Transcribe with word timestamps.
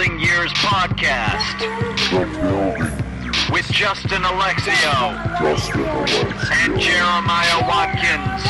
Building 0.00 0.18
Years 0.20 0.50
podcast 0.54 1.60
with 3.52 3.70
Justin 3.70 4.22
Alexio 4.22 5.12
and 6.52 6.80
Jeremiah 6.80 7.60
Watkins. 7.68 8.42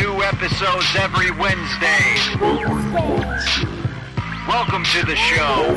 New 0.00 0.22
episodes 0.22 0.86
every 0.96 1.32
Wednesday. 1.32 2.14
Welcome 4.46 4.84
to 4.84 5.04
the 5.04 5.16
show. 5.16 5.74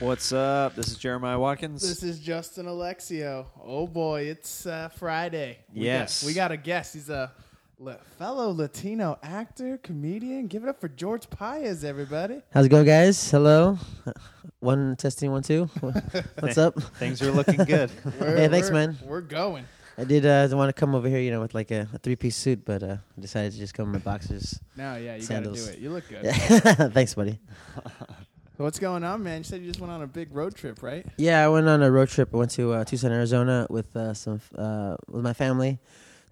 What's 0.00 0.32
up? 0.32 0.74
This 0.74 0.88
is 0.88 0.96
Jeremiah 0.96 1.38
Watkins. 1.38 1.82
This 1.82 2.02
is 2.02 2.18
Justin 2.18 2.66
Alexio. 2.66 3.46
Oh 3.64 3.86
boy, 3.86 4.22
it's 4.22 4.66
uh, 4.66 4.88
Friday. 4.88 5.58
We 5.72 5.82
Yes. 5.84 6.22
got, 6.22 6.26
we 6.26 6.34
got 6.34 6.50
a 6.50 6.56
guest. 6.56 6.94
He's 6.94 7.10
a 7.10 7.30
la- 7.78 7.96
fellow 8.18 8.50
Latino 8.52 9.18
actor, 9.22 9.78
comedian. 9.78 10.46
Give 10.46 10.62
it 10.62 10.68
up 10.68 10.80
for 10.80 10.88
George 10.88 11.28
Paez, 11.30 11.84
everybody. 11.84 12.40
How's 12.52 12.66
it 12.66 12.70
going, 12.70 12.86
guys? 12.86 13.30
Hello. 13.30 13.78
One 14.60 14.96
testing, 14.96 15.30
one 15.30 15.42
two. 15.42 15.64
What's 16.40 16.58
up? 16.58 16.74
Things 16.98 17.22
are 17.22 17.30
looking 17.30 17.64
good. 17.64 17.90
Hey, 18.18 18.48
thanks, 18.48 18.70
man. 18.72 18.98
We're 19.04 19.20
going. 19.20 19.64
I 19.96 20.02
did 20.02 20.26
uh, 20.26 20.48
want 20.56 20.68
to 20.68 20.72
come 20.72 20.96
over 20.96 21.08
here, 21.08 21.20
you 21.20 21.30
know, 21.30 21.40
with 21.40 21.54
like 21.54 21.70
a, 21.70 21.88
a 21.94 21.98
three 21.98 22.16
piece 22.16 22.34
suit, 22.34 22.64
but 22.64 22.82
uh, 22.82 22.96
I 23.16 23.20
decided 23.20 23.52
to 23.52 23.58
just 23.58 23.74
come 23.74 23.86
in 23.86 23.92
my 23.92 23.98
boxers. 23.98 24.58
No, 24.76 24.96
yeah, 24.96 25.14
you 25.14 25.22
Sandals. 25.22 25.60
gotta 25.60 25.72
do 25.72 25.78
it. 25.78 25.82
You 25.82 25.90
look 25.90 26.08
good. 26.08 26.24
Yeah. 26.24 26.88
Thanks, 26.88 27.14
buddy. 27.14 27.38
What's 28.56 28.80
going 28.80 29.04
on, 29.04 29.22
man? 29.22 29.38
You 29.38 29.44
said 29.44 29.60
you 29.60 29.68
just 29.68 29.78
went 29.78 29.92
on 29.92 30.02
a 30.02 30.06
big 30.08 30.34
road 30.34 30.56
trip, 30.56 30.82
right? 30.82 31.06
Yeah, 31.18 31.44
I 31.44 31.48
went 31.48 31.68
on 31.68 31.80
a 31.80 31.90
road 31.90 32.08
trip. 32.08 32.30
I 32.34 32.36
went 32.36 32.50
to 32.52 32.72
uh, 32.72 32.84
Tucson, 32.84 33.12
Arizona, 33.12 33.68
with 33.70 33.94
uh, 33.94 34.14
some 34.14 34.40
uh, 34.56 34.96
with 35.08 35.22
my 35.22 35.32
family 35.32 35.78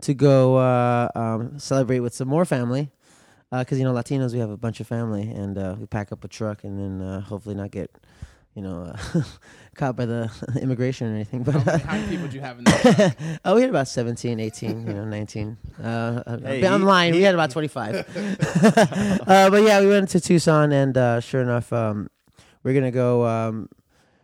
to 0.02 0.14
go 0.14 0.56
uh, 0.56 1.08
um, 1.14 1.58
celebrate 1.58 2.00
with 2.00 2.14
some 2.14 2.28
more 2.28 2.44
family. 2.44 2.90
Because 3.50 3.78
you 3.78 3.84
know, 3.84 3.94
Latinos, 3.94 4.32
we 4.32 4.40
have 4.40 4.50
a 4.50 4.56
bunch 4.56 4.80
of 4.80 4.86
family, 4.88 5.22
and 5.30 5.56
uh, 5.56 5.76
we 5.78 5.86
pack 5.86 6.10
up 6.12 6.24
a 6.24 6.28
truck, 6.28 6.64
and 6.64 6.78
then 6.78 7.06
uh, 7.06 7.20
hopefully 7.20 7.54
not 7.54 7.70
get, 7.70 7.90
you 8.54 8.60
know, 8.60 8.92
uh, 9.14 9.22
caught 9.76 9.94
by 9.96 10.04
the 10.04 10.30
immigration 10.60 11.06
or 11.10 11.14
anything. 11.14 11.42
But 11.44 11.54
How 11.54 11.64
many, 11.64 11.82
how 11.84 11.92
many 11.94 12.08
people 12.16 12.28
do 12.28 12.34
you 12.34 12.40
have 12.42 12.58
in 12.58 12.64
there? 12.64 13.14
oh, 13.44 13.54
we 13.54 13.60
had 13.62 13.70
about 13.70 13.86
17, 13.88 14.40
18, 14.40 14.86
you 14.86 14.92
know, 14.94 15.04
19. 15.04 15.56
Uh, 15.82 16.38
Hey, 16.42 16.62
uh, 16.64 16.74
I'm 16.74 16.80
he- 16.80 16.86
lying. 16.86 17.12
we 17.12 17.18
he- 17.18 17.24
had 17.24 17.34
about 17.34 17.50
25. 17.50 17.94
uh, 17.94 19.50
but 19.50 19.62
yeah, 19.62 19.80
we 19.80 19.86
went 19.88 20.08
to 20.10 20.20
Tucson, 20.20 20.72
and 20.72 20.98
uh, 20.98 21.20
sure 21.20 21.40
enough, 21.40 21.72
um, 21.72 22.10
we're 22.64 22.72
going 22.72 22.84
to 22.84 22.90
go. 22.90 23.24
Um, 23.26 23.68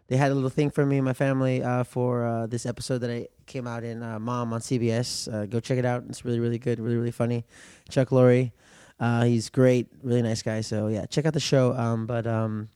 they 0.09 0.17
had 0.17 0.31
a 0.31 0.35
little 0.35 0.51
thing 0.51 0.71
for 0.71 0.85
me 0.85 0.99
and 0.99 1.05
my 1.05 1.13
family 1.13 1.63
uh, 1.63 1.85
for 1.85 2.27
uh, 2.27 2.47
this 2.47 2.67
episode 2.67 2.99
that 2.99 3.11
I 3.11 3.29
came 3.47 3.67
out 3.67 3.85
in 3.85 4.03
uh, 4.03 4.19
Mom 4.19 4.53
on 4.53 4.61
CBS. 4.61 5.33
Uh, 5.33 5.47
go 5.47 5.61
check 5.61 5.79
it 5.79 5.85
out. 5.85 6.05
It's 6.09 6.25
really, 6.25 6.41
really 6.41 6.59
good, 6.59 6.81
really, 6.81 6.97
really 6.97 7.11
funny. 7.11 7.45
Chuck 7.89 8.09
Lorre. 8.11 8.53
Uh, 9.01 9.25
he's 9.25 9.49
great, 9.51 9.89
really 10.03 10.23
nice 10.23 10.43
guy. 10.43 10.61
So 10.61 10.89
yeah, 10.89 11.07
check 11.07 11.27
out 11.27 11.33
the 11.33 11.41
show. 11.41 11.75
Um, 11.75 12.07
but 12.07 12.27
um, 12.27 12.69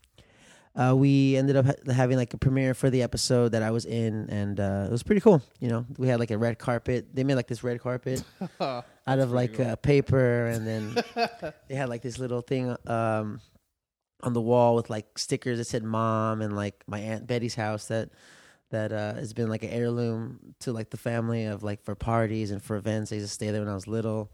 uh, 0.74 0.94
we 0.96 1.36
ended 1.36 1.56
up 1.56 1.66
ha- 1.66 1.92
having 1.92 2.16
like 2.16 2.34
a 2.34 2.36
premiere 2.36 2.74
for 2.74 2.90
the 2.90 3.02
episode 3.02 3.52
that 3.52 3.62
I 3.62 3.70
was 3.70 3.86
in, 3.86 4.28
and 4.28 4.60
uh, 4.60 4.84
it 4.86 4.90
was 4.90 5.02
pretty 5.02 5.20
cool. 5.20 5.40
You 5.60 5.68
know, 5.68 5.86
we 5.98 6.08
had 6.08 6.20
like 6.20 6.30
a 6.30 6.38
red 6.38 6.58
carpet. 6.58 7.14
They 7.14 7.24
made 7.24 7.36
like 7.36 7.46
this 7.46 7.64
red 7.64 7.80
carpet 7.80 8.22
out 8.60 8.84
of 9.06 9.30
like 9.32 9.58
uh, 9.58 9.76
paper, 9.76 10.46
and 10.46 10.66
then 10.66 11.04
they 11.68 11.74
had 11.74 11.88
like 11.88 12.02
this 12.02 12.18
little 12.18 12.42
thing 12.42 12.76
um, 12.86 13.40
on 14.22 14.32
the 14.32 14.40
wall 14.40 14.74
with 14.74 14.90
like 14.90 15.18
stickers 15.18 15.58
that 15.58 15.66
said 15.66 15.82
"mom" 15.84 16.42
and 16.42 16.56
like 16.56 16.82
my 16.86 16.98
aunt 17.00 17.26
Betty's 17.26 17.54
house 17.54 17.86
that 17.88 18.10
that 18.70 18.92
uh, 18.92 19.14
has 19.14 19.32
been 19.32 19.48
like 19.48 19.62
an 19.62 19.70
heirloom 19.70 20.54
to 20.60 20.72
like 20.72 20.90
the 20.90 20.96
family 20.96 21.44
of 21.44 21.62
like 21.62 21.82
for 21.84 21.94
parties 21.94 22.50
and 22.50 22.62
for 22.62 22.76
events. 22.76 23.12
I 23.12 23.16
used 23.16 23.28
to 23.28 23.32
stay 23.32 23.50
there 23.50 23.60
when 23.60 23.70
I 23.70 23.74
was 23.74 23.86
little. 23.86 24.30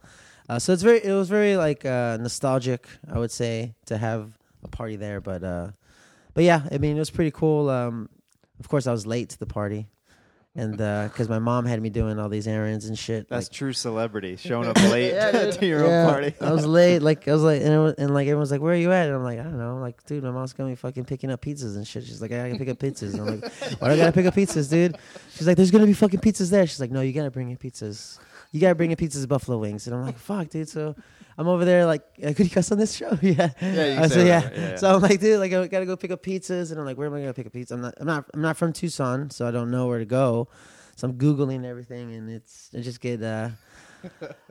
Uh, 0.49 0.59
so 0.59 0.73
it's 0.73 0.83
very, 0.83 1.05
it 1.05 1.13
was 1.13 1.29
very 1.29 1.57
like 1.57 1.85
uh, 1.85 2.19
nostalgic, 2.21 2.87
I 3.11 3.19
would 3.19 3.31
say, 3.31 3.75
to 3.87 3.97
have 3.97 4.39
a 4.65 4.69
party 4.69 4.97
there. 4.97 5.21
But 5.21 5.45
uh, 5.45 5.71
but 6.35 6.45
yeah, 6.45 6.63
I 6.71 6.79
mean, 6.79 6.97
it 6.97 6.99
was 6.99 7.11
pretty 7.11 7.31
cool. 7.31 7.69
Um, 7.69 8.09
of 8.59 8.69
course, 8.69 8.87
I 8.87 8.93
was 8.93 9.07
late 9.07 9.31
to 9.31 9.39
the 9.39 9.47
party, 9.47 9.89
and 10.55 10.81
uh, 10.81 11.05
because 11.05 11.29
my 11.29 11.39
mom 11.39 11.65
had 11.65 11.81
me 11.81 11.89
doing 11.89 12.19
all 12.19 12.29
these 12.29 12.47
errands 12.47 12.85
and 12.87 12.99
shit. 12.99 13.29
That's 13.29 13.47
like, 13.49 13.53
true 13.53 13.73
celebrity. 13.73 14.37
Showing 14.41 14.69
up 14.69 14.77
late 14.91 15.13
Yeah, 15.15 15.51
to 15.51 15.67
your 15.67 15.87
Yeah, 15.87 16.03
own 16.05 16.11
party. 16.11 16.35
I 16.41 16.53
was 16.53 16.67
late. 16.67 17.01
Like 17.03 17.27
I 17.27 17.33
was 17.33 17.43
like, 17.43 17.63
and, 17.63 17.83
was, 17.83 17.95
and 17.97 18.13
like 18.13 18.27
everyone's 18.29 18.51
like, 18.51 18.61
"Where 18.61 18.75
are 18.75 18.77
you 18.77 18.93
at?" 18.93 19.07
And 19.07 19.15
I'm 19.17 19.25
like, 19.25 19.39
"I 19.39 19.45
don't 19.45 19.59
know." 19.59 19.79
Like, 19.79 20.05
dude, 20.05 20.23
my 20.23 20.31
mom's 20.31 20.53
got 20.53 20.67
me 20.67 20.75
fucking 20.75 21.05
picking 21.05 21.31
up 21.31 21.41
pizzas 21.43 21.77
and 21.77 21.87
shit. 21.87 22.05
She's 22.05 22.21
like, 22.21 22.33
"I 22.33 22.49
gotta 22.49 22.59
pick 22.59 22.69
up 22.69 22.79
pizzas." 22.79 23.13
And 23.15 23.21
I'm 23.23 23.41
like, 23.41 23.53
"Why 23.81 23.89
do 23.89 23.95
I 23.95 23.97
gotta 23.97 24.13
pick 24.13 24.27
up 24.27 24.35
pizzas, 24.35 24.69
dude?" 24.71 24.97
She's 25.35 25.47
like, 25.47 25.57
"There's 25.57 25.71
gonna 25.71 25.87
be 25.87 25.95
fucking 25.95 26.21
pizzas 26.21 26.51
there." 26.51 26.67
She's 26.67 26.81
like, 26.81 26.91
"No, 26.91 27.01
you 27.01 27.13
gotta 27.13 27.31
bring 27.31 27.49
your 27.49 27.59
pizzas. 27.59 28.19
You 28.53 28.61
gotta 28.61 28.75
bring 28.75 28.91
in 28.91 28.97
pizzas, 28.97 29.27
buffalo 29.27 29.59
wings." 29.59 29.87
And 29.87 29.97
I'm 29.97 30.07
like, 30.07 30.19
"Fuck, 30.19 30.51
dude." 30.51 30.69
So 30.69 30.95
I'm 31.37 31.49
over 31.49 31.65
there 31.65 31.87
like, 31.87 32.03
uh, 32.23 32.33
"Could 32.35 32.47
you 32.47 32.51
cuss 32.51 32.71
on 32.71 32.79
this 32.79 32.95
show?" 32.95 33.19
yeah. 33.23 33.51
Yeah, 33.61 34.07
can 34.09 34.11
yeah. 34.11 34.27
Yeah, 34.27 34.51
yeah. 34.55 34.77
So 34.77 34.95
I'm 34.95 35.01
like, 35.01 35.21
dude, 35.21 35.41
like 35.41 35.53
I 35.53 35.67
gotta 35.67 35.87
go 35.87 35.97
pick 35.97 36.11
up 36.11 36.23
pizzas, 36.23 36.71
and 36.71 36.79
I'm 36.79 36.87
like, 36.87 36.97
where 36.97 37.07
am 37.09 37.15
I 37.15 37.21
gonna 37.21 37.35
pick 37.35 37.47
up 37.47 37.53
pizza? 37.53 37.75
I'm 37.75 37.81
not, 37.81 37.95
I'm 37.99 38.07
not, 38.07 38.25
I'm 38.35 38.43
not 38.43 38.57
from 38.57 38.73
Tucson, 38.73 39.31
so 39.31 39.49
I 39.49 39.51
don't 39.51 39.71
know 39.71 39.87
where 39.87 39.99
to 39.99 40.05
go. 40.05 40.49
So 40.97 41.09
I'm 41.09 41.15
googling 41.15 41.65
everything, 41.65 42.15
and 42.15 42.31
it's 42.31 42.71
I 42.77 42.81
just 42.81 43.01
get, 43.01 43.23
uh, 43.23 43.49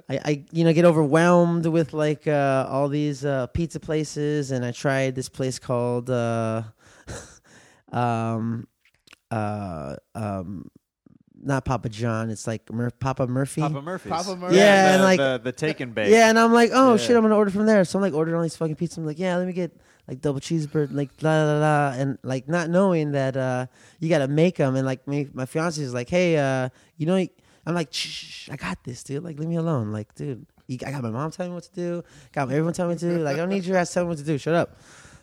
I, 0.09 0.19
I, 0.25 0.45
you 0.51 0.63
know, 0.63 0.73
get 0.73 0.85
overwhelmed 0.85 1.65
with 1.67 1.93
like 1.93 2.27
uh, 2.27 2.65
all 2.67 2.89
these 2.89 3.23
uh, 3.23 3.47
pizza 3.47 3.79
places, 3.79 4.51
and 4.51 4.65
I 4.65 4.71
tried 4.71 5.15
this 5.15 5.29
place 5.29 5.59
called, 5.59 6.09
uh, 6.09 6.63
um, 7.91 8.67
uh, 9.29 9.95
um, 10.15 10.69
not 11.43 11.65
Papa 11.65 11.89
John. 11.89 12.29
It's 12.29 12.47
like 12.47 12.71
Mur- 12.71 12.91
Papa 12.91 13.27
Murphy. 13.27 13.61
Papa 13.61 13.81
Murphy's. 13.81 14.11
Papa 14.11 14.35
Murphy. 14.35 14.55
Yeah, 14.55 14.87
the, 14.89 14.93
and 14.93 15.03
like- 15.03 15.17
the, 15.19 15.39
the 15.43 15.51
take 15.51 15.79
and 15.79 15.93
bake. 15.93 16.09
Yeah, 16.11 16.29
and 16.29 16.37
I'm 16.39 16.53
like, 16.53 16.71
oh 16.73 16.91
Yeah. 16.91 16.97
shit, 16.97 17.15
I'm 17.15 17.21
gonna 17.23 17.35
order 17.35 17.51
from 17.51 17.65
there. 17.65 17.83
So 17.85 17.97
I'm 17.99 18.03
like 18.03 18.13
ordering 18.13 18.35
all 18.37 18.43
these 18.43 18.55
fucking 18.55 18.75
pizzas. 18.75 18.97
I'm 18.97 19.05
like, 19.05 19.19
yeah, 19.19 19.35
let 19.37 19.47
me 19.47 19.53
get 19.53 19.75
like 20.07 20.21
double 20.21 20.39
cheeseburger, 20.39 20.93
like 20.93 21.09
la 21.21 21.43
la 21.43 21.59
la, 21.59 21.91
and 21.95 22.17
like 22.23 22.47
not 22.47 22.69
knowing 22.69 23.11
that 23.11 23.37
uh 23.37 23.67
you 23.99 24.09
gotta 24.09 24.27
make 24.27 24.57
them. 24.57 24.75
And 24.75 24.85
like 24.85 25.07
me, 25.07 25.27
my 25.33 25.45
fiance 25.45 25.81
is 25.81 25.93
like, 25.93 26.09
hey, 26.09 26.37
uh, 26.37 26.69
you 26.97 27.05
know, 27.05 27.15
I'm 27.65 27.75
like, 27.75 27.93
shh, 27.93 28.07
shh, 28.07 28.23
shh, 28.45 28.49
I 28.49 28.55
got 28.55 28.83
this, 28.83 29.03
dude. 29.03 29.23
Like, 29.23 29.37
leave 29.37 29.47
me 29.49 29.55
alone. 29.57 29.91
Like, 29.91 30.13
dude, 30.15 30.45
you, 30.67 30.79
I 30.85 30.89
got 30.91 31.03
my 31.03 31.11
mom 31.11 31.29
telling 31.31 31.51
me 31.51 31.55
what 31.55 31.63
to 31.65 31.73
do. 31.73 32.03
Got 32.33 32.49
everyone 32.49 32.73
telling 32.73 32.89
me 32.89 32.93
what 32.95 32.99
to 33.01 33.17
do. 33.17 33.23
Like, 33.23 33.35
I 33.35 33.37
don't 33.37 33.49
need 33.49 33.65
your 33.65 33.77
ass 33.77 33.93
telling 33.93 34.09
me 34.09 34.13
what 34.13 34.17
to 34.17 34.23
do. 34.25 34.37
Shut 34.39 34.55
up. 34.55 34.77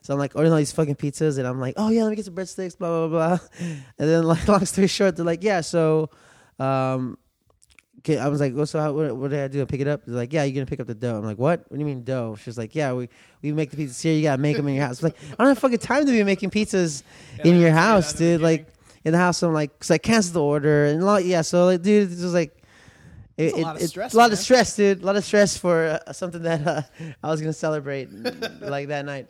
So 0.08 0.14
I'm 0.14 0.18
like 0.18 0.34
ordering 0.34 0.52
all 0.52 0.58
these 0.58 0.72
fucking 0.72 0.94
pizzas, 0.94 1.36
and 1.36 1.46
I'm 1.46 1.60
like, 1.60 1.74
oh 1.76 1.90
yeah, 1.90 2.02
let 2.02 2.08
me 2.08 2.16
get 2.16 2.24
some 2.24 2.34
breadsticks, 2.34 2.78
blah 2.78 3.06
blah 3.06 3.36
blah. 3.36 3.46
And 3.60 4.08
then 4.08 4.22
like 4.22 4.48
long 4.48 4.64
story 4.64 4.86
short, 4.86 5.16
they're 5.16 5.24
like, 5.26 5.44
yeah, 5.44 5.60
so. 5.60 6.08
um 6.58 7.18
I 8.08 8.28
was 8.28 8.40
like, 8.40 8.54
well, 8.56 8.64
so 8.64 8.80
how, 8.80 8.92
what, 8.92 9.14
what 9.14 9.30
did 9.32 9.40
I 9.40 9.48
do? 9.48 9.66
Pick 9.66 9.82
it 9.82 9.86
up? 9.86 10.06
They're 10.06 10.16
like, 10.16 10.32
yeah, 10.32 10.44
you're 10.44 10.54
gonna 10.54 10.64
pick 10.64 10.80
up 10.80 10.86
the 10.86 10.94
dough. 10.94 11.18
I'm 11.18 11.24
like, 11.24 11.36
what? 11.36 11.66
What 11.68 11.76
do 11.76 11.78
you 11.78 11.84
mean 11.84 12.04
dough? 12.04 12.36
She's 12.42 12.56
like, 12.56 12.74
yeah, 12.74 12.94
we, 12.94 13.10
we 13.42 13.52
make 13.52 13.70
the 13.70 13.76
pizzas 13.76 14.00
here. 14.00 14.14
You 14.14 14.22
gotta 14.22 14.40
make 14.40 14.56
them 14.56 14.66
in 14.66 14.76
your 14.76 14.86
house. 14.86 15.02
I'm 15.02 15.08
like, 15.08 15.16
I 15.32 15.44
don't 15.44 15.48
have 15.48 15.58
fucking 15.58 15.76
time 15.76 16.06
to 16.06 16.12
be 16.12 16.24
making 16.24 16.48
pizzas 16.52 17.02
in 17.44 17.60
your 17.60 17.72
house, 17.72 18.14
dude. 18.14 18.40
Like 18.40 18.66
in 19.04 19.12
the 19.12 19.18
house, 19.18 19.42
I'm 19.42 19.52
like, 19.52 19.84
so 19.84 19.92
I 19.92 19.98
canceled 19.98 20.36
the 20.36 20.42
order 20.42 20.86
and 20.86 21.04
lot, 21.04 21.26
yeah. 21.26 21.42
So 21.42 21.66
like, 21.66 21.82
dude, 21.82 22.10
it 22.10 22.22
was 22.22 22.32
like. 22.32 22.56
It, 23.36 23.52
It's 23.52 23.58
a 23.58 23.60
lot 23.60 23.76
of 23.76 23.82
stress, 23.82 24.14
a 24.14 24.16
lot 24.16 24.32
of 24.32 24.38
stress, 24.38 24.76
dude. 24.76 25.02
A 25.02 25.06
lot 25.06 25.16
of 25.16 25.24
stress 25.24 25.58
for 25.58 26.00
uh, 26.06 26.12
something 26.14 26.42
that 26.44 26.66
uh, 26.66 26.82
I 27.22 27.28
was 27.28 27.42
gonna 27.42 27.52
celebrate 27.52 28.08
like 28.62 28.88
that 28.88 29.04
night. 29.04 29.28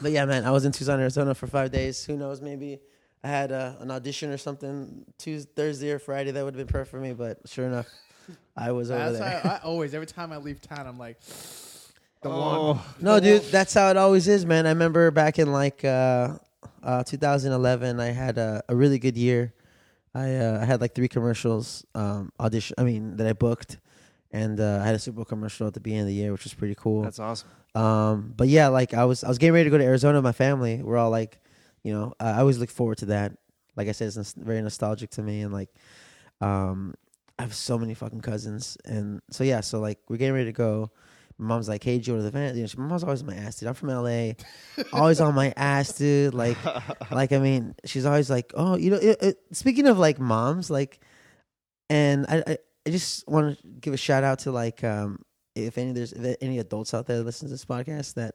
But 0.00 0.10
yeah, 0.12 0.24
man, 0.24 0.44
I 0.44 0.50
was 0.50 0.64
in 0.64 0.72
Tucson, 0.72 0.98
Arizona 1.00 1.34
for 1.34 1.46
five 1.46 1.70
days. 1.70 2.04
Who 2.04 2.16
knows? 2.16 2.40
Maybe 2.40 2.80
I 3.22 3.28
had 3.28 3.52
uh, 3.52 3.74
an 3.80 3.90
audition 3.90 4.30
or 4.30 4.36
something 4.38 5.04
Tuesday, 5.18 5.50
Thursday 5.54 5.90
or 5.92 5.98
Friday. 5.98 6.32
That 6.32 6.44
would 6.44 6.54
have 6.54 6.66
been 6.66 6.72
perfect 6.72 6.90
for 6.90 6.98
me. 7.00 7.12
But 7.12 7.38
sure 7.46 7.66
enough, 7.66 7.86
I 8.56 8.72
was 8.72 8.90
over 8.90 9.12
That's 9.12 9.18
there. 9.44 9.52
I, 9.52 9.56
I 9.56 9.60
always, 9.62 9.94
every 9.94 10.06
time 10.08 10.32
I 10.32 10.38
leave 10.38 10.60
town, 10.60 10.86
I'm 10.86 10.98
like, 10.98 11.20
the 12.22 12.28
Oh. 12.28 12.72
one. 12.72 12.80
No, 13.00 13.20
dude, 13.20 13.42
that's 13.44 13.72
how 13.72 13.88
it 13.90 13.96
always 13.96 14.26
is, 14.28 14.44
man. 14.44 14.66
I 14.66 14.70
remember 14.70 15.10
back 15.10 15.38
in 15.38 15.52
like 15.52 15.84
uh, 15.84 16.38
uh, 16.82 17.04
2011, 17.04 18.00
I 18.00 18.06
had 18.06 18.36
a, 18.36 18.62
a 18.68 18.74
really 18.74 18.98
good 18.98 19.16
year. 19.16 19.52
I 20.14 20.34
uh, 20.36 20.58
I 20.60 20.64
had 20.64 20.80
like 20.80 20.94
three 20.94 21.08
commercials 21.08 21.84
um, 21.94 22.30
audition. 22.40 22.74
I 22.78 22.82
mean 22.84 23.16
that 23.16 23.26
I 23.26 23.32
booked, 23.32 23.78
and 24.34 24.58
uh, 24.58 24.80
I 24.82 24.86
had 24.86 24.96
a 24.96 24.98
Super 24.98 25.16
Bowl 25.16 25.24
commercial 25.24 25.68
at 25.68 25.74
the 25.74 25.80
beginning 25.80 26.02
of 26.02 26.08
the 26.08 26.14
year, 26.14 26.32
which 26.32 26.42
was 26.42 26.52
pretty 26.52 26.74
cool. 26.74 27.02
That's 27.02 27.20
awesome. 27.20 27.48
Um, 27.76 28.34
but 28.36 28.48
yeah, 28.48 28.66
like 28.66 28.92
I 28.92 29.04
was 29.04 29.22
I 29.22 29.28
was 29.28 29.38
getting 29.38 29.54
ready 29.54 29.64
to 29.64 29.70
go 29.70 29.78
to 29.78 29.84
Arizona 29.84 30.18
with 30.18 30.24
my 30.24 30.32
family. 30.32 30.82
We're 30.82 30.96
all 30.96 31.10
like, 31.10 31.40
you 31.84 31.92
know, 31.92 32.14
I 32.18 32.40
always 32.40 32.58
look 32.58 32.68
forward 32.68 32.98
to 32.98 33.06
that. 33.06 33.38
Like 33.76 33.86
I 33.86 33.92
said, 33.92 34.08
it's 34.08 34.32
very 34.32 34.60
nostalgic 34.60 35.10
to 35.10 35.22
me, 35.22 35.42
and 35.42 35.52
like, 35.52 35.70
um, 36.40 36.94
I 37.38 37.42
have 37.42 37.54
so 37.54 37.78
many 37.78 37.94
fucking 37.94 38.22
cousins, 38.22 38.76
and 38.84 39.22
so 39.30 39.44
yeah, 39.44 39.60
so 39.60 39.78
like 39.78 40.00
we're 40.08 40.16
getting 40.16 40.34
ready 40.34 40.46
to 40.46 40.52
go. 40.52 40.90
My 41.38 41.46
mom's 41.46 41.68
like, 41.68 41.84
"Hey, 41.84 41.98
do 41.98 42.10
you 42.10 42.16
want 42.16 42.26
to 42.26 42.30
the 42.30 42.36
event?" 42.36 42.56
You 42.56 42.62
know, 42.62 42.66
she, 42.66 42.76
my 42.76 42.86
mom's 42.86 43.04
always 43.04 43.20
on 43.20 43.28
my 43.28 43.36
ass, 43.36 43.60
dude. 43.60 43.68
I'm 43.68 43.74
from 43.74 43.90
LA, 43.90 44.32
always 44.92 45.20
on 45.20 45.34
my 45.34 45.54
ass, 45.56 45.96
dude. 45.96 46.34
Like, 46.34 46.56
like 47.12 47.32
I 47.32 47.38
mean, 47.38 47.76
she's 47.84 48.04
always 48.04 48.30
like, 48.30 48.52
"Oh, 48.56 48.76
you 48.76 48.90
know." 48.90 48.96
It, 48.96 49.22
it, 49.22 49.38
speaking 49.52 49.86
of 49.86 49.96
like 49.96 50.18
moms, 50.18 50.70
like, 50.70 51.00
and 51.88 52.26
I, 52.28 52.42
I, 52.46 52.58
I 52.86 52.90
just 52.90 53.26
want 53.28 53.58
to 53.58 53.66
give 53.80 53.94
a 53.94 53.98
shout 53.98 54.24
out 54.24 54.40
to 54.40 54.52
like, 54.52 54.84
um, 54.84 55.24
if 55.54 55.78
any 55.78 55.92
there's 55.92 56.12
if 56.12 56.36
any 56.40 56.58
adults 56.58 56.94
out 56.94 57.06
there 57.06 57.18
that 57.18 57.24
listen 57.24 57.48
to 57.48 57.52
this 57.52 57.64
podcast 57.64 58.14
that 58.14 58.34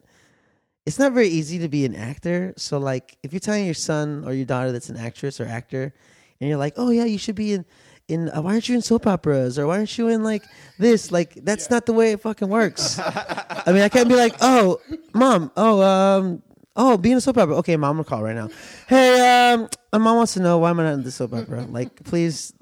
it's 0.86 0.98
not 0.98 1.12
very 1.12 1.28
easy 1.28 1.60
to 1.60 1.68
be 1.68 1.86
an 1.86 1.96
actor. 1.96 2.54
So 2.57 2.78
like, 2.80 3.18
if 3.24 3.34
you're 3.34 3.40
telling 3.40 3.66
your 3.66 3.74
son 3.74 4.24
or 4.25 4.34
your 4.34 4.46
daughter 4.46 4.72
that's 4.72 4.90
an 4.90 4.98
actress 4.98 5.40
or 5.40 5.46
actor, 5.46 5.94
and 6.40 6.50
you're 6.50 6.57
like, 6.57 6.74
"Oh 6.78 6.90
yeah, 6.90 7.06
you 7.06 7.18
should 7.18 7.36
be 7.36 7.54
in 7.54 7.66
in 8.10 8.30
uh, 8.30 8.42
why 8.42 8.54
aren't 8.54 8.68
you 8.68 8.75
in 8.75 8.81
soap 8.81 9.07
operas 9.07 9.57
or 9.57 9.68
why 9.68 9.78
aren't 9.78 9.98
you 9.98 10.07
in 10.07 10.24
like 10.24 10.44
this? 10.78 11.12
Like 11.12 11.36
that's 11.36 11.69
not 11.69 11.86
the 11.86 11.94
way 11.94 12.12
it 12.12 12.22
fucking 12.22 12.50
works. 12.50 13.00
I 13.00 13.63
mean, 13.68 13.84
I 13.84 13.90
can't 13.90 14.10
be 14.10 14.16
like, 14.16 14.36
oh, 14.42 14.81
mom, 15.13 15.52
oh, 15.56 15.81
um, 15.81 16.42
oh, 16.75 16.98
being 16.98 17.18
a 17.18 17.22
soap 17.22 17.38
opera. 17.38 17.56
Okay, 17.57 17.78
mom, 17.78 17.92
I'm 17.92 18.04
gonna 18.04 18.10
call 18.10 18.24
right 18.24 18.36
now. 18.36 18.50
Hey, 18.88 19.52
um, 19.54 19.69
my 19.94 20.00
mom 20.00 20.18
wants 20.18 20.34
to 20.34 20.42
know 20.42 20.57
why 20.57 20.72
am 20.72 20.80
I 20.80 20.84
not 20.84 20.94
in 20.94 21.04
the 21.04 21.12
soap 21.12 21.34
opera? 21.34 21.66
Like, 21.69 22.04
please, 22.04 22.54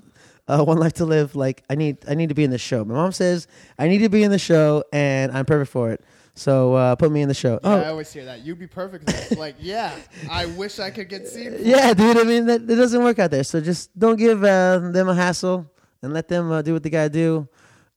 uh, 0.48 0.64
one 0.64 0.78
life 0.78 0.94
to 0.94 1.06
live. 1.06 1.36
Like, 1.36 1.64
I 1.70 1.76
need, 1.76 1.98
I 2.08 2.16
need 2.16 2.30
to 2.30 2.36
be 2.36 2.44
in 2.44 2.52
the 2.52 2.58
show. 2.58 2.84
My 2.86 2.96
mom 2.96 3.12
says 3.12 3.48
I 3.78 3.88
need 3.88 4.00
to 4.00 4.10
be 4.10 4.24
in 4.24 4.32
the 4.32 4.40
show, 4.40 4.84
and 4.92 5.32
I'm 5.32 5.46
perfect 5.46 5.72
for 5.72 5.92
it. 5.92 6.04
So 6.38 6.76
uh, 6.76 6.96
put 6.96 7.12
me 7.12 7.24
in 7.24 7.28
the 7.28 7.34
show. 7.34 7.60
Yeah, 7.64 7.70
I 7.70 7.86
oh, 7.86 7.90
always 7.90 8.14
hear 8.14 8.26
that. 8.26 8.46
You'd 8.46 8.60
be 8.60 8.68
perfect. 8.68 9.36
like, 9.38 9.56
yeah, 9.60 9.96
I 10.30 10.46
wish 10.46 10.78
I 10.78 10.92
could 10.92 11.10
get 11.10 11.28
seen. 11.28 11.56
yeah, 11.62 11.96
dude. 11.96 12.16
I 12.16 12.24
mean, 12.24 12.46
that 12.46 12.62
it 12.62 12.76
doesn't 12.76 13.04
work 13.04 13.18
out 13.18 13.32
there. 13.32 13.44
So 13.44 13.60
just 13.60 13.98
don't 13.98 14.18
give 14.18 14.44
uh, 14.44 14.78
them 14.78 15.10
a 15.10 15.16
hassle 15.16 15.70
and 16.04 16.14
let 16.14 16.28
them 16.28 16.52
uh, 16.52 16.62
do 16.62 16.74
what 16.74 16.84
they 16.84 16.92
gotta 16.92 17.10
do, 17.10 17.48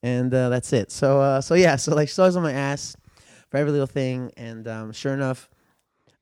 and 0.02 0.32
uh, 0.32 0.48
that's 0.48 0.72
it. 0.72 0.90
So, 0.90 1.20
uh, 1.20 1.40
so 1.42 1.54
yeah. 1.54 1.76
So 1.76 1.94
like, 1.94 2.08
she's 2.08 2.18
always 2.18 2.34
on 2.34 2.42
my 2.42 2.52
ass 2.52 2.96
for 3.50 3.58
every 3.58 3.72
little 3.72 3.86
thing, 3.86 4.32
and 4.38 4.66
um, 4.66 4.92
sure 4.92 5.12
enough, 5.12 5.50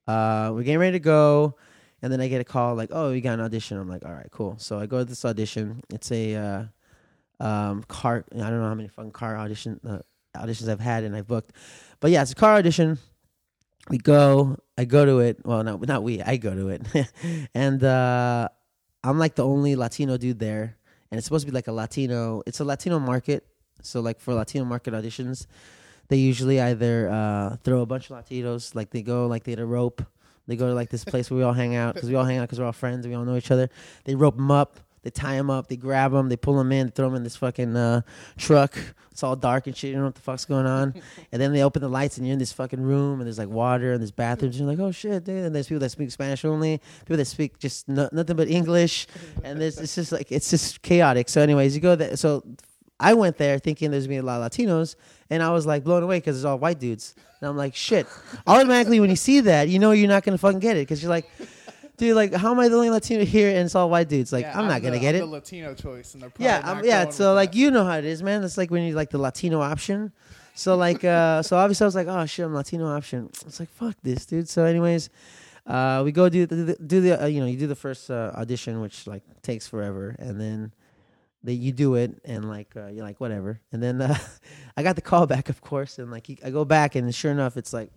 uh, 0.09 0.51
we're 0.53 0.65
getting 0.65 0.81
ready 0.81 0.99
to 0.99 1.01
go, 1.01 1.55
and 2.03 2.13
then 2.13 2.21
I 2.21 2.29
get 2.29 2.41
a 2.41 2.45
call 2.45 2.75
like, 2.75 2.91
"Oh, 2.93 3.11
you 3.11 3.21
got 3.21 3.35
an 3.35 3.41
audition." 3.41 3.79
I'm 3.79 3.89
like, 3.89 4.05
"All 4.05 4.13
right, 4.13 4.31
cool." 4.31 4.57
So 4.59 4.79
I 4.79 4.87
go 4.87 4.99
to 4.99 5.05
this 5.05 5.25
audition. 5.25 5.83
It's 5.93 6.11
a 6.13 6.35
uh, 6.35 7.45
um, 7.45 7.83
car. 7.85 8.25
I 8.33 8.39
don't 8.39 8.61
know 8.61 8.69
how 8.69 8.75
many 8.75 8.89
fucking 8.89 9.13
car 9.13 9.37
audition 9.37 9.81
uh, 9.87 9.99
auditions 10.37 10.69
I've 10.69 10.81
had 10.81 11.05
and 11.05 11.17
I've 11.17 11.27
booked, 11.27 11.53
but 12.01 12.11
yeah, 12.11 12.23
it's 12.23 12.33
a 12.33 12.37
car 12.37 12.55
audition. 12.55 12.99
We 13.91 13.99
go. 13.99 14.57
I 14.77 14.85
go 14.85 15.05
to 15.05 15.21
it. 15.21 15.45
Well, 15.45 15.65
no, 15.65 15.77
not 15.77 16.03
we. 16.03 16.23
I 16.23 16.37
go 16.37 16.55
to 16.55 16.69
it, 16.69 17.11
and 17.55 17.83
uh, 17.83 18.49
I'm 19.03 19.19
like 19.19 19.35
the 19.35 19.45
only 19.45 19.77
Latino 19.77 20.17
dude 20.17 20.39
there, 20.39 20.77
and 21.11 21.19
it's 21.19 21.27
supposed 21.27 21.47
to 21.47 21.53
be 21.53 21.55
like 21.55 21.69
a 21.69 21.73
Latino. 21.73 22.43
It's 22.47 22.61
a 22.61 22.65
Latino 22.65 22.99
market, 22.99 23.47
so 23.83 24.01
like 24.01 24.21
for 24.21 24.35
Latino 24.35 24.65
market 24.65 24.95
auditions, 24.95 25.47
they 26.09 26.17
usually 26.17 26.61
either 26.61 27.09
uh, 27.09 27.57
throw 27.65 27.81
a 27.81 27.87
bunch 27.87 28.11
of 28.11 28.17
Latinos, 28.17 28.75
like 28.75 28.91
they 28.91 29.03
go 29.03 29.27
like 29.27 29.45
they 29.45 29.53
get 29.53 29.61
a 29.61 29.67
rope. 29.67 30.03
They 30.49 30.57
go 30.57 30.67
to 30.67 30.75
like 30.75 30.89
this 30.89 31.05
place 31.05 31.31
where 31.31 31.39
we 31.39 31.45
all 31.45 31.53
hang 31.53 31.77
out 31.77 31.95
because 31.95 32.09
we 32.09 32.17
all 32.17 32.25
hang 32.25 32.39
out 32.39 32.49
because 32.49 32.59
we're 32.59 32.67
all 32.67 32.73
friends. 32.73 33.05
And 33.05 33.13
we 33.13 33.17
all 33.17 33.25
know 33.25 33.37
each 33.37 33.51
other. 33.51 33.69
They 34.05 34.15
rope 34.15 34.37
them 34.37 34.51
up. 34.51 34.81
They 35.03 35.11
tie 35.11 35.37
them 35.37 35.51
up. 35.51 35.69
They 35.69 35.77
grab 35.77 36.13
them. 36.13 36.29
They 36.29 36.37
pull 36.37 36.57
them 36.57 36.73
in. 36.73 36.87
They 36.89 36.91
throw 36.91 37.07
them 37.07 37.17
in 37.17 37.23
this 37.23 37.37
fucking 37.37 37.77
uh, 37.77 38.01
truck. 38.37 38.77
It's 39.11 39.23
all 39.23 39.37
dark 39.37 39.67
and 39.67 39.77
shit. 39.77 39.89
You 39.89 39.95
don't 39.95 40.03
know 40.03 40.09
what 40.09 40.15
the 40.15 40.21
fuck's 40.23 40.45
going 40.45 40.67
on. 40.67 40.95
and 41.33 41.41
then 41.41 41.53
they 41.53 41.63
open 41.63 41.83
the 41.83 41.89
lights 41.89 42.19
and 42.19 42.27
you're 42.27 42.33
in 42.33 42.39
this 42.39 42.53
fucking 42.53 42.81
room 42.81 43.21
and 43.21 43.27
there's 43.27 43.39
like 43.39 43.49
water 43.49 43.93
and 43.93 44.01
there's 44.01 44.11
bathrooms. 44.11 44.59
And 44.59 44.67
you're 44.67 44.77
like, 44.77 44.85
oh 44.85 44.91
shit, 44.91 45.25
dude. 45.25 45.45
And 45.45 45.55
there's 45.55 45.69
people 45.69 45.81
that 45.81 45.91
speak 45.91 46.11
Spanish 46.11 46.45
only. 46.45 46.81
People 47.01 47.19
that 47.19 47.27
speak 47.27 47.59
just 47.59 47.89
no, 47.89 48.09
nothing 48.13 48.37
but 48.37 48.49
English. 48.49 49.07
And 49.45 49.61
there's 49.61 49.79
it's 49.79 49.95
just 49.95 50.13
like 50.13 50.33
it's 50.33 50.51
just 50.51 50.83
chaotic. 50.83 51.29
So, 51.29 51.43
anyways, 51.43 51.75
you 51.75 51.81
go 51.81 51.95
there. 51.95 52.17
So 52.17 52.43
I 53.01 53.15
went 53.15 53.39
there 53.39 53.59
thinking 53.59 53.91
there's 53.91 54.07
gonna 54.07 54.15
be 54.15 54.19
a 54.19 54.23
lot 54.23 54.41
of 54.41 54.51
Latinos, 54.51 54.97
and 55.31 55.43
I 55.43 55.51
was 55.53 55.67
like 55.67 55.85
blown 55.85 56.03
away 56.03 56.19
because 56.19 56.37
it's 56.37 56.45
all 56.45 56.59
white 56.59 56.81
dudes. 56.81 57.15
And 57.41 57.49
I'm 57.49 57.57
like, 57.57 57.75
shit. 57.75 58.07
Automatically, 58.47 58.99
when 58.99 59.11
you 59.11 59.17
see 59.17 59.41
that, 59.41 59.69
you 59.69 59.79
know 59.79 59.93
you're 59.93 60.09
not 60.09 60.25
gonna 60.25 60.39
fucking 60.39 60.59
get 60.59 60.77
it 60.77 60.81
because 60.81 61.03
you're 61.03 61.11
like, 61.11 61.31
dude, 61.97 62.17
like, 62.17 62.35
how 62.35 62.51
am 62.51 62.59
I 62.59 62.69
the 62.69 62.75
only 62.77 62.91
Latino 62.91 63.25
here 63.25 63.51
and 63.51 63.61
it's 63.67 63.75
all 63.75 63.89
white 63.91 64.09
dudes? 64.09 64.33
Like, 64.33 64.45
Yeah, 64.45 64.59
I'm 64.59 64.67
not 64.67 64.83
gonna 64.83 64.99
get 64.99 65.15
I'm 65.15 65.23
it. 65.23 65.25
The 65.25 65.27
Latino 65.27 65.75
choice, 65.75 66.15
and 66.15 66.23
they're 66.23 66.33
Yeah, 66.39 66.59
um, 66.65 66.85
yeah. 66.85 67.11
So 67.11 67.35
like, 67.35 67.53
that. 67.53 67.59
you 67.59 67.71
know 67.71 67.85
how 67.85 67.99
it 67.99 68.05
is, 68.05 68.23
man. 68.23 68.43
It's 68.43 68.59
like 68.59 68.71
when 68.71 68.83
you 68.83 68.95
like 68.95 69.11
the 69.11 69.19
Latino 69.19 69.61
option. 69.61 70.13
So 70.55 70.77
like, 70.77 71.05
uh, 71.05 71.43
so 71.43 71.57
obviously 71.57 71.85
I 71.85 71.87
was 71.87 71.95
like, 71.95 72.09
oh 72.09 72.27
shit, 72.27 72.45
I'm 72.45 72.55
Latino 72.55 72.89
option. 72.89 73.31
It's 73.47 73.61
like, 73.61 73.69
fuck 73.71 73.95
this, 74.03 74.27
dude. 74.27 74.49
So 74.49 74.65
anyways, 74.65 75.09
uh, 75.69 76.03
we 76.05 76.11
go 76.11 76.29
do 76.29 76.47
the, 76.47 76.77
do 76.85 77.01
the 77.01 77.23
uh, 77.23 77.27
you 77.27 77.39
know 77.41 77.47
you 77.47 77.57
do 77.57 77.69
the 77.69 77.77
first 77.77 78.11
uh, 78.11 78.33
audition, 78.35 78.81
which 78.81 79.07
like 79.07 79.23
takes 79.43 79.69
forever, 79.69 80.17
and 80.19 80.41
then 80.41 80.73
that 81.45 81.55
you 81.55 81.73
do 81.73 81.95
it 81.95 82.21
and 82.25 82.49
like 82.49 82.75
uh, 82.77 82.89
you're 82.89 83.05
like 83.05 83.21
whatever. 83.21 83.61
And 83.73 83.83
then 83.83 84.01
uh, 84.01 84.17
i 84.77 84.83
got 84.83 84.97
the 84.97 85.03
call 85.03 85.27
back 85.27 85.49
of 85.49 85.61
course 85.61 85.99
and 85.99 86.11
like 86.11 86.27
he- 86.27 86.39
i 86.45 86.51
go 86.51 86.65
back 86.65 86.95
and 86.95 87.15
sure 87.15 87.31
enough 87.31 87.57
it's 87.57 87.73
like 87.73 87.91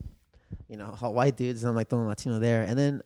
you 0.67 0.77
know 0.77 0.95
all 1.01 1.13
white 1.13 1.37
dudes 1.37 1.63
and 1.63 1.69
i'm 1.69 1.75
like 1.75 1.89
the 1.89 1.95
only 1.95 2.07
latino 2.07 2.39
there. 2.39 2.63
And 2.63 2.77
then 2.77 3.01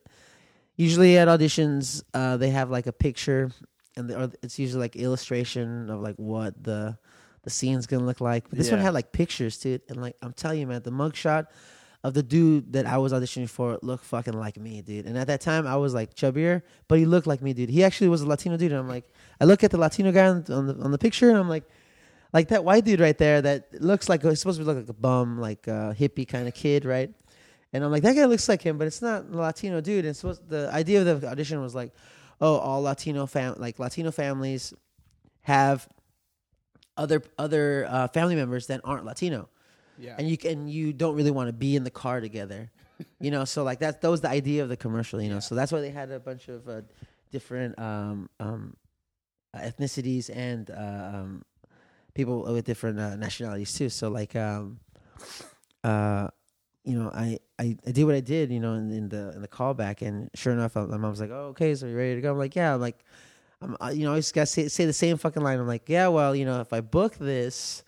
usually 0.76 1.16
at 1.18 1.28
auditions 1.28 2.02
uh, 2.14 2.36
they 2.36 2.50
have 2.50 2.70
like 2.70 2.86
a 2.86 2.92
picture 2.92 3.50
and 3.96 4.10
the, 4.10 4.20
or 4.24 4.30
it's 4.42 4.58
usually 4.58 4.80
like 4.80 4.96
illustration 4.96 5.88
of 5.90 6.00
like 6.00 6.16
what 6.16 6.62
the 6.62 6.98
the 7.42 7.50
scene's 7.50 7.86
gonna 7.86 8.04
look 8.04 8.20
like. 8.20 8.48
But 8.50 8.58
this 8.58 8.70
one 8.72 8.80
had 8.80 8.92
like 8.94 9.12
pictures 9.12 9.56
too 9.58 9.78
and 9.88 10.00
like 10.02 10.16
i'm 10.22 10.32
telling 10.32 10.60
you 10.60 10.66
man 10.66 10.82
the 10.82 10.90
mugshot 10.90 11.46
of 12.06 12.14
the 12.14 12.22
dude 12.22 12.72
that 12.72 12.86
I 12.86 12.98
was 12.98 13.12
auditioning 13.12 13.50
for 13.50 13.80
looked 13.82 14.04
fucking 14.04 14.32
like 14.32 14.56
me, 14.56 14.80
dude. 14.80 15.06
And 15.06 15.18
at 15.18 15.26
that 15.26 15.40
time, 15.40 15.66
I 15.66 15.74
was 15.74 15.92
like 15.92 16.14
chubbier, 16.14 16.62
but 16.86 17.00
he 17.00 17.04
looked 17.04 17.26
like 17.26 17.42
me, 17.42 17.52
dude. 17.52 17.68
He 17.68 17.82
actually 17.82 18.06
was 18.08 18.22
a 18.22 18.28
Latino 18.28 18.56
dude. 18.56 18.70
And 18.70 18.78
I'm 18.78 18.88
like, 18.88 19.12
I 19.40 19.44
look 19.44 19.64
at 19.64 19.72
the 19.72 19.76
Latino 19.76 20.12
guy 20.12 20.28
on, 20.28 20.44
on 20.48 20.66
the 20.68 20.76
on 20.84 20.92
the 20.92 20.98
picture, 20.98 21.28
and 21.28 21.36
I'm 21.36 21.48
like, 21.48 21.64
like 22.32 22.46
that 22.48 22.62
white 22.62 22.84
dude 22.84 23.00
right 23.00 23.18
there 23.18 23.42
that 23.42 23.82
looks 23.82 24.08
like 24.08 24.22
he's 24.22 24.38
supposed 24.38 24.60
to 24.60 24.64
look 24.64 24.76
like 24.76 24.88
a 24.88 24.92
bum, 24.92 25.40
like 25.40 25.66
a 25.66 25.96
hippie 25.98 26.28
kind 26.28 26.46
of 26.46 26.54
kid, 26.54 26.84
right? 26.84 27.10
And 27.72 27.82
I'm 27.82 27.90
like, 27.90 28.04
that 28.04 28.14
guy 28.14 28.26
looks 28.26 28.48
like 28.48 28.62
him, 28.62 28.78
but 28.78 28.86
it's 28.86 29.02
not 29.02 29.24
a 29.24 29.36
Latino 29.36 29.80
dude. 29.80 30.04
And 30.04 30.16
supposed 30.16 30.48
the 30.48 30.70
idea 30.72 31.02
of 31.02 31.22
the 31.22 31.28
audition 31.28 31.60
was 31.60 31.74
like, 31.74 31.92
oh, 32.40 32.58
all 32.58 32.82
Latino 32.82 33.26
fam 33.26 33.56
like 33.58 33.80
Latino 33.80 34.12
families 34.12 34.72
have 35.42 35.88
other 36.96 37.20
other 37.36 37.84
uh, 37.90 38.06
family 38.06 38.36
members 38.36 38.68
that 38.68 38.80
aren't 38.84 39.04
Latino 39.04 39.48
yeah, 39.98 40.14
and 40.18 40.28
you 40.28 40.36
can 40.36 40.68
you 40.68 40.92
don't 40.92 41.14
really 41.16 41.30
want 41.30 41.48
to 41.48 41.52
be 41.52 41.76
in 41.76 41.84
the 41.84 41.90
car 41.90 42.20
together. 42.20 42.70
You 43.20 43.30
know 43.30 43.44
so 43.44 43.62
like 43.62 43.80
that 43.80 44.00
that 44.00 44.10
was 44.10 44.22
the 44.22 44.30
idea 44.30 44.62
of 44.62 44.70
the 44.70 44.76
commercial 44.76 45.20
you 45.20 45.28
know 45.28 45.38
so 45.38 45.54
that's 45.54 45.70
why 45.70 45.82
they 45.82 45.90
had 45.90 46.10
a 46.10 46.18
bunch 46.18 46.48
of 46.48 46.66
uh, 46.66 46.80
different 47.30 47.78
um 47.78 48.30
um 48.40 48.74
uh, 49.52 49.58
ethnicities 49.58 50.30
and 50.34 50.70
uh, 50.70 51.10
um 51.12 51.44
people 52.14 52.42
with 52.44 52.64
different 52.64 52.98
uh, 52.98 53.16
nationalities 53.16 53.74
too. 53.74 53.90
So 53.90 54.08
like 54.08 54.34
um 54.34 54.80
uh 55.84 56.28
you 56.84 56.98
know 56.98 57.10
I, 57.12 57.38
I 57.58 57.76
i 57.86 57.90
did 57.90 58.04
what 58.04 58.14
i 58.14 58.20
did 58.20 58.50
you 58.50 58.60
know 58.60 58.74
in, 58.74 58.90
in 58.90 59.08
the 59.08 59.32
in 59.34 59.42
the 59.42 59.48
callback 59.48 60.02
and 60.02 60.30
sure 60.34 60.52
enough 60.52 60.76
uh, 60.76 60.86
my 60.86 60.96
mom's 60.96 61.20
like 61.20 61.30
oh 61.30 61.48
okay 61.50 61.74
so 61.74 61.86
you 61.86 61.96
ready 61.96 62.14
to 62.14 62.20
go? 62.20 62.32
I'm 62.32 62.38
like 62.38 62.56
yeah 62.56 62.74
i'm 62.74 62.80
like 62.80 63.04
i'm 63.60 63.76
you 63.92 64.04
know 64.04 64.14
i 64.14 64.16
just 64.16 64.34
gotta 64.34 64.46
say, 64.46 64.68
say 64.68 64.86
the 64.86 64.92
same 64.92 65.16
fucking 65.16 65.42
line. 65.42 65.58
I'm 65.58 65.66
like 65.66 65.88
yeah 65.88 66.08
well 66.08 66.34
you 66.34 66.44
know 66.44 66.60
if 66.60 66.72
i 66.72 66.80
book 66.80 67.16
this 67.18 67.82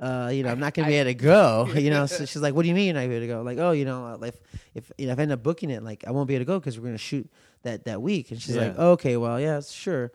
uh, 0.00 0.30
you 0.32 0.44
know, 0.44 0.50
I'm 0.50 0.60
not 0.60 0.74
gonna 0.74 0.88
be 0.88 0.94
able 0.94 1.10
to 1.10 1.14
go. 1.14 1.68
You 1.74 1.90
know, 1.90 2.06
so 2.06 2.24
she's 2.24 2.40
like, 2.42 2.54
"What 2.54 2.62
do 2.62 2.68
you 2.68 2.74
mean 2.74 2.86
you're 2.86 2.94
not 2.94 3.00
able 3.04 3.20
to 3.20 3.26
go?" 3.26 3.42
Like, 3.42 3.58
"Oh, 3.58 3.72
you 3.72 3.84
know, 3.84 4.18
if 4.22 4.36
if 4.74 4.92
you 4.96 5.06
know, 5.06 5.12
if 5.12 5.18
I 5.18 5.22
end 5.22 5.32
up 5.32 5.42
booking 5.42 5.70
it, 5.70 5.82
like 5.82 6.04
I 6.06 6.10
won't 6.12 6.28
be 6.28 6.34
able 6.34 6.42
to 6.44 6.46
go 6.46 6.58
because 6.60 6.78
we're 6.78 6.86
gonna 6.86 6.98
shoot 6.98 7.28
that 7.62 7.84
that 7.84 8.00
week." 8.00 8.30
And 8.30 8.40
she's 8.40 8.56
like, 8.56 8.74
Yeah. 8.76 8.84
"Okay, 8.94 9.16
well, 9.16 9.40
yeah, 9.40 9.60
sure." 9.60 10.12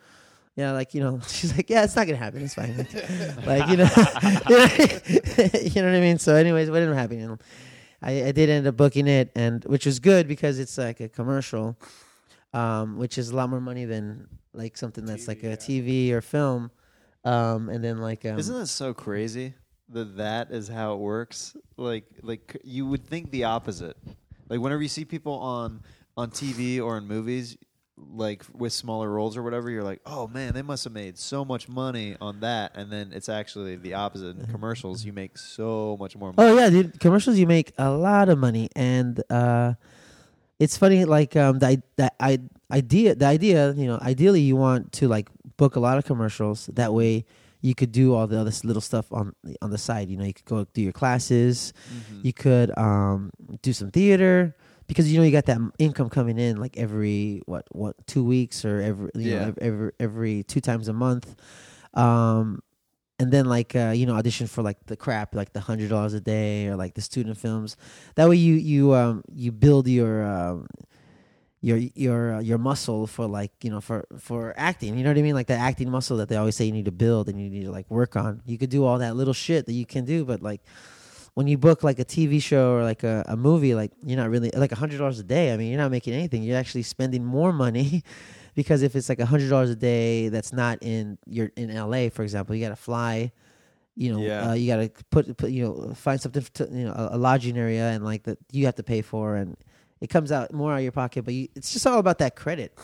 Yeah, 0.55 0.71
like 0.71 0.93
you 0.93 1.01
know, 1.01 1.19
she's 1.27 1.55
like, 1.55 1.69
"Yeah, 1.69 1.83
it's 1.83 1.95
not 1.95 2.05
gonna 2.07 2.17
happen. 2.17 2.43
It's 2.43 2.53
fine." 2.53 2.75
like 3.45 3.67
you 3.69 3.77
know, 3.77 3.89
you 4.49 4.57
know, 4.57 5.59
you 5.59 5.81
know 5.81 5.87
what 5.89 5.97
I 5.97 6.01
mean. 6.01 6.17
So, 6.19 6.35
anyways, 6.35 6.69
what 6.69 6.77
ended 6.81 6.91
up 6.91 6.97
happening? 6.97 7.39
I, 8.01 8.25
I 8.25 8.31
did 8.31 8.49
end 8.49 8.67
up 8.67 8.77
booking 8.77 9.07
it, 9.07 9.31
and 9.35 9.63
which 9.65 9.85
was 9.85 9.99
good 9.99 10.27
because 10.27 10.59
it's 10.59 10.77
like 10.77 10.99
a 10.99 11.09
commercial, 11.09 11.77
um, 12.53 12.97
which 12.97 13.17
is 13.17 13.29
a 13.29 13.35
lot 13.35 13.49
more 13.49 13.61
money 13.61 13.85
than 13.85 14.27
like 14.53 14.77
something 14.77 15.05
that's 15.05 15.27
like 15.27 15.43
a 15.43 15.57
TV 15.57 16.11
or 16.11 16.21
film. 16.21 16.71
Um, 17.25 17.69
and 17.69 17.81
then 17.81 17.99
like 17.99 18.25
um, 18.25 18.37
Isn't 18.37 18.59
that 18.59 18.67
so 18.67 18.93
crazy 18.93 19.53
that 19.93 20.17
that 20.17 20.51
is 20.51 20.67
how 20.67 20.93
it 20.93 20.99
works? 20.99 21.55
Like, 21.77 22.05
like 22.21 22.57
you 22.63 22.85
would 22.87 23.05
think 23.05 23.31
the 23.31 23.45
opposite. 23.45 23.97
Like 24.49 24.59
whenever 24.59 24.81
you 24.81 24.89
see 24.89 25.05
people 25.05 25.33
on 25.33 25.81
on 26.15 26.29
TV 26.29 26.81
or 26.81 26.97
in 26.97 27.07
movies, 27.07 27.57
like 27.97 28.43
with 28.53 28.73
smaller 28.73 29.09
roles 29.09 29.37
or 29.37 29.43
whatever, 29.43 29.69
you're 29.69 29.83
like, 29.83 30.01
oh 30.05 30.27
man, 30.27 30.53
they 30.53 30.61
must 30.61 30.83
have 30.83 30.93
made 30.93 31.17
so 31.17 31.45
much 31.45 31.69
money 31.69 32.15
on 32.19 32.39
that, 32.41 32.75
and 32.75 32.91
then 32.91 33.11
it's 33.13 33.29
actually 33.29 33.75
the 33.75 33.93
opposite. 33.93 34.37
In 34.37 34.45
commercials, 34.47 35.05
you 35.05 35.13
make 35.13 35.37
so 35.37 35.97
much 35.99 36.15
more 36.15 36.33
money. 36.33 36.51
Oh 36.51 36.55
yeah, 36.55 36.69
dude. 36.69 36.99
Commercials 36.99 37.37
you 37.37 37.47
make 37.47 37.73
a 37.77 37.91
lot 37.91 38.29
of 38.29 38.37
money, 38.37 38.69
and 38.75 39.21
uh, 39.29 39.73
it's 40.59 40.77
funny. 40.77 41.05
Like 41.05 41.35
um, 41.35 41.59
the 41.59 41.81
the 41.95 42.11
I, 42.19 42.39
idea, 42.71 43.15
the 43.15 43.25
idea, 43.25 43.73
you 43.73 43.85
know, 43.85 43.99
ideally 44.01 44.41
you 44.41 44.55
want 44.55 44.91
to 44.93 45.07
like 45.07 45.29
book 45.57 45.75
a 45.75 45.79
lot 45.79 45.97
of 45.97 46.05
commercials. 46.05 46.67
That 46.67 46.93
way, 46.93 47.25
you 47.63 47.73
could 47.73 47.91
do 47.91 48.13
all 48.13 48.27
the 48.27 48.37
other 48.39 48.51
little 48.63 48.81
stuff 48.83 49.07
on 49.11 49.33
on 49.63 49.71
the 49.71 49.77
side. 49.79 50.09
You 50.11 50.17
know, 50.17 50.25
you 50.25 50.33
could 50.35 50.45
go 50.45 50.67
do 50.75 50.81
your 50.83 50.91
classes. 50.91 51.71
Mhm. 51.89 52.19
You 52.27 52.33
could 52.33 52.69
um, 52.77 53.31
do 53.63 53.71
some 53.73 53.89
theater 53.89 54.53
because 54.85 55.09
you 55.11 55.17
know 55.17 55.23
you 55.25 55.31
got 55.31 55.45
that 55.47 55.59
income 55.79 56.09
coming 56.09 56.37
in 56.37 56.57
like 56.57 56.75
every 56.77 57.41
what 57.45 57.65
what 57.71 57.95
two 58.05 58.23
weeks 58.23 58.65
or 58.65 58.81
every 58.81 59.09
you 59.15 59.31
Yeah. 59.31 59.45
know 59.47 59.53
every 59.61 59.91
every 59.99 60.43
two 60.43 60.59
times 60.61 60.87
a 60.89 60.93
month. 60.93 61.33
Um, 61.93 62.61
and 63.19 63.31
then 63.31 63.45
like 63.45 63.75
uh, 63.75 63.93
you 63.95 64.05
know 64.05 64.15
audition 64.15 64.47
for 64.47 64.61
like 64.61 64.85
the 64.87 64.97
crap 64.97 65.33
like 65.35 65.53
the 65.53 65.61
hundred 65.61 65.89
dollars 65.89 66.13
a 66.13 66.19
day 66.19 66.67
or 66.67 66.75
like 66.75 66.95
the 66.95 67.01
student 67.01 67.37
films. 67.37 67.77
That 68.15 68.27
way 68.27 68.35
you 68.35 68.55
you 68.55 68.93
um 68.93 69.23
you 69.31 69.51
build 69.51 69.87
your 69.87 70.23
um 70.23 70.67
your 71.63 71.77
your 71.95 72.35
uh, 72.35 72.39
your 72.41 72.57
muscle 72.57 73.07
for 73.07 73.25
like 73.25 73.51
you 73.63 73.69
know 73.71 73.79
for 73.79 74.05
for 74.19 74.53
acting. 74.57 74.97
You 74.97 75.03
know 75.05 75.09
what 75.11 75.17
I 75.17 75.21
mean? 75.21 75.33
Like 75.33 75.47
that 75.47 75.59
acting 75.61 75.89
muscle 75.89 76.17
that 76.17 76.27
they 76.27 76.35
always 76.35 76.57
say 76.57 76.65
you 76.65 76.73
need 76.73 76.85
to 76.85 76.91
build 76.91 77.29
and 77.29 77.39
you 77.41 77.49
need 77.49 77.63
to 77.63 77.71
like 77.71 77.89
work 77.89 78.17
on. 78.17 78.41
You 78.45 78.57
could 78.57 78.69
do 78.69 78.83
all 78.83 78.99
that 78.99 79.15
little 79.15 79.33
shit 79.33 79.65
that 79.67 79.73
you 79.73 79.85
can 79.85 80.03
do, 80.03 80.25
but 80.25 80.41
like 80.41 80.61
when 81.35 81.47
you 81.47 81.57
book 81.57 81.81
like 81.81 81.99
a 81.99 82.05
TV 82.05 82.41
show 82.41 82.73
or 82.73 82.83
like 82.83 83.03
a, 83.03 83.23
a 83.29 83.37
movie, 83.37 83.73
like 83.75 83.91
you're 84.05 84.17
not 84.17 84.29
really 84.29 84.51
like 84.53 84.73
a 84.73 84.75
hundred 84.75 84.97
dollars 84.97 85.19
a 85.19 85.23
day. 85.23 85.53
I 85.53 85.57
mean, 85.57 85.69
you're 85.71 85.79
not 85.81 85.89
making 85.89 86.13
anything. 86.13 86.43
You're 86.43 86.57
actually 86.57 86.83
spending 86.83 87.23
more 87.23 87.53
money 87.53 88.03
because 88.55 88.81
if 88.83 88.93
it's 88.97 89.07
like 89.07 89.19
a 89.21 89.25
hundred 89.25 89.49
dollars 89.49 89.69
a 89.69 89.75
day, 89.77 90.27
that's 90.27 90.51
not 90.51 90.79
in 90.81 91.17
you're 91.25 91.51
in 91.55 91.71
L.A. 91.71 92.09
for 92.09 92.23
example, 92.23 92.55
you 92.55 92.61
got 92.63 92.69
to 92.69 92.75
fly. 92.75 93.31
You 93.95 94.11
know, 94.13 94.19
Yeah. 94.21 94.49
uh, 94.49 94.53
you 94.53 94.67
got 94.67 94.77
to 94.77 94.89
put, 95.11 95.37
put 95.37 95.51
you 95.51 95.63
know 95.63 95.93
find 95.93 96.19
something 96.19 96.43
to, 96.55 96.67
you 96.69 96.85
know 96.85 96.91
a, 96.93 97.15
a 97.15 97.17
lodging 97.17 97.57
area 97.57 97.89
and 97.91 98.03
like 98.03 98.23
that 98.23 98.37
you 98.51 98.65
have 98.65 98.75
to 98.75 98.83
pay 98.83 99.01
for 99.01 99.35
and 99.37 99.55
it 100.03 100.09
comes 100.09 100.31
out 100.31 100.53
more 100.53 100.73
out 100.73 100.77
of 100.77 100.83
your 100.83 100.91
pocket. 100.91 101.23
But 101.25 101.33
you, 101.33 101.47
it's 101.55 101.73
just 101.73 101.87
all 101.87 101.97
about 101.97 102.17
that 102.19 102.35
credit. 102.35 102.77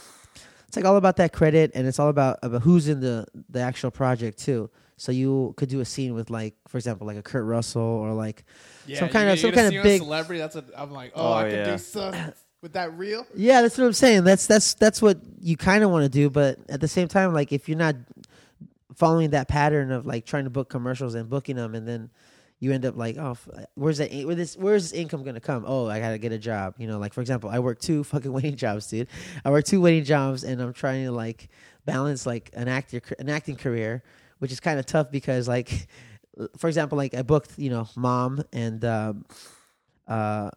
It's 0.68 0.76
like 0.78 0.86
all 0.86 0.98
about 0.98 1.18
that 1.18 1.34
credit 1.34 1.72
and 1.76 1.86
it's 1.88 2.00
all 2.00 2.10
about 2.10 2.40
about 2.42 2.62
who's 2.62 2.88
in 2.88 3.00
the 3.02 3.26
the 3.50 3.60
actual 3.60 3.92
project 3.92 4.40
too. 4.40 4.70
So 4.98 5.12
you 5.12 5.54
could 5.58 5.70
do 5.70 5.80
a 5.80 5.86
scene 5.86 6.14
with 6.14 6.30
like, 6.30 6.56
for 6.68 6.78
example, 6.78 7.08
like 7.08 7.18
a 7.18 7.22
Kurt 7.22 7.46
Russell 7.46 7.82
or 7.82 8.14
like 8.14 8.44
Yeah, 8.86 9.00
some 9.00 9.08
you- 9.08 9.14
kind 9.14 9.30
of 9.30 9.36
you 9.38 9.42
some 9.42 9.52
kind 9.52 9.76
of 9.76 9.84
big 9.84 10.02
celebrity. 10.02 10.40
That's 10.40 10.56
what 10.56 10.66
I'm 10.76 10.92
like. 10.92 11.12
Oh, 11.16 11.28
Oh, 11.30 11.34
I 11.34 11.50
could 11.50 11.66
do 11.66 11.78
stuff 11.78 12.16
with 12.62 12.74
that 12.74 12.98
reel. 12.98 13.26
Yeah, 13.34 13.62
that's 13.62 13.78
what 13.78 13.86
I'm 13.86 13.94
saying. 13.94 14.24
That's 14.26 14.46
that's 14.48 14.74
that's 14.76 15.02
what 15.02 15.18
you 15.42 15.58
kind 15.58 15.84
of 15.84 15.90
want 15.92 16.04
to 16.04 16.10
do, 16.10 16.30
but 16.30 16.58
at 16.70 16.82
the 16.82 16.88
same 16.88 17.08
time, 17.08 17.34
like 17.34 17.52
if 17.52 17.68
you're 17.70 17.78
not 17.78 17.96
following 18.96 19.30
that 19.32 19.48
pattern 19.48 19.92
of 19.92 20.06
like 20.06 20.26
trying 20.26 20.44
to 20.44 20.50
book 20.50 20.70
commercials 20.70 21.16
and 21.16 21.30
booking 21.30 21.56
them, 21.56 21.74
and 21.76 21.88
then 21.88 22.10
you 22.60 22.72
end 22.74 22.86
up 22.86 22.98
like, 22.98 23.18
oh, 23.18 23.32
f- 23.32 23.48
where's 23.76 24.00
that? 24.00 24.12
Where 24.12 24.36
this? 24.36 24.56
Where's 24.58 24.90
this 24.92 25.00
income 25.00 25.24
gonna 25.24 25.40
come? 25.40 25.64
Oh, 25.68 25.88
I 25.88 26.00
gotta 26.00 26.18
get 26.18 26.32
a 26.32 26.38
job. 26.38 26.76
You 26.78 26.88
know, 26.88 26.98
like 27.00 27.14
for 27.14 27.22
example, 27.22 27.50
I 27.50 27.60
work 27.60 27.80
two 27.80 28.04
fucking 28.12 28.32
waiting 28.32 28.56
jobs, 28.56 28.88
dude. 28.88 29.08
I 29.46 29.50
work 29.52 29.66
two 29.66 29.82
waiting 29.82 30.04
jobs, 30.04 30.44
and 30.44 30.62
I'm 30.62 30.74
trying 30.74 31.06
to 31.06 31.12
like 31.12 31.50
balance 31.86 32.26
like 32.26 32.50
an 32.54 32.68
actor 32.68 33.02
an 33.18 33.30
acting 33.30 33.56
career, 33.56 34.04
which 34.40 34.52
is 34.52 34.60
kind 34.60 34.78
of 34.80 34.86
tough 34.86 35.10
because 35.10 35.48
like, 35.48 35.88
for 36.58 36.68
example, 36.68 36.98
like 36.98 37.14
I 37.14 37.22
booked 37.22 37.58
you 37.58 37.70
know 37.70 37.88
mom 37.96 38.44
and. 38.54 38.84
um 38.86 39.26
uh 40.08 40.50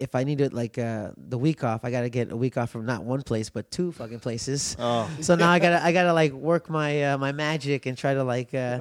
if 0.00 0.14
I 0.16 0.24
needed 0.24 0.52
like 0.52 0.76
uh, 0.76 1.12
the 1.16 1.38
week 1.38 1.62
off, 1.62 1.84
I 1.84 1.90
gotta 1.92 2.08
get 2.08 2.32
a 2.32 2.36
week 2.36 2.56
off 2.58 2.70
from 2.70 2.84
not 2.84 3.04
one 3.04 3.22
place 3.22 3.48
but 3.48 3.70
two 3.70 3.92
fucking 3.92 4.18
places. 4.18 4.76
Oh, 4.78 5.08
So 5.20 5.36
now 5.36 5.48
I 5.50 5.58
gotta 5.64 5.82
I 5.82 5.92
gotta 5.92 6.12
like 6.12 6.32
work 6.32 6.68
my 6.68 7.04
uh, 7.12 7.16
my 7.18 7.30
magic 7.30 7.86
and 7.86 7.96
try 7.96 8.12
to 8.12 8.24
like 8.24 8.52
uh, 8.54 8.80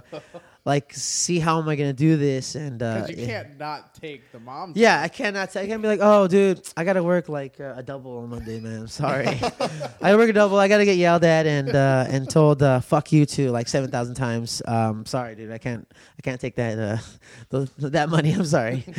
like 0.65 0.93
see 0.93 1.39
how 1.39 1.59
am 1.59 1.67
I 1.67 1.75
gonna 1.75 1.91
do 1.91 2.15
this 2.15 2.55
and 2.55 2.81
uh, 2.81 3.01
Because 3.01 3.09
you 3.19 3.25
can't 3.25 3.57
not 3.59 3.93
take 3.95 4.31
the 4.31 4.39
mom. 4.39 4.71
Yeah, 4.75 5.01
I 5.01 5.09
cannot. 5.09 5.51
Take. 5.51 5.63
I 5.63 5.67
can't 5.67 5.81
be 5.81 5.89
like, 5.89 5.99
oh, 6.01 6.27
dude, 6.27 6.61
I 6.77 6.85
gotta 6.85 7.03
work 7.03 7.27
like 7.27 7.59
uh, 7.59 7.73
a 7.75 7.83
double 7.83 8.19
on 8.19 8.29
Monday, 8.29 8.61
man. 8.61 8.81
I'm 8.81 8.87
sorry, 9.03 9.27
I 10.01 10.15
work 10.15 10.29
a 10.29 10.33
double. 10.33 10.57
I 10.57 10.69
gotta 10.69 10.85
get 10.85 10.95
yelled 10.95 11.25
at 11.25 11.45
and 11.45 11.75
uh, 11.75 12.05
and 12.07 12.29
told 12.29 12.63
uh, 12.63 12.79
"fuck 12.79 13.11
you" 13.11 13.25
to 13.25 13.51
like 13.51 13.67
seven 13.67 13.91
thousand 13.91 14.15
times. 14.15 14.61
Um, 14.65 15.05
sorry, 15.05 15.35
dude, 15.35 15.51
I 15.51 15.57
can't. 15.57 15.85
I 16.17 16.21
can't 16.21 16.39
take 16.39 16.55
that 16.55 16.79
uh, 16.79 16.97
th- 17.51 17.69
that 17.91 18.09
money. 18.09 18.31
I'm 18.31 18.45
sorry. 18.45 18.85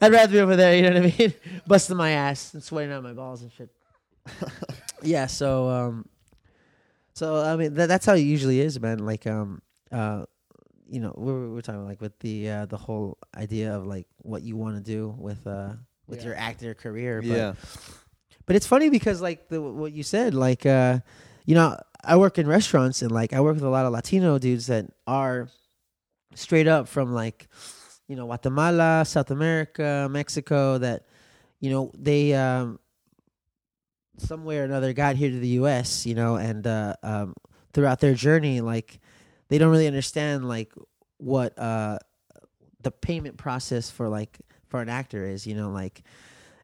I'd 0.00 0.12
rather 0.12 0.32
be 0.32 0.38
over 0.38 0.54
there. 0.54 0.76
You 0.76 0.82
know 0.82 1.00
what 1.00 1.12
I 1.12 1.14
mean? 1.18 1.34
Busting 1.66 1.96
my 1.96 2.10
ass 2.12 2.54
and 2.54 2.62
sweating 2.62 2.92
out 2.92 3.02
my 3.02 3.12
balls 3.12 3.42
and 3.42 3.50
shit. 3.50 3.70
yeah. 5.02 5.26
So 5.26 5.68
um, 5.68 6.06
so 7.14 7.42
I 7.42 7.56
mean 7.56 7.74
that, 7.74 7.88
that's 7.88 8.06
how 8.06 8.14
it 8.14 8.20
usually 8.20 8.60
is, 8.60 8.78
man. 8.78 8.98
Like 9.04 9.26
um 9.26 9.62
uh 9.90 10.26
you 10.88 11.00
know 11.00 11.12
we're 11.16 11.48
we're 11.50 11.60
talking 11.62 11.84
like 11.86 12.00
with 12.00 12.18
the 12.20 12.48
uh, 12.50 12.66
the 12.66 12.76
whole 12.76 13.18
idea 13.36 13.74
of 13.76 13.86
like 13.86 14.06
what 14.18 14.42
you 14.42 14.56
want 14.56 14.76
to 14.76 14.82
do 14.82 15.14
with 15.18 15.46
uh 15.46 15.72
with 16.06 16.20
Yeah. 16.20 16.26
your 16.26 16.34
actor 16.36 16.74
career. 16.74 17.20
But, 17.20 17.28
yeah. 17.28 17.52
but 18.46 18.54
it's 18.56 18.66
funny 18.66 18.88
because 18.90 19.20
like 19.20 19.48
the 19.48 19.60
what 19.60 19.92
you 19.92 20.02
said, 20.02 20.34
like 20.34 20.64
uh 20.66 21.00
you 21.44 21.54
know 21.54 21.76
I 22.04 22.16
work 22.16 22.38
in 22.38 22.46
restaurants 22.46 23.02
and 23.02 23.10
like 23.10 23.32
I 23.32 23.40
work 23.40 23.54
with 23.54 23.64
a 23.64 23.68
lot 23.68 23.86
of 23.86 23.92
Latino 23.92 24.38
dudes 24.38 24.68
that 24.68 24.86
are 25.06 25.48
straight 26.34 26.68
up 26.68 26.86
from 26.88 27.12
like 27.12 27.48
you 28.08 28.14
know 28.14 28.26
Guatemala, 28.26 29.04
South 29.04 29.30
America, 29.32 30.06
Mexico 30.10 30.78
that 30.78 31.06
you 31.60 31.70
know 31.70 31.90
they 31.98 32.34
um 32.34 32.78
some 34.18 34.44
way 34.44 34.58
or 34.58 34.64
another 34.64 34.92
got 34.92 35.16
here 35.16 35.30
to 35.30 35.38
the 35.38 35.60
US, 35.60 36.06
you 36.06 36.14
know, 36.14 36.36
and 36.36 36.66
uh 36.66 36.94
um 37.02 37.34
throughout 37.72 38.00
their 38.00 38.14
journey 38.14 38.60
like 38.60 39.00
they 39.48 39.58
don't 39.58 39.70
really 39.70 39.86
understand 39.86 40.48
like 40.48 40.72
what 41.18 41.58
uh 41.58 41.98
the 42.82 42.90
payment 42.90 43.36
process 43.36 43.90
for 43.90 44.08
like 44.08 44.38
for 44.68 44.80
an 44.82 44.88
actor 44.88 45.24
is, 45.24 45.46
you 45.46 45.54
know, 45.54 45.70
like 45.70 46.02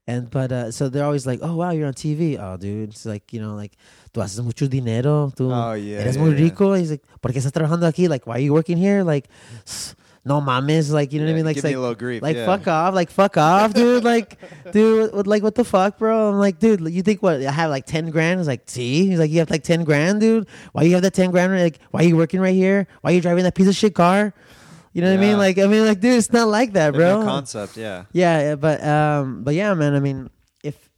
and 0.07 0.29
but 0.31 0.51
uh 0.53 0.71
so 0.71 0.89
they're 0.89 1.05
always 1.05 1.27
like, 1.27 1.39
"Oh 1.43 1.57
wow, 1.57 1.71
you're 1.71 1.87
on 1.87 1.95
TV." 1.95 2.37
Oh 2.39 2.57
dude, 2.57 2.91
it's 2.91 3.07
like, 3.07 3.33
you 3.33 3.41
know, 3.41 3.55
like 3.55 3.73
tú 4.13 4.21
haces 4.21 4.43
mucho 4.45 4.67
dinero, 4.67 5.33
tú 5.37 5.51
Oh, 5.53 5.75
yeah, 5.75 6.01
eres 6.01 6.17
yeah, 6.17 6.23
muy 6.23 6.31
yeah. 6.35 6.43
rico. 6.43 6.75
He's 6.75 6.91
like, 6.91 7.05
"¿Por 7.21 7.33
qué 7.33 7.39
estás 7.39 7.53
trabajando 7.53 7.87
aquí? 7.87 8.09
Like, 8.09 8.27
why 8.27 8.35
are 8.35 8.41
you 8.43 8.53
working 8.53 8.77
here?" 8.77 9.05
Like, 9.05 9.29
"S- 9.67 9.95
no 10.25 10.41
mames, 10.41 10.93
like, 10.93 11.13
you 11.13 11.19
know 11.19 11.27
what 11.27 11.33
I 11.33 11.35
mean? 11.35 11.45
Like, 11.45 11.57
give 11.57 11.65
me 11.65 11.71
like, 11.71 11.77
a 11.77 11.81
little 11.81 11.95
grief. 11.97 12.23
like 12.23 12.37
yeah. 12.37 12.47
fuck 12.47 12.69
off, 12.69 12.95
like 12.95 13.11
fuck 13.11 13.37
off, 13.37 13.75
dude. 13.75 14.05
Like, 14.05 14.39
dude, 14.73 15.27
like 15.27 15.43
what 15.43 15.57
the 15.57 15.65
fuck, 15.65 15.99
bro? 15.99 16.29
I'm 16.29 16.39
like, 16.39 16.61
dude, 16.61 16.81
you 16.93 17.03
think 17.03 17.23
what? 17.23 17.43
I 17.43 17.51
have 17.51 17.71
like 17.71 17.87
ten 17.87 18.11
grand? 18.11 18.39
He's 18.39 18.47
like, 18.47 18.63
see, 18.71 19.07
he's 19.07 19.19
like, 19.19 19.31
you 19.31 19.41
have 19.41 19.51
like 19.51 19.65
ten 19.65 19.83
grand, 19.83 20.21
dude. 20.21 20.47
Why 20.73 20.83
you 20.83 20.93
have 20.95 21.03
that 21.03 21.15
ten 21.15 21.33
grand? 21.33 21.53
Like, 21.59 21.81
why 21.91 22.01
are 22.01 22.07
you 22.07 22.17
working 22.17 22.41
right 22.41 22.55
here? 22.55 22.87
Why 23.01 23.11
are 23.11 23.15
you 23.15 23.21
driving 23.21 23.43
that 23.45 23.57
piece 23.57 23.67
of 23.67 23.75
shit 23.75 23.95
car? 23.95 24.33
You 24.93 25.03
know 25.03 25.11
what 25.11 25.19
I 25.19 25.27
mean? 25.27 25.39
Like, 25.39 25.59
I 25.59 25.67
mean, 25.67 25.87
like, 25.87 26.01
dude, 26.01 26.19
it's 26.19 26.33
not 26.33 26.49
like 26.49 26.75
that, 26.75 26.93
bro. 26.93 27.21
no 27.21 27.27
concept. 27.27 27.77
Yeah. 27.77 28.05
Yeah, 28.13 28.41
yeah, 28.41 28.55
but 28.57 28.85
um, 28.85 29.43
but 29.43 29.55
yeah, 29.55 29.75
man. 29.75 29.95
I 29.95 30.01
mean, 30.01 30.31
if 30.63 30.89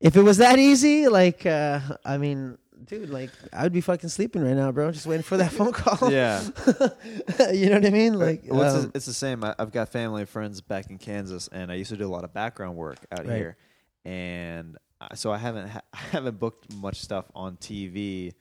if 0.00 0.16
it 0.16 0.22
was 0.22 0.38
that 0.38 0.58
easy, 0.58 1.08
like, 1.08 1.46
uh, 1.46 1.78
I 2.04 2.18
mean, 2.18 2.58
dude, 2.88 3.10
like, 3.10 3.30
I 3.52 3.62
would 3.62 3.72
be 3.72 3.80
fucking 3.80 4.08
sleeping 4.08 4.42
right 4.42 4.54
now, 4.56 4.72
bro, 4.72 4.90
just 4.90 5.06
waiting 5.06 5.22
for 5.22 5.36
that 5.36 5.52
phone 5.58 5.72
call. 5.72 6.10
Yeah. 6.10 6.42
you 7.52 7.66
know 7.68 7.74
what 7.76 7.86
I 7.86 7.90
mean? 7.90 8.18
Like, 8.18 8.42
Well, 8.48 8.62
it's, 8.62 8.74
um, 8.74 8.82
the- 8.90 8.96
it's 8.96 9.06
the 9.06 9.14
same. 9.14 9.44
I, 9.44 9.54
I've 9.58 9.72
got 9.72 9.88
family 9.90 10.22
and 10.22 10.28
friends 10.28 10.60
back 10.60 10.90
in 10.90 10.98
Kansas, 10.98 11.48
and 11.52 11.70
I 11.70 11.74
used 11.76 11.90
to 11.90 11.96
do 11.96 12.06
a 12.06 12.10
lot 12.12 12.24
of 12.24 12.32
background 12.32 12.76
work 12.76 12.98
out 13.12 13.26
Right. 13.26 13.36
here, 13.36 13.56
and 14.04 14.76
I- 15.00 15.14
so 15.14 15.30
I 15.32 15.38
haven't 15.38 15.68
ha- 15.68 15.82
I 15.92 15.98
haven't 15.98 16.38
booked 16.38 16.72
much 16.74 17.00
stuff 17.00 17.26
on 17.34 17.56
TV. 17.56 18.32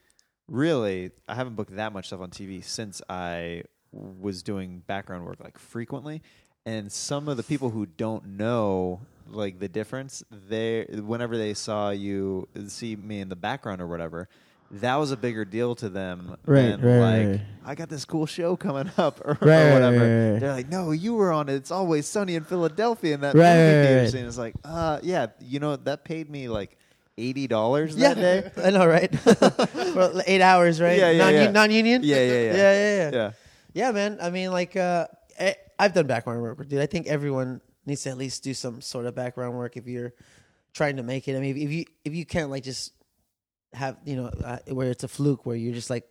Really, 0.48 1.12
I 1.28 1.36
haven't 1.36 1.56
booked 1.56 1.76
that 1.76 1.92
much 1.94 2.08
stuff 2.08 2.22
on 2.22 2.30
TV 2.30 2.64
since 2.64 3.02
I 3.10 3.64
was 3.92 4.44
doing 4.44 4.82
background 4.88 5.26
work 5.26 5.40
like 5.44 5.58
frequently. 5.58 6.22
And 6.66 6.92
some 6.92 7.28
of 7.30 7.38
the 7.38 7.44
people 7.44 7.70
who 7.70 7.86
don't 7.86 8.26
know 8.38 9.02
like 9.32 9.60
the 9.60 9.68
difference, 9.68 10.24
they 10.50 10.86
whenever 10.92 11.38
they 11.38 11.54
saw 11.54 11.90
you 11.92 12.48
see 12.68 12.96
me 12.96 13.20
in 13.20 13.30
the 13.30 13.36
background 13.36 13.82
or 13.82 13.88
whatever, 13.88 14.28
that 14.72 14.96
was 14.96 15.12
a 15.12 15.18
bigger 15.18 15.46
deal 15.46 15.76
to 15.76 15.90
them 15.90 16.36
Right, 16.46 16.78
than 16.78 16.82
right, 16.82 17.00
like 17.00 17.28
right. 17.28 17.42
I 17.66 17.76
got 17.76 17.90
this 17.90 18.06
cool 18.06 18.26
show 18.26 18.56
coming 18.56 18.92
up 18.98 19.20
or, 19.24 19.38
or 19.42 19.72
whatever. 19.74 20.38
They're 20.40 20.54
like, 20.54 20.70
no, 20.70 20.92
you 20.92 21.14
were 21.16 21.32
on 21.32 21.50
it. 21.50 21.56
It's 21.56 21.72
always 21.72 22.06
sunny 22.08 22.36
in 22.36 22.44
Philadelphia 22.44 23.14
in 23.14 23.22
that 23.22 23.36
Right, 23.36 23.56
movie 23.58 24.02
right, 24.02 24.10
scene. 24.10 24.26
It's 24.26 24.38
like, 24.38 24.56
uh, 24.66 25.00
yeah, 25.04 25.28
you 25.40 25.60
know 25.60 25.76
that 25.76 26.04
paid 26.04 26.30
me 26.30 26.48
like 26.50 26.78
eighty 27.18 27.48
dollars 27.48 27.96
yeah, 27.96 28.14
that 28.14 28.20
day. 28.20 28.52
I 28.68 28.70
know, 28.72 28.86
right? 28.86 29.14
For 29.20 30.22
eight 30.28 30.42
hours, 30.42 30.80
right? 30.82 30.98
Yeah, 31.00 31.12
yeah, 31.12 31.18
Non- 31.26 31.34
yeah. 31.34 31.52
Non-union. 31.52 32.02
Yeah, 32.04 32.16
yeah, 32.18 32.24
yeah. 32.24 32.40
yeah, 32.42 32.54
yeah, 32.56 32.96
yeah. 32.98 33.12
Yeah, 33.12 33.32
Yeah, 33.74 33.92
man. 33.92 34.18
I 34.22 34.30
mean, 34.30 34.52
like, 34.52 34.76
uh, 34.76 35.08
eh, 35.38 35.54
I've 35.80 35.94
done 35.94 36.08
background 36.08 36.42
work, 36.42 36.68
dude. 36.68 36.80
I 36.82 36.86
think 36.88 37.08
everyone 37.08 37.62
needs 37.88 38.04
to 38.04 38.10
at 38.10 38.18
least 38.18 38.44
do 38.44 38.54
some 38.54 38.82
sort 38.82 39.06
of 39.06 39.16
background 39.16 39.56
work 39.56 39.78
if 39.78 39.88
you're 39.88 40.14
trying 40.74 40.98
to 40.98 41.04
make 41.04 41.28
it. 41.28 41.36
I 41.36 41.40
mean, 41.40 41.58
if 41.58 41.72
you 41.72 41.86
if 42.06 42.14
you 42.14 42.26
can't 42.26 42.52
like 42.52 42.64
just 42.64 42.94
have 43.74 43.98
you 44.06 44.16
know 44.16 44.28
uh, 44.44 44.60
where 44.68 44.92
it's 44.92 45.04
a 45.04 45.08
fluke 45.08 45.46
where 45.46 45.56
you're 45.56 45.74
just 45.74 45.90
like 45.90 46.08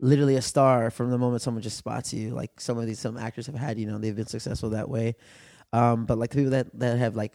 literally 0.00 0.36
a 0.36 0.42
star 0.42 0.90
from 0.90 1.10
the 1.10 1.18
moment 1.18 1.42
someone 1.42 1.62
just 1.62 1.76
spots 1.76 2.12
you. 2.12 2.30
Like 2.30 2.60
some 2.60 2.78
of 2.78 2.86
these 2.86 3.00
some 3.00 3.16
actors 3.16 3.46
have 3.46 3.54
had, 3.54 3.78
you 3.78 3.86
know, 3.86 3.98
they've 3.98 4.14
been 4.14 4.26
successful 4.26 4.70
that 4.70 4.88
way. 4.88 5.16
Um, 5.72 6.04
but 6.06 6.18
like 6.18 6.30
the 6.30 6.36
people 6.36 6.50
that 6.52 6.78
that 6.78 6.98
have 6.98 7.16
like 7.16 7.34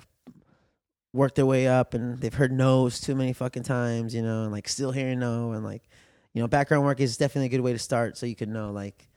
worked 1.12 1.36
their 1.36 1.46
way 1.46 1.68
up 1.68 1.94
and 1.94 2.20
they've 2.20 2.34
heard 2.34 2.52
no's 2.52 3.00
too 3.00 3.16
many 3.16 3.34
fucking 3.34 3.64
times, 3.64 4.14
you 4.14 4.22
know, 4.22 4.44
and 4.44 4.52
like 4.52 4.68
still 4.68 4.92
hearing 4.92 5.20
no 5.20 5.52
and 5.52 5.64
like 5.64 5.84
you 6.34 6.42
know, 6.42 6.48
background 6.48 6.86
work 6.86 7.00
is 7.00 7.18
definitely 7.18 7.48
a 7.48 7.50
good 7.50 7.62
way 7.62 7.74
to 7.74 7.80
start 7.80 8.18
so 8.18 8.26
you 8.26 8.36
can 8.36 8.54
know 8.54 8.72
like 8.72 9.09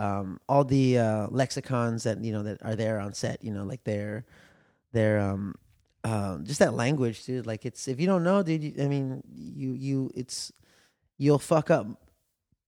um, 0.00 0.40
all 0.48 0.64
the 0.64 0.98
uh, 0.98 1.26
lexicons 1.30 2.04
that 2.04 2.24
you 2.24 2.32
know 2.32 2.42
that 2.42 2.62
are 2.62 2.74
there 2.76 2.98
on 2.98 3.12
set. 3.12 3.44
You 3.44 3.52
know, 3.52 3.64
like 3.64 3.84
their 3.84 4.24
their 4.92 5.20
um, 5.20 5.54
um, 6.04 6.44
just 6.44 6.58
that 6.60 6.74
language, 6.74 7.24
dude. 7.24 7.46
Like 7.46 7.66
it's 7.66 7.86
if 7.88 8.00
you 8.00 8.06
don't 8.06 8.24
know, 8.24 8.42
dude. 8.42 8.62
You, 8.62 8.74
I 8.82 8.88
mean, 8.88 9.22
you 9.34 9.72
you 9.72 10.10
it's 10.14 10.52
you'll 11.18 11.38
fuck 11.38 11.70
up 11.70 11.86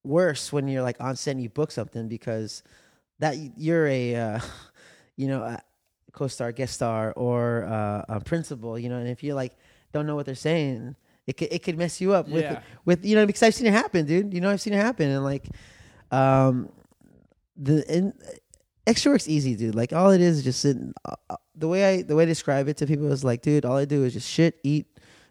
worse 0.05 0.53
when 0.53 0.69
you're 0.69 0.83
like 0.83 1.01
on 1.01 1.17
set 1.17 1.31
and 1.33 1.43
you 1.43 1.49
book 1.49 1.71
something 1.71 2.09
because 2.09 2.63
that 3.19 3.37
you're 3.57 3.87
a 3.87 4.15
uh, 4.17 4.41
you 5.17 5.29
know 5.29 5.43
a 5.43 5.63
co-star, 6.13 6.53
guest 6.53 6.75
star, 6.75 7.13
or 7.17 7.65
uh, 7.65 8.05
a 8.17 8.21
principal. 8.21 8.79
You 8.79 8.89
know, 8.91 8.99
and 8.99 9.09
if 9.09 9.23
you 9.23 9.35
like 9.35 9.57
don't 9.93 10.07
know 10.07 10.15
what 10.17 10.27
they're 10.27 10.35
saying. 10.35 10.97
It 11.25 11.37
could, 11.37 11.53
it 11.53 11.63
could 11.63 11.79
mess 11.79 12.01
you 12.01 12.15
up 12.15 12.27
with 12.29 12.43
Yeah. 12.43 12.61
with 12.85 13.05
you 13.07 13.15
know 13.15 13.25
because 13.27 13.45
I've 13.45 13.55
seen 13.55 13.69
it 13.69 13.73
happen, 13.73 14.07
dude. 14.07 14.35
You 14.35 14.41
know 14.41 14.51
I've 14.51 14.61
seen 14.61 14.73
it 14.73 14.83
happen, 14.83 15.09
and 15.09 15.23
like, 15.23 15.47
um, 16.11 16.69
the 17.57 17.85
and 17.89 18.13
extra 18.87 19.13
work's 19.13 19.29
easy, 19.29 19.55
dude. 19.57 19.75
Like 19.75 19.93
all 19.93 20.11
it 20.11 20.21
is 20.21 20.39
is 20.39 20.45
just 20.45 20.61
sitting. 20.61 20.93
Uh, 21.05 21.15
uh, 21.31 21.37
the 21.55 21.69
way 21.69 21.95
I 21.95 22.03
the 22.03 22.17
way 22.17 22.25
I 22.25 22.27
describe 22.27 22.69
it 22.69 22.77
to 22.79 22.87
people 22.87 23.11
is 23.13 23.25
like, 23.25 23.43
dude, 23.43 23.65
all 23.65 23.77
I 23.77 23.85
do 23.85 24.05
is 24.05 24.15
just 24.15 24.29
shit, 24.29 24.59
eat, 24.63 24.87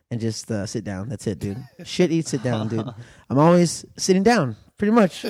and 0.10 0.20
just 0.20 0.50
uh, 0.52 0.66
sit 0.66 0.84
down. 0.84 1.10
That's 1.10 1.28
it, 1.28 1.40
dude. 1.40 1.58
shit, 1.84 2.12
eat, 2.12 2.28
sit 2.28 2.44
down, 2.44 2.68
dude. 2.68 2.88
I'm 3.30 3.40
always 3.40 3.86
sitting 3.98 4.24
down, 4.24 4.56
pretty 4.78 4.92
much. 4.92 5.24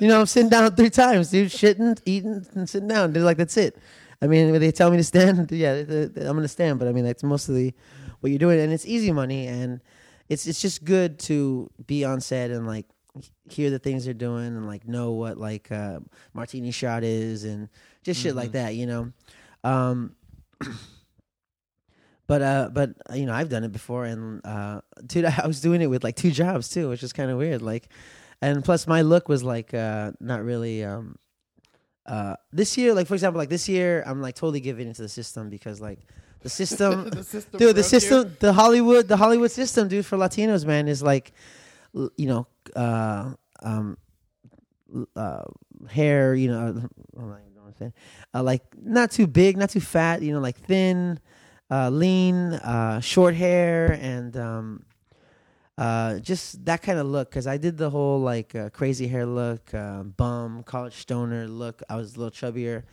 You 0.00 0.08
know, 0.08 0.20
I'm 0.20 0.26
sitting 0.26 0.50
down 0.50 0.74
three 0.74 0.90
times, 0.90 1.30
dude. 1.30 1.48
Shitting, 1.48 2.00
eating, 2.04 2.46
and 2.54 2.68
sitting 2.68 2.88
down. 2.88 3.12
Dude, 3.12 3.24
like 3.24 3.36
that's 3.36 3.56
it. 3.56 3.76
I 4.22 4.26
mean, 4.26 4.50
when 4.50 4.60
they 4.60 4.72
tell 4.72 4.90
me 4.90 4.96
to 4.96 5.04
stand, 5.04 5.50
yeah, 5.52 5.72
I'm 5.72 6.12
gonna 6.12 6.48
stand. 6.48 6.78
But 6.78 6.88
I 6.88 6.92
mean, 6.92 7.04
that's 7.04 7.22
mostly 7.22 7.74
what 8.20 8.30
you're 8.30 8.38
doing, 8.38 8.60
and 8.60 8.72
it's 8.72 8.86
easy 8.86 9.12
money, 9.12 9.46
and 9.46 9.80
it's 10.28 10.46
it's 10.46 10.60
just 10.60 10.84
good 10.84 11.18
to 11.20 11.70
be 11.86 12.04
on 12.04 12.20
set 12.20 12.50
and 12.50 12.66
like 12.66 12.86
hear 13.48 13.70
the 13.70 13.78
things 13.78 14.04
they're 14.04 14.14
doing 14.14 14.46
and 14.46 14.66
like 14.66 14.86
know 14.86 15.12
what 15.12 15.38
like 15.38 15.70
uh, 15.70 16.00
martini 16.32 16.70
shot 16.70 17.04
is 17.04 17.44
and 17.44 17.68
just 18.02 18.20
shit 18.20 18.34
like 18.34 18.52
that, 18.52 18.74
you 18.74 18.86
know. 18.86 19.12
Um, 19.64 20.14
but 22.26 22.42
uh, 22.42 22.70
but 22.72 22.90
you 23.14 23.26
know, 23.26 23.34
I've 23.34 23.48
done 23.48 23.64
it 23.64 23.72
before, 23.72 24.04
and 24.04 24.44
uh, 24.46 24.80
dude, 25.06 25.24
I 25.42 25.46
was 25.46 25.60
doing 25.60 25.82
it 25.82 25.86
with 25.86 26.04
like 26.04 26.16
two 26.16 26.30
jobs 26.30 26.68
too, 26.68 26.88
which 26.88 27.02
is 27.02 27.12
kind 27.12 27.30
of 27.30 27.38
weird. 27.38 27.62
Like, 27.62 27.88
and 28.40 28.64
plus 28.64 28.86
my 28.86 29.02
look 29.02 29.28
was 29.28 29.42
like 29.42 29.74
uh, 29.74 30.12
not 30.20 30.42
really. 30.42 30.84
Um, 30.84 31.16
uh, 32.06 32.36
this 32.52 32.78
year, 32.78 32.94
like 32.94 33.08
for 33.08 33.14
example, 33.14 33.38
like 33.38 33.48
this 33.48 33.68
year, 33.68 34.04
I'm 34.06 34.22
like 34.22 34.36
totally 34.36 34.60
giving 34.60 34.86
into 34.86 35.02
the 35.02 35.08
system 35.08 35.50
because 35.50 35.80
like 35.80 35.98
the 36.46 36.48
system, 36.48 37.10
The 37.10 37.24
system 37.24 37.58
dude, 37.58 37.76
the 37.76 37.82
system, 37.82 38.36
the 38.38 38.52
Hollywood, 38.52 39.08
the 39.08 39.16
Hollywood 39.16 39.50
system, 39.50 39.88
dude, 39.88 40.06
for 40.06 40.16
Latinos, 40.16 40.64
man, 40.64 40.86
is 40.86 41.02
like, 41.02 41.32
you 42.16 42.26
know, 42.28 42.46
uh, 42.74 43.32
um, 43.62 43.96
uh, 45.16 45.42
hair, 45.88 46.34
you 46.34 46.48
know, 46.48 46.60
I 46.60 46.66
don't 46.66 46.82
know 46.82 46.88
what 47.14 47.66
I'm 47.68 47.74
saying, 47.78 47.92
uh, 48.34 48.42
like 48.42 48.62
not 48.80 49.10
too 49.10 49.26
big, 49.26 49.56
not 49.56 49.70
too 49.70 49.80
fat, 49.80 50.22
you 50.22 50.32
know, 50.32 50.40
like 50.40 50.58
thin, 50.58 51.18
uh, 51.70 51.90
lean, 51.90 52.52
uh, 52.54 53.00
short 53.00 53.34
hair, 53.34 53.92
and 54.00 54.36
um, 54.36 54.84
uh, 55.78 56.18
just 56.20 56.64
that 56.64 56.82
kind 56.82 56.98
of 56.98 57.06
look. 57.06 57.30
Because 57.30 57.46
I 57.46 57.56
did 57.56 57.76
the 57.76 57.90
whole 57.90 58.20
like 58.20 58.54
uh, 58.54 58.70
crazy 58.70 59.08
hair 59.08 59.26
look, 59.26 59.72
uh, 59.74 60.02
bum, 60.04 60.62
college 60.62 60.94
stoner 60.94 61.48
look. 61.48 61.82
I 61.88 61.96
was 61.96 62.14
a 62.16 62.18
little 62.20 62.30
chubbier. 62.30 62.84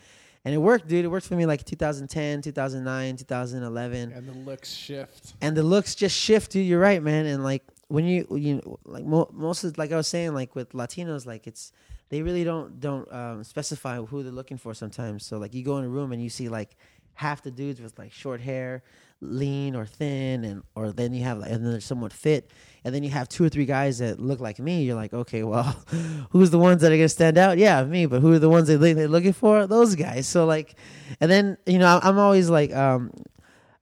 And 0.45 0.53
it 0.53 0.57
worked, 0.57 0.87
dude. 0.89 1.05
It 1.05 1.07
worked 1.07 1.25
for 1.27 1.35
me 1.35 1.45
like 1.45 1.63
2010, 1.63 2.41
2009, 2.41 3.15
2011 3.15 4.11
And 4.11 4.27
the 4.27 4.33
looks 4.33 4.73
shift. 4.73 5.35
and 5.39 5.55
the 5.55 5.63
looks 5.63 5.95
just 5.95 6.17
shift 6.17 6.51
dude 6.51 6.65
you're 6.67 6.81
right 6.81 7.01
man 7.01 7.25
and 7.27 7.45
like 7.45 7.63
when 7.87 8.05
you 8.05 8.25
you 8.35 8.55
know, 8.55 8.79
like 8.85 9.05
mo- 9.05 9.29
most 9.33 9.63
of 9.63 9.77
like 9.77 9.91
i 9.91 9.95
was 9.95 10.07
saying 10.07 10.33
like 10.33 10.55
with 10.55 10.71
latinos 10.73 11.25
like 11.25 11.45
it's 11.47 11.71
they 12.09 12.21
really 12.21 12.43
don't 12.43 12.79
don't 12.79 13.11
um, 13.11 13.43
specify 13.43 13.97
who 13.97 14.21
they're 14.21 14.31
looking 14.31 14.57
for 14.57 14.75
sometimes. 14.75 15.25
So 15.25 15.39
like 15.39 15.55
you 15.55 15.63
go 15.63 15.77
in 15.79 15.83
a 15.83 15.89
room 15.89 16.11
and 16.11 16.21
you 16.21 16.29
see 16.29 16.47
like 16.47 16.75
half 17.15 17.41
the 17.41 17.49
dudes 17.49 17.81
with 17.81 17.97
like 17.97 18.11
short 18.11 18.39
hair 18.39 18.83
lean 19.19 19.75
or 19.75 19.85
thin 19.85 20.43
and 20.43 20.61
or 20.75 20.91
then 20.91 21.13
you 21.13 21.23
have 21.23 21.39
like 21.39 21.49
and 21.49 21.63
then 21.65 21.71
they're 21.71 21.79
somewhat 21.81 22.13
fit 22.13 22.51
and 22.83 22.93
then 22.93 23.01
you 23.03 23.09
have 23.09 23.27
two 23.29 23.43
or 23.43 23.49
three 23.49 23.65
guys 23.65 23.97
that 23.97 24.19
look 24.19 24.39
like 24.39 24.59
me 24.59 24.83
you're 24.83 24.95
like 24.95 25.13
okay 25.13 25.41
well 25.43 25.63
who's 26.31 26.51
the 26.51 26.59
ones 26.59 26.81
that 26.81 26.91
are 26.91 26.97
gonna 26.97 27.09
stand 27.09 27.37
out? 27.37 27.57
Yeah 27.57 27.83
me 27.83 28.05
but 28.05 28.21
who 28.21 28.33
are 28.33 28.39
the 28.39 28.49
ones 28.49 28.67
they- 28.67 28.93
they're 28.93 29.07
looking 29.07 29.33
for? 29.33 29.65
Those 29.65 29.95
guys. 29.95 30.27
So 30.27 30.45
like 30.45 30.75
and 31.19 31.31
then 31.31 31.57
you 31.65 31.79
know 31.79 31.99
i'm 32.03 32.19
always 32.19 32.47
like 32.47 32.71
um 32.75 33.11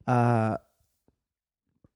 uh 0.07 0.55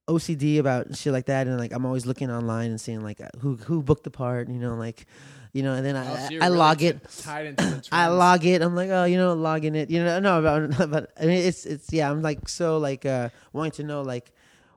OCD 0.07 0.59
about 0.59 0.95
shit 0.95 1.13
like 1.13 1.25
that, 1.25 1.47
and 1.47 1.57
like 1.57 1.73
I'm 1.73 1.85
always 1.85 2.05
looking 2.05 2.29
online 2.29 2.69
and 2.69 2.79
seeing 2.79 3.01
like 3.01 3.19
who 3.39 3.55
who 3.55 3.81
booked 3.81 4.03
the 4.03 4.11
part, 4.11 4.49
you 4.49 4.59
know, 4.59 4.75
like 4.75 5.05
you 5.53 5.63
know, 5.63 5.73
and 5.73 5.85
then 5.85 5.95
Oh, 5.95 6.01
I 6.01 6.03
so 6.03 6.35
I 6.41 6.47
really 6.47 6.57
log 6.57 6.83
it. 6.83 6.99
Tied 7.21 7.45
into 7.47 7.63
the 7.63 7.87
I 7.91 8.07
log 8.07 8.45
it. 8.45 8.61
I'm 8.61 8.75
like, 8.75 8.89
oh, 8.89 9.05
you 9.05 9.17
know, 9.17 9.33
logging 9.33 9.73
it. 9.75 9.89
You 9.89 10.03
know, 10.03 10.19
no, 10.19 10.41
but, 10.41 10.89
but 10.91 11.11
I 11.19 11.25
mean, 11.25 11.45
it's 11.45 11.65
it's 11.65 11.93
yeah. 11.93 12.11
I'm 12.11 12.21
like 12.21 12.49
so 12.49 12.77
like 12.77 13.05
uh 13.05 13.29
wanting 13.53 13.71
to 13.73 13.83
know 13.83 14.01
like 14.01 14.31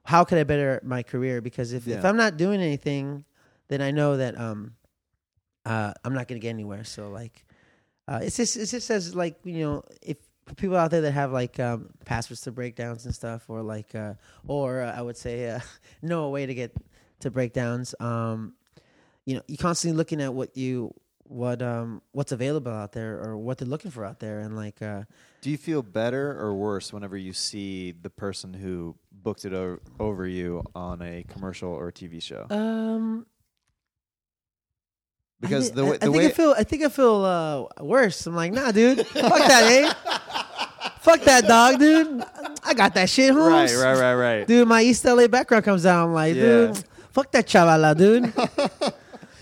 how 0.05 0.25
could 0.25 0.39
I 0.39 0.45
better 0.45 0.81
my 0.85 1.03
career 1.03 1.41
because 1.41 1.73
if 1.73 1.87
if 1.89 2.05
I'm 2.05 2.17
not 2.17 2.37
doing 2.37 2.63
anything, 2.63 3.25
then 3.69 3.83
I 3.83 3.91
know 3.91 4.17
that 4.17 4.39
um 4.39 4.75
uh 5.67 5.93
I'm 6.05 6.15
not 6.15 6.29
gonna 6.29 6.39
get 6.41 6.51
anywhere. 6.51 6.85
So 6.85 7.11
like 7.11 7.45
uh 8.07 8.21
it's 8.23 8.37
just 8.37 8.57
it's 8.57 8.71
just 8.71 8.89
as 8.91 9.15
like 9.15 9.37
you 9.45 9.61
know 9.61 9.83
if 10.01 10.17
for 10.19 10.28
people 10.57 10.77
out 10.77 10.91
there 10.91 11.01
that 11.03 11.13
have 11.13 11.33
like 11.33 11.59
um 11.61 11.91
passwords 12.05 12.41
to 12.43 12.53
breakdowns 12.53 13.05
and 13.05 13.15
stuff 13.15 13.49
or 13.49 13.63
like 13.63 13.95
uh 13.95 14.15
or 14.47 14.83
uh, 14.83 14.93
I 14.97 15.03
would 15.03 15.17
say 15.17 15.51
uh 15.51 15.61
know 16.03 16.25
a 16.25 16.31
way 16.31 16.47
to 16.47 16.55
get 16.55 16.75
to 17.21 17.31
breakdowns 17.31 17.95
um 18.01 18.55
you 19.27 19.35
know 19.37 19.43
you're 19.49 19.59
constantly 19.59 19.97
looking 19.97 20.21
at 20.21 20.33
what 20.33 20.57
you 20.57 20.95
what 21.25 21.61
um 21.61 22.01
what's 22.13 22.33
available 22.33 22.73
out 22.73 22.93
there 22.93 23.21
or 23.23 23.37
what 23.37 23.59
they're 23.59 23.69
looking 23.69 23.91
for 23.91 24.05
out 24.05 24.19
there 24.21 24.41
and 24.41 24.57
like 24.57 24.81
uh 24.81 25.03
Do 25.43 25.51
you 25.51 25.59
feel 25.59 25.83
better 25.83 26.39
or 26.41 26.55
worse 26.55 26.93
whenever 26.93 27.17
you 27.17 27.33
see 27.35 27.93
the 27.93 28.09
person 28.11 28.55
who 28.55 28.97
booked 29.13 29.45
it 29.45 29.53
o- 29.53 29.81
over 30.01 30.27
you 30.27 30.63
on 30.75 31.03
a 31.03 31.25
commercial 31.29 31.71
or 31.71 31.89
a 31.89 31.93
TV 31.93 32.23
show? 32.23 32.47
um 32.49 33.27
Because 35.41 35.71
I, 35.71 35.75
the 35.75 35.83
I, 35.85 35.85
way, 35.91 35.95
I 35.95 35.99
the 35.99 36.05
think 36.07 36.17
way 36.17 36.27
I 36.27 36.31
feel 36.31 36.55
I 36.57 36.65
think 36.65 36.83
I 36.83 36.89
feel 36.89 37.25
uh 37.25 37.85
worse. 37.85 38.27
I'm 38.27 38.35
like, 38.35 38.53
nah, 38.53 38.73
dude, 38.73 39.07
fuck 39.07 39.39
that, 39.39 39.65
eh? 39.71 39.93
Fuck 41.09 41.25
that 41.25 41.45
dog, 41.47 41.79
dude. 41.79 42.23
I 42.65 42.75
got 42.75 42.95
that 42.95 43.09
shit, 43.09 43.35
right, 43.35 43.71
right, 43.75 43.99
right, 43.99 44.15
right. 44.15 44.47
Dude, 44.47 44.69
my 44.69 44.83
East 44.83 45.05
LA 45.05 45.27
background 45.27 45.65
comes 45.65 45.87
out. 45.87 46.07
I'm 46.07 46.13
like, 46.13 46.35
Yeah. 46.35 46.43
dude, 46.43 46.85
fuck 47.13 47.33
that 47.33 47.47
chavala, 47.47 47.97
dude. 47.97 48.25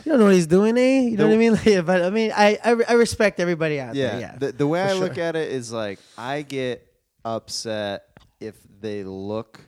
you 0.04 0.12
don't 0.12 0.18
know 0.20 0.26
what 0.26 0.34
he's 0.34 0.46
doing, 0.46 0.78
eh? 0.78 1.00
You 1.00 1.16
know 1.16 1.26
what 1.26 1.34
I 1.34 1.36
mean? 1.38 1.52
Like, 1.66 1.84
but 1.86 2.02
I 2.02 2.10
mean, 2.10 2.32
I, 2.34 2.58
I 2.64 2.76
I 2.90 2.92
respect 2.92 3.40
everybody 3.40 3.80
out 3.80 3.94
yeah. 3.96 4.10
there. 4.10 4.20
Yeah. 4.20 4.36
The, 4.38 4.52
the 4.52 4.66
way 4.66 4.80
I 4.80 4.92
look 4.92 5.18
at 5.18 5.34
it 5.34 5.50
is 5.50 5.72
like 5.72 5.98
I 6.16 6.42
get 6.42 6.86
upset 7.24 8.04
if 8.38 8.54
they 8.80 9.02
look 9.02 9.60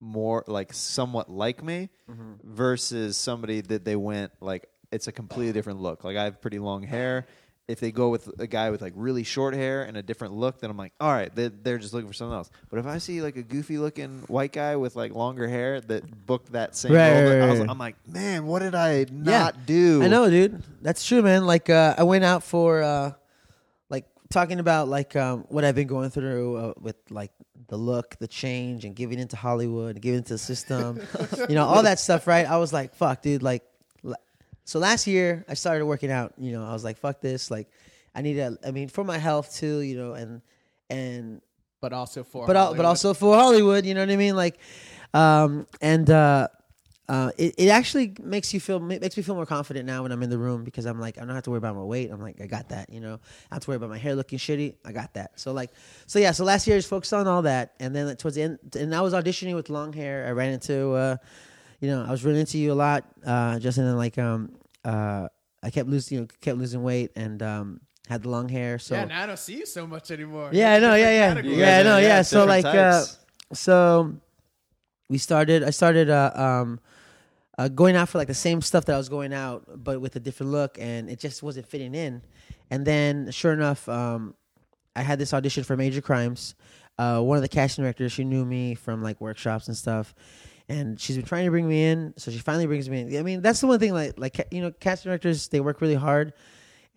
more 0.00 0.44
like 0.46 0.72
somewhat 0.72 1.28
like 1.30 1.62
me 1.64 1.88
Mm-hmm. 2.08 2.54
versus 2.54 3.18
somebody 3.18 3.60
that 3.60 3.84
they 3.84 3.94
went 3.94 4.32
like 4.40 4.66
it's 4.90 5.08
a 5.08 5.12
completely 5.12 5.52
different 5.52 5.80
look. 5.80 6.04
Like 6.04 6.16
I 6.16 6.24
have 6.24 6.40
pretty 6.40 6.58
long 6.58 6.82
hair. 6.82 7.26
If 7.68 7.80
they 7.80 7.92
go 7.92 8.08
with 8.08 8.40
a 8.40 8.46
guy 8.46 8.70
with 8.70 8.80
like 8.80 8.94
really 8.96 9.24
short 9.24 9.52
hair 9.54 9.82
and 9.82 9.94
a 9.96 10.02
different 10.02 10.32
look, 10.32 10.60
then 10.60 10.70
I'm 10.70 10.76
like, 10.78 10.94
all 10.98 11.12
right, 11.12 11.32
they, 11.34 11.48
they're 11.48 11.76
just 11.76 11.92
looking 11.92 12.08
for 12.08 12.14
something 12.14 12.34
else. 12.34 12.50
But 12.70 12.78
if 12.78 12.86
I 12.86 12.96
see 12.96 13.20
like 13.20 13.36
a 13.36 13.42
goofy 13.42 13.76
looking 13.76 14.20
white 14.26 14.52
guy 14.52 14.76
with 14.76 14.96
like 14.96 15.12
longer 15.14 15.46
hair 15.46 15.80
that 15.82 16.26
booked 16.26 16.52
that 16.52 16.74
same 16.74 16.92
Right, 16.92 17.10
role, 17.12 17.30
right, 17.30 17.42
I 17.42 17.46
was, 17.50 17.60
right. 17.60 17.68
I'm 17.68 17.76
like, 17.78 17.96
man, 18.08 18.46
what 18.46 18.60
did 18.60 18.74
I 18.74 19.04
not 19.12 19.66
do? 19.66 20.02
I 20.02 20.08
know, 20.08 20.30
dude. 20.30 20.62
That's 20.80 21.06
true, 21.06 21.20
man. 21.20 21.44
Like, 21.44 21.68
uh, 21.68 21.94
I 21.98 22.04
went 22.04 22.24
out 22.24 22.42
for, 22.42 22.82
uh, 22.82 23.12
like, 23.90 24.06
talking 24.30 24.60
about 24.60 24.88
like 24.88 25.14
um, 25.14 25.44
what 25.50 25.64
I've 25.64 25.74
been 25.74 25.88
going 25.88 26.08
through 26.08 26.56
uh, 26.56 26.72
with 26.80 26.96
like 27.10 27.32
the 27.68 27.76
look, 27.76 28.16
the 28.18 28.28
change, 28.28 28.86
and 28.86 28.96
giving 28.96 29.18
into 29.18 29.36
Hollywood, 29.36 30.00
giving 30.00 30.18
into 30.18 30.32
the 30.32 30.38
system, 30.38 31.02
you 31.50 31.54
know, 31.54 31.66
all 31.66 31.82
that 31.82 31.98
stuff. 32.00 32.26
Right? 32.26 32.46
I 32.46 32.56
was 32.56 32.72
like, 32.72 32.94
fuck, 32.94 33.20
dude. 33.20 33.42
Like, 33.42 33.62
so 34.68 34.78
last 34.78 35.06
year 35.06 35.46
I 35.48 35.54
started 35.54 35.86
working 35.86 36.10
out. 36.10 36.34
You 36.36 36.52
know, 36.52 36.62
I 36.62 36.74
was 36.74 36.84
like, 36.84 36.98
fuck 36.98 37.22
this. 37.22 37.50
Like, 37.50 37.70
I 38.14 38.20
need 38.20 38.34
to. 38.34 38.58
I 38.62 38.70
mean, 38.70 38.88
for 38.88 39.02
my 39.02 39.16
health 39.16 39.54
too. 39.54 39.80
You 39.80 39.96
know, 39.96 40.12
and 40.12 40.42
and 40.90 41.40
but 41.80 41.94
also 41.94 42.22
for 42.22 42.46
but 42.46 42.54
al- 42.54 42.74
but 42.74 42.84
also 42.84 43.14
for 43.14 43.34
Hollywood, 43.34 43.86
you 43.86 43.94
know 43.94 44.00
what 44.00 44.10
I 44.10 44.16
mean? 44.16 44.36
Like, 44.36 44.58
um, 45.14 45.66
and 45.80 46.10
uh, 46.10 46.48
uh, 47.08 47.30
it 47.38 47.54
it 47.56 47.68
actually 47.68 48.14
makes 48.22 48.52
you 48.52 48.60
feel 48.60 48.78
makes 48.78 49.16
me 49.16 49.22
feel 49.22 49.36
more 49.36 49.46
confident 49.46 49.86
now 49.86 50.02
when 50.02 50.12
I'm 50.12 50.22
in 50.22 50.28
the 50.28 50.36
room 50.36 50.64
because 50.64 50.84
I'm 50.84 51.00
like 51.00 51.16
I 51.16 51.22
don't 51.24 51.34
have 51.34 51.44
to 51.44 51.50
worry 51.50 51.64
about 51.64 51.74
my 51.74 51.82
weight. 51.82 52.10
I'm 52.10 52.20
like 52.20 52.38
I 52.42 52.46
got 52.46 52.68
that, 52.68 52.90
you 52.92 53.00
know. 53.00 53.14
I 53.14 53.14
don't 53.14 53.52
have 53.52 53.62
to 53.62 53.70
worry 53.70 53.76
about 53.76 53.88
my 53.88 53.96
hair 53.96 54.14
looking 54.14 54.38
shitty. 54.38 54.74
I 54.84 54.92
got 54.92 55.14
that. 55.14 55.40
So 55.40 55.52
like, 55.52 55.70
so 56.06 56.18
yeah. 56.18 56.32
So 56.32 56.44
last 56.44 56.66
year 56.66 56.76
I 56.76 56.78
just 56.78 56.90
focused 56.90 57.14
on 57.14 57.26
all 57.26 57.40
that, 57.40 57.72
and 57.80 57.96
then 57.96 58.14
towards 58.16 58.36
the 58.36 58.42
end, 58.42 58.58
and 58.78 58.94
I 58.94 59.00
was 59.00 59.14
auditioning 59.14 59.54
with 59.54 59.70
long 59.70 59.94
hair. 59.94 60.26
I 60.28 60.32
ran 60.32 60.52
into, 60.52 60.92
uh, 60.92 61.16
you 61.80 61.88
know, 61.88 62.04
I 62.06 62.10
was 62.10 62.22
running 62.22 62.40
into 62.40 62.58
you 62.58 62.70
a 62.70 62.74
lot, 62.74 63.04
uh, 63.24 63.58
just 63.58 63.78
and 63.78 63.96
like 63.96 64.18
um 64.18 64.57
uh 64.84 65.28
I 65.62 65.70
kept 65.70 65.88
losing 65.88 66.16
you 66.16 66.20
know 66.22 66.28
kept 66.40 66.58
losing 66.58 66.82
weight 66.82 67.10
and 67.16 67.42
um 67.42 67.80
had 68.08 68.22
the 68.22 68.28
long 68.30 68.48
hair. 68.48 68.78
So 68.78 68.94
yeah, 68.94 69.04
now 69.04 69.22
I 69.24 69.26
don't 69.26 69.38
see 69.38 69.58
you 69.58 69.66
so 69.66 69.86
much 69.86 70.10
anymore. 70.10 70.50
yeah, 70.52 70.74
I 70.74 70.78
know. 70.78 70.94
Yeah, 70.94 71.10
yeah, 71.10 71.34
Different 71.34 71.56
yeah. 71.56 71.78
I 71.78 71.82
know. 71.82 71.98
Yeah. 71.98 72.06
yeah, 72.08 72.22
So 72.22 72.44
like, 72.46 72.64
different 72.64 72.94
uh, 73.50 73.54
so 73.54 74.14
we 75.10 75.18
started. 75.18 75.62
I 75.62 75.70
started 75.70 76.08
uh, 76.10 76.32
um, 76.34 76.80
uh, 77.58 77.68
going 77.68 77.96
out 77.96 78.08
for 78.08 78.18
like 78.18 78.28
the 78.28 78.34
same 78.34 78.62
stuff 78.62 78.84
that 78.86 78.94
I 78.94 78.98
was 78.98 79.08
going 79.08 79.32
out, 79.34 79.64
but 79.82 80.00
with 80.00 80.16
a 80.16 80.20
different 80.20 80.52
look, 80.52 80.78
and 80.78 81.10
it 81.10 81.18
just 81.18 81.42
wasn't 81.42 81.66
fitting 81.66 81.94
in. 81.94 82.22
And 82.70 82.86
then, 82.86 83.30
sure 83.30 83.52
enough, 83.52 83.88
um, 83.88 84.34
I 84.94 85.02
had 85.02 85.18
this 85.18 85.32
audition 85.34 85.64
for 85.64 85.76
Major 85.76 86.00
Crimes. 86.00 86.54
Uh, 86.98 87.20
one 87.20 87.36
of 87.36 87.42
the 87.42 87.48
casting 87.48 87.84
directors, 87.84 88.12
she 88.12 88.24
knew 88.24 88.44
me 88.44 88.74
from 88.74 89.02
like 89.02 89.20
workshops 89.20 89.68
and 89.68 89.76
stuff, 89.76 90.14
and 90.68 91.00
she's 91.00 91.16
been 91.16 91.24
trying 91.24 91.44
to 91.44 91.50
bring 91.50 91.68
me 91.68 91.84
in. 91.84 92.14
So 92.16 92.30
she 92.30 92.38
finally 92.38 92.66
brings 92.66 92.88
me 92.88 93.00
in. 93.00 93.16
I 93.18 93.22
mean, 93.22 93.40
that's 93.40 93.60
the 93.60 93.66
one 93.66 93.78
thing. 93.78 93.92
Like, 93.92 94.18
like 94.18 94.48
you 94.50 94.60
know, 94.60 94.70
casting 94.70 95.10
directors 95.10 95.48
they 95.48 95.60
work 95.60 95.80
really 95.80 95.94
hard, 95.94 96.34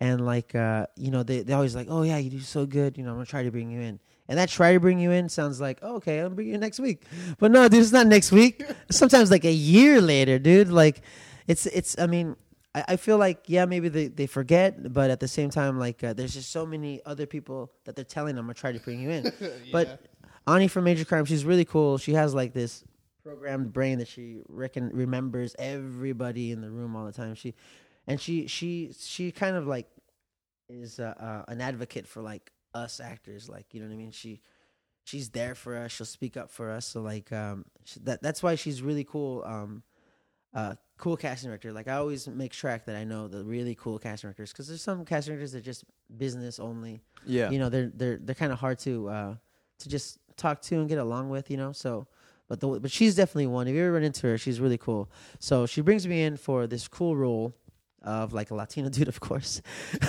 and 0.00 0.24
like 0.24 0.54
uh, 0.54 0.86
you 0.96 1.10
know, 1.10 1.22
they 1.22 1.42
they 1.42 1.52
always 1.52 1.74
like, 1.74 1.86
oh 1.90 2.02
yeah, 2.02 2.18
you 2.18 2.30
do 2.30 2.40
so 2.40 2.66
good. 2.66 2.98
You 2.98 3.04
know, 3.04 3.10
I'm 3.10 3.16
gonna 3.16 3.26
try 3.26 3.42
to 3.42 3.50
bring 3.50 3.70
you 3.70 3.80
in. 3.80 3.98
And 4.28 4.38
that 4.38 4.48
try 4.48 4.72
to 4.72 4.80
bring 4.80 4.98
you 4.98 5.10
in 5.10 5.28
sounds 5.28 5.60
like, 5.60 5.80
oh, 5.82 5.96
okay, 5.96 6.20
I'll 6.20 6.30
bring 6.30 6.48
you 6.48 6.54
in 6.54 6.60
next 6.60 6.80
week. 6.80 7.02
But 7.38 7.50
no, 7.50 7.68
dude, 7.68 7.82
it's 7.82 7.92
not 7.92 8.06
next 8.06 8.32
week. 8.32 8.64
Sometimes 8.90 9.30
like 9.30 9.44
a 9.44 9.52
year 9.52 10.00
later, 10.00 10.38
dude. 10.38 10.68
Like, 10.68 11.02
it's 11.46 11.66
it's. 11.66 11.98
I 11.98 12.06
mean, 12.06 12.36
I, 12.74 12.84
I 12.88 12.96
feel 12.96 13.18
like 13.18 13.44
yeah, 13.46 13.64
maybe 13.64 13.88
they, 13.88 14.08
they 14.08 14.26
forget, 14.26 14.92
but 14.92 15.10
at 15.10 15.20
the 15.20 15.28
same 15.28 15.50
time, 15.50 15.78
like 15.78 16.02
uh, 16.04 16.12
there's 16.12 16.34
just 16.34 16.50
so 16.50 16.64
many 16.64 17.00
other 17.04 17.26
people 17.26 17.72
that 17.84 17.96
they're 17.96 18.04
telling 18.04 18.36
them, 18.36 18.44
I'm 18.44 18.46
gonna 18.46 18.54
try 18.54 18.72
to 18.72 18.80
bring 18.80 19.00
you 19.00 19.10
in. 19.10 19.32
But 19.72 20.00
Ani 20.46 20.68
from 20.68 20.84
Major 20.84 21.04
Crime, 21.04 21.24
she's 21.24 21.44
really 21.44 21.64
cool. 21.64 21.98
She 21.98 22.14
has 22.14 22.34
like 22.34 22.52
this 22.52 22.84
programmed 23.22 23.72
brain 23.72 23.98
that 23.98 24.08
she 24.08 24.40
reckon 24.48 24.90
remembers 24.92 25.54
everybody 25.58 26.50
in 26.50 26.60
the 26.60 26.70
room 26.70 26.96
all 26.96 27.06
the 27.06 27.12
time. 27.12 27.34
She 27.34 27.54
and 28.06 28.20
she 28.20 28.46
she 28.46 28.92
she 28.98 29.30
kind 29.30 29.56
of 29.56 29.66
like 29.66 29.88
is 30.68 30.98
uh, 30.98 31.14
uh, 31.18 31.50
an 31.50 31.60
advocate 31.60 32.06
for 32.06 32.22
like 32.22 32.52
us 32.74 33.00
actors. 33.00 33.48
Like 33.48 33.66
you 33.72 33.80
know 33.80 33.86
what 33.86 33.94
I 33.94 33.96
mean. 33.96 34.10
She 34.10 34.40
she's 35.04 35.30
there 35.30 35.54
for 35.54 35.76
us. 35.76 35.92
She'll 35.92 36.06
speak 36.06 36.36
up 36.36 36.50
for 36.50 36.70
us. 36.70 36.86
So 36.86 37.02
like 37.02 37.32
um, 37.32 37.64
sh 37.84 37.98
that 38.02 38.22
that's 38.22 38.42
why 38.42 38.54
she's 38.56 38.82
really 38.82 39.04
cool. 39.04 39.42
Um, 39.44 39.82
uh, 40.54 40.74
cool 40.98 41.16
casting 41.16 41.48
director. 41.48 41.72
Like 41.72 41.88
I 41.88 41.94
always 41.94 42.28
make 42.28 42.52
track 42.52 42.84
that 42.86 42.96
I 42.96 43.04
know 43.04 43.26
the 43.26 43.42
really 43.44 43.74
cool 43.74 43.98
casting 43.98 44.28
directors 44.28 44.52
because 44.52 44.68
there's 44.68 44.82
some 44.82 45.04
casting 45.04 45.34
directors 45.34 45.52
that 45.52 45.58
are 45.58 45.62
just 45.62 45.84
business 46.16 46.58
only. 46.58 47.00
Yeah. 47.26 47.50
You 47.50 47.58
know, 47.58 47.68
they're 47.68 47.90
they're 47.94 48.18
they're 48.20 48.34
kind 48.34 48.52
of 48.52 48.58
hard 48.58 48.78
to 48.80 49.08
uh 49.08 49.34
to 49.78 49.88
just 49.88 50.18
talk 50.36 50.60
to 50.62 50.80
and 50.80 50.88
get 50.88 50.98
along 50.98 51.30
with. 51.30 51.50
You 51.50 51.56
know, 51.56 51.72
so. 51.72 52.08
But 52.48 52.60
the, 52.60 52.80
but 52.80 52.90
she's 52.90 53.14
definitely 53.14 53.46
one. 53.46 53.66
If 53.66 53.74
you 53.74 53.82
ever 53.82 53.92
run 53.92 54.02
into 54.02 54.26
her, 54.26 54.38
she's 54.38 54.60
really 54.60 54.78
cool. 54.78 55.10
So 55.38 55.66
she 55.66 55.80
brings 55.80 56.06
me 56.06 56.22
in 56.22 56.36
for 56.36 56.66
this 56.66 56.88
cool 56.88 57.16
role 57.16 57.54
of 58.02 58.32
like 58.32 58.50
a 58.50 58.54
Latino 58.54 58.88
dude, 58.88 59.08
of 59.08 59.20
course. 59.20 59.62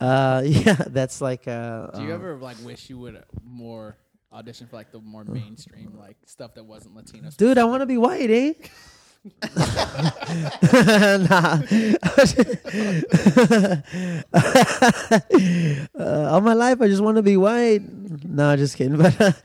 uh, 0.00 0.42
yeah, 0.44 0.76
that's 0.86 1.20
like. 1.20 1.46
Uh, 1.46 1.88
Do 1.92 2.02
you 2.02 2.08
um, 2.08 2.14
ever 2.14 2.36
like 2.36 2.56
wish 2.64 2.90
you 2.90 2.98
would 2.98 3.16
uh, 3.16 3.20
more 3.44 3.96
audition 4.32 4.66
for 4.66 4.76
like 4.76 4.92
the 4.92 5.00
more 5.00 5.24
mainstream 5.24 5.96
like 5.98 6.16
stuff 6.26 6.54
that 6.54 6.64
wasn't 6.64 6.94
Latino? 6.94 7.30
Dude, 7.36 7.58
I 7.58 7.64
want 7.64 7.82
to 7.82 7.86
be 7.86 7.98
white, 7.98 8.30
eh? 8.30 8.52
nah. 9.42 9.50
uh, 15.98 16.28
all 16.30 16.40
my 16.40 16.54
life, 16.54 16.80
I 16.80 16.86
just 16.86 17.02
want 17.02 17.16
to 17.16 17.22
be 17.22 17.36
white. 17.36 17.82
No, 18.24 18.56
just 18.56 18.76
kidding. 18.76 18.96
But 18.96 19.42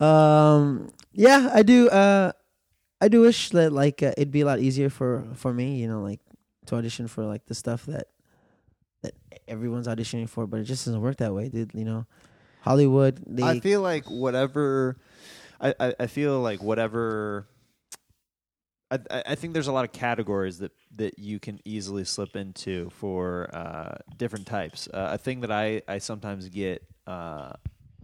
um, 0.00 0.90
yeah, 1.18 1.50
I 1.52 1.62
do. 1.64 1.88
Uh, 1.88 2.30
I 3.00 3.08
do 3.08 3.22
wish 3.22 3.50
that 3.50 3.72
like 3.72 4.02
uh, 4.04 4.12
it'd 4.16 4.30
be 4.30 4.42
a 4.42 4.46
lot 4.46 4.60
easier 4.60 4.88
for 4.88 5.26
for 5.34 5.52
me, 5.52 5.76
you 5.76 5.88
know, 5.88 6.00
like 6.00 6.20
to 6.66 6.76
audition 6.76 7.08
for 7.08 7.24
like 7.24 7.44
the 7.46 7.54
stuff 7.54 7.86
that 7.86 8.06
that 9.02 9.14
everyone's 9.48 9.88
auditioning 9.88 10.28
for, 10.28 10.46
but 10.46 10.60
it 10.60 10.64
just 10.64 10.84
doesn't 10.84 11.00
work 11.00 11.16
that 11.16 11.34
way, 11.34 11.48
dude. 11.48 11.72
You 11.74 11.84
know, 11.84 12.06
Hollywood. 12.60 13.24
I 13.42 13.58
feel 13.58 13.80
like 13.80 14.04
whatever. 14.04 14.96
I, 15.60 15.74
I, 15.80 15.94
I 16.00 16.06
feel 16.06 16.40
like 16.40 16.62
whatever. 16.62 17.48
I, 18.92 19.00
I 19.10 19.22
I 19.30 19.34
think 19.34 19.54
there's 19.54 19.66
a 19.66 19.72
lot 19.72 19.84
of 19.84 19.90
categories 19.90 20.58
that, 20.58 20.70
that 20.96 21.18
you 21.18 21.40
can 21.40 21.58
easily 21.64 22.04
slip 22.04 22.36
into 22.36 22.90
for 22.90 23.50
uh, 23.52 23.96
different 24.16 24.46
types. 24.46 24.86
Uh, 24.86 25.10
a 25.14 25.18
thing 25.18 25.40
that 25.40 25.50
I, 25.50 25.82
I 25.88 25.98
sometimes 25.98 26.48
get 26.48 26.84
uh, 27.08 27.54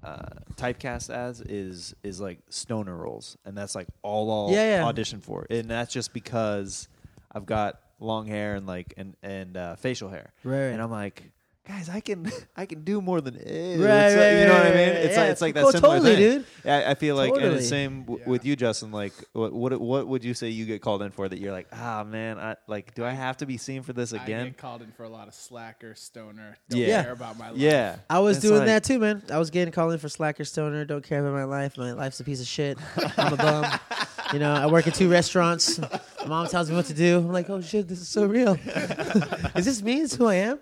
uh, 0.04 0.26
typecast 0.56 1.08
as 1.10 1.40
is 1.40 1.94
is 2.02 2.20
like 2.20 2.38
stoner 2.50 2.94
roles, 2.96 3.36
and 3.44 3.56
that's 3.56 3.74
like 3.74 3.88
all 4.02 4.30
I'll 4.48 4.54
Yeah, 4.54 4.78
yeah. 4.78 4.84
audition 4.86 5.20
for, 5.20 5.46
and 5.50 5.68
that's 5.70 5.92
just 5.92 6.12
because 6.12 6.88
I've 7.32 7.46
got 7.46 7.80
long 8.00 8.26
hair 8.26 8.54
and 8.54 8.66
like 8.66 8.94
and 8.96 9.16
and 9.22 9.56
uh, 9.56 9.76
facial 9.76 10.08
hair, 10.10 10.32
Right, 10.44 10.52
right. 10.56 10.64
and 10.72 10.82
I'm 10.82 10.90
like. 10.90 11.30
Guys, 11.66 11.88
I 11.88 12.00
can 12.00 12.30
I 12.56 12.66
can 12.66 12.84
do 12.84 13.00
more 13.00 13.22
than 13.22 13.34
ew. 13.36 13.40
Right, 13.42 13.46
It's 13.46 13.80
like- 13.80 13.86
right, 13.86 14.38
you 14.38 14.44
know 14.46 14.52
right, 14.52 14.58
what 14.58 14.66
I 14.66 14.68
mean? 14.70 14.88
right. 14.88 14.96
It's 14.96 15.14
Yeah, 15.16 15.22
like 15.22 15.30
it's 15.30 15.40
like 15.40 15.54
that 15.54 15.62
cool, 15.62 15.72
similar 15.72 15.94
totally, 15.96 16.16
thing. 16.16 16.38
dude. 16.38 16.46
I, 16.70 16.90
I 16.90 16.94
feel 16.94 17.16
like 17.16 17.32
and 17.34 17.56
the 17.56 17.62
same 17.62 18.02
w- 18.04 18.22
with 18.26 18.44
you, 18.44 18.54
Justin. 18.54 18.92
Like, 18.92 19.14
what, 19.32 19.50
what 19.54 19.80
what 19.80 20.06
would 20.06 20.22
you 20.24 20.34
say 20.34 20.50
you 20.50 20.66
get 20.66 20.82
called 20.82 21.00
in 21.02 21.10
for 21.10 21.26
that 21.26 21.38
you're 21.38 21.52
like, 21.52 21.68
ah, 21.72 22.04
man, 22.04 22.38
I 22.38 22.56
like, 22.66 22.94
do 22.94 23.02
I 23.02 23.12
have 23.12 23.38
to 23.38 23.46
be 23.46 23.56
seen 23.56 23.82
for 23.82 23.94
this 23.94 24.12
again? 24.12 24.20
I 24.20 24.24
again? 24.26 24.46
get 24.48 24.58
called 24.58 24.82
in 24.82 24.92
for 24.92 25.04
a 25.04 25.08
lot 25.08 25.26
of 25.26 25.32
slacker, 25.34 25.94
stoner. 25.94 26.58
Don't 26.68 26.80
Yeah. 26.80 27.02
care 27.02 27.12
about 27.12 27.38
my 27.38 27.48
life. 27.48 27.58
Yeah, 27.58 27.96
I 28.10 28.18
was 28.18 28.36
It's 28.36 28.46
doing 28.46 28.58
like- 28.58 28.66
that 28.66 28.84
too, 28.84 28.98
man. 28.98 29.22
I 29.32 29.38
was 29.38 29.48
getting 29.50 29.72
called 29.72 29.92
in 29.94 29.98
for 29.98 30.10
slacker 30.10 30.44
stoner. 30.44 30.84
Don't 30.84 31.02
care 31.02 31.20
about 31.26 31.32
my 31.32 31.44
life. 31.44 31.78
My 31.78 31.92
life's 31.92 32.20
a 32.20 32.24
piece 32.24 32.42
of 32.42 32.46
shit. 32.46 32.76
I'm 33.16 33.32
a 33.32 33.36
bum. 33.36 33.64
You 34.34 34.40
know, 34.40 34.52
I 34.52 34.66
work 34.66 34.88
at 34.88 34.94
two 34.94 35.08
restaurants. 35.08 35.78
My 35.78 36.26
mom 36.26 36.46
tells 36.48 36.68
me 36.68 36.74
what 36.74 36.86
to 36.86 36.94
do. 36.94 37.18
I'm 37.18 37.32
like, 37.32 37.48
oh 37.48 37.60
shit, 37.60 37.86
this 37.86 38.00
is 38.00 38.08
so 38.08 38.26
real. 38.26 38.58
is 39.54 39.64
this 39.64 39.80
me? 39.80 40.00
Is 40.00 40.14
who 40.14 40.26
I 40.26 40.34
am? 40.50 40.58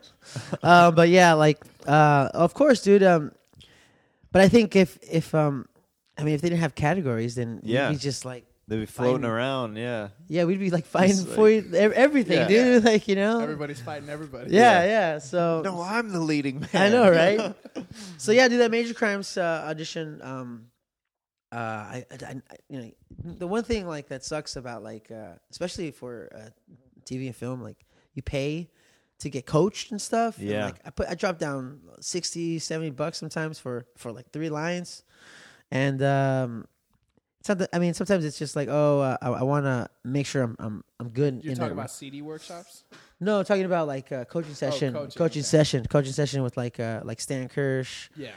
Uh, 0.62 0.90
but 0.90 1.08
yeah, 1.08 1.32
like, 1.32 1.58
uh, 1.87 2.28
of 2.35 2.52
course, 2.52 2.82
dude. 2.82 3.02
Um, 3.02 3.32
but 4.30 4.42
I 4.42 4.48
think 4.48 4.76
if 4.76 4.98
if 5.02 5.35
um, 5.35 5.66
I 6.18 6.22
mean, 6.22 6.35
if 6.35 6.42
they 6.42 6.50
didn't 6.50 6.61
have 6.61 6.74
categories, 6.74 7.35
then 7.35 7.61
Yeah. 7.62 7.88
we'd 7.88 7.94
be 7.96 8.00
just 8.00 8.24
like, 8.26 8.44
They'd 8.68 8.78
be 8.80 8.87
floating 8.87 9.22
Fine. 9.22 9.30
around. 9.30 9.76
Yeah, 9.76 10.08
yeah, 10.28 10.44
we'd 10.44 10.61
be 10.61 10.70
like 10.70 10.85
fighting 10.87 11.16
Just 11.16 11.28
for 11.28 11.48
you- 11.50 11.64
everything, 11.74 12.38
Yeah. 12.38 12.48
dude. 12.48 12.85
Like, 12.92 13.08
you 13.08 13.16
know, 13.16 13.40
Everybody's 13.40 13.80
fighting 13.80 14.08
everybody. 14.11 14.50
yeah, 14.54 14.85
yeah. 14.85 15.18
So 15.18 15.62
no, 15.64 15.80
I'm 15.80 16.12
the 16.12 16.20
leading 16.20 16.61
man. 16.61 16.70
I 16.74 16.88
know, 16.90 17.11
right? 17.11 17.54
so 18.18 18.32
yeah, 18.32 18.48
do 18.48 18.58
that 18.58 18.70
major 18.70 18.92
crimes 18.94 19.37
uh, 19.38 19.64
audition. 19.66 20.20
Um, 20.22 20.66
uh, 21.50 21.56
I, 21.56 22.06
I, 22.11 22.16
I, 22.50 22.56
you 22.70 22.78
know, 22.80 22.90
the 23.24 23.46
one 23.46 23.64
thing 23.64 23.87
like 23.87 24.08
that 24.08 24.24
sucks 24.24 24.56
about 24.56 24.82
like, 24.82 25.11
uh, 25.11 25.35
especially 25.50 25.90
for 25.90 26.30
uh, 26.35 26.50
TV 27.04 27.26
and 27.26 27.37
film, 27.37 27.62
like 27.62 27.85
you 28.14 28.22
pay 28.22 28.70
to 29.18 29.30
get 29.30 29.46
coached 29.46 29.90
and 29.92 30.00
stuff. 30.00 30.38
and, 30.38 30.48
Yeah. 30.48 30.64
like 30.66 30.80
I 30.85 30.90
put, 30.90 31.08
I 31.08 31.14
drop 31.14 31.38
down 31.38 31.80
60, 32.00 32.58
70 32.58 32.90
bucks 32.90 33.18
sometimes 33.18 33.58
for 33.58 33.87
for 33.96 34.12
like 34.12 34.30
three 34.32 34.50
lines, 34.50 35.04
and 35.70 36.02
um. 36.02 36.66
It's 37.44 37.50
I 37.72 37.80
mean, 37.80 37.92
sometimes 37.92 38.24
it's 38.24 38.38
just 38.38 38.54
like, 38.54 38.68
oh, 38.70 39.00
uh, 39.00 39.16
I, 39.20 39.28
I 39.30 39.42
want 39.42 39.64
to 39.64 39.88
make 40.04 40.26
sure 40.26 40.44
I'm 40.44 40.54
I'm 40.61 40.85
I'm 41.00 41.08
good. 41.08 41.42
You're 41.42 41.50
in 41.54 41.58
talking 41.58 41.74
the- 41.74 41.80
about 41.80 41.90
CD 41.90 42.22
workshops? 42.22 42.85
no, 43.18 43.42
talking 43.42 43.64
about 43.64 43.88
like 43.88 44.12
uh, 44.12 44.24
coaching 44.26 44.54
session, 44.54 44.92
coaching, 44.94 45.18
coaching, 45.18 45.40
okay. 45.40 45.46
session, 45.48 45.85
coaching 45.90 46.12
session 46.12 46.44
with 46.44 46.56
like 46.56 46.78
uh, 46.78 47.00
like 47.02 47.20
Stan 47.20 47.48
Kirsch, 47.48 48.11
Yeah. 48.14 48.30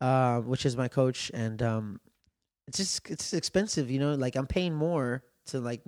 uh, 0.00 0.42
which 0.42 0.64
is 0.64 0.76
my 0.76 0.86
coach, 0.86 1.28
and 1.34 1.60
um, 1.60 1.98
it's 2.68 2.78
just 2.78 3.10
it's 3.10 3.32
expensive, 3.32 3.90
you 3.90 3.98
know. 3.98 4.14
Like 4.14 4.36
I'm 4.36 4.46
paying 4.46 4.74
more 4.74 5.22
to 5.46 5.60
like 5.60 5.82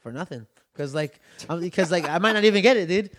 for 0.00 0.12
nothing 0.12 0.46
because 0.72 0.94
like 0.94 1.20
I'm, 1.48 1.60
because 1.60 1.90
like 1.90 2.08
I 2.08 2.18
might 2.18 2.32
not 2.32 2.44
even 2.44 2.62
get 2.62 2.76
it, 2.76 2.86
dude. 2.88 3.10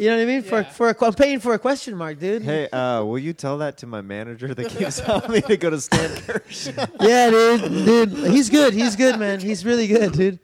You 0.00 0.10
know 0.10 0.16
what 0.16 0.22
I 0.22 0.26
mean? 0.26 0.42
For 0.42 0.58
Yeah. 0.60 0.70
for 0.70 0.88
a, 0.90 0.94
que- 0.94 1.06
I'm 1.08 1.12
paying 1.14 1.40
for 1.40 1.54
a 1.54 1.58
question 1.58 1.96
mark, 1.96 2.20
dude. 2.20 2.42
Hey, 2.42 2.68
uh, 2.68 3.02
will 3.02 3.18
you 3.18 3.32
tell 3.32 3.58
that 3.58 3.78
to 3.78 3.86
my 3.88 4.00
manager 4.00 4.54
that 4.54 4.68
keeps 4.68 5.00
telling 5.04 5.28
me 5.32 5.40
to 5.40 5.56
go 5.56 5.70
to 5.70 5.80
Stan 5.80 6.14
Kirsch? 6.22 6.68
Yeah, 7.00 7.30
dude, 7.30 7.62
dude, 7.84 8.10
he's 8.30 8.48
good. 8.48 8.74
He's 8.74 8.94
good, 8.94 9.18
man. 9.18 9.40
He's 9.40 9.64
really 9.64 9.88
good, 9.88 10.12
dude. 10.12 10.38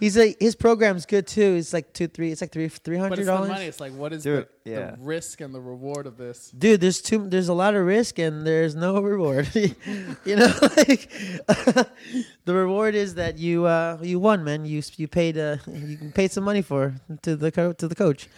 He's 0.00 0.16
like 0.16 0.36
his 0.40 0.56
program's 0.56 1.06
good 1.06 1.28
too. 1.28 1.54
It's 1.56 1.72
like 1.72 1.92
two, 1.92 2.08
three. 2.08 2.32
It's 2.32 2.40
like 2.40 2.50
three, 2.50 2.66
three 2.68 2.98
But 2.98 3.10
the 3.10 3.24
money. 3.24 3.24
dollars. 3.48 3.60
It's 3.60 3.78
like, 3.78 3.92
what 3.92 4.12
is 4.12 4.24
Dude, 4.24 4.42
the, 4.44 4.48
yeah. 4.66 4.90
the 4.92 4.96
risk 5.00 5.40
and 5.40 5.54
the 5.54 5.60
reward 5.60 6.06
of 6.06 6.16
this? 6.16 6.50
Dude, 6.50 6.80
there's 6.80 7.00
too 7.00 7.28
there's 7.28 7.48
a 7.48 7.54
lot 7.54 7.74
of 7.74 7.84
risk 7.84 8.18
and 8.18 8.46
there's 8.46 8.74
no 8.74 9.00
reward. 9.12 9.48
you 9.54 10.36
know, 10.36 10.52
like 10.76 11.10
the 11.46 12.54
reward 12.54 12.94
is 12.94 13.14
that 13.14 13.38
you 13.38 13.64
uh 13.66 13.98
you 14.02 14.18
won, 14.18 14.44
man. 14.44 14.64
You 14.64 14.82
you 14.96 15.08
paid 15.08 15.38
uh 15.38 15.56
you 15.66 16.10
paid 16.14 16.32
some 16.32 16.44
money 16.44 16.62
for 16.62 16.94
to 17.22 17.36
the 17.36 17.52
co- 17.52 17.72
to 17.74 17.88
the 17.88 17.94
coach. 17.94 18.28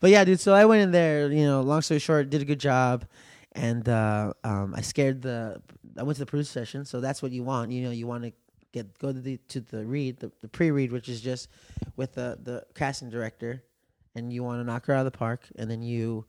But 0.00 0.10
yeah, 0.10 0.24
dude. 0.24 0.40
So 0.40 0.54
I 0.54 0.64
went 0.64 0.82
in 0.82 0.90
there. 0.90 1.30
You 1.30 1.44
know, 1.44 1.60
long 1.62 1.82
story 1.82 2.00
short, 2.00 2.30
did 2.30 2.42
a 2.42 2.44
good 2.44 2.60
job, 2.60 3.04
and 3.52 3.88
uh, 3.88 4.32
um, 4.42 4.74
I 4.76 4.80
scared 4.80 5.22
the. 5.22 5.60
I 5.96 6.02
went 6.02 6.16
to 6.16 6.24
the 6.24 6.26
producer 6.26 6.50
session, 6.50 6.84
so 6.84 7.00
that's 7.00 7.22
what 7.22 7.30
you 7.30 7.44
want. 7.44 7.70
You 7.70 7.84
know, 7.84 7.90
you 7.90 8.06
want 8.06 8.24
to 8.24 8.32
get 8.72 8.98
go 8.98 9.12
to 9.12 9.20
the 9.20 9.38
to 9.48 9.60
the 9.60 9.84
read, 9.86 10.18
the, 10.18 10.32
the 10.42 10.48
pre 10.48 10.70
read, 10.70 10.92
which 10.92 11.08
is 11.08 11.20
just 11.20 11.48
with 11.96 12.14
the 12.14 12.38
the 12.42 12.64
casting 12.74 13.08
director, 13.08 13.62
and 14.14 14.32
you 14.32 14.42
want 14.42 14.60
to 14.60 14.64
knock 14.64 14.86
her 14.86 14.94
out 14.94 15.06
of 15.06 15.12
the 15.12 15.18
park, 15.18 15.46
and 15.56 15.70
then 15.70 15.82
you 15.82 16.24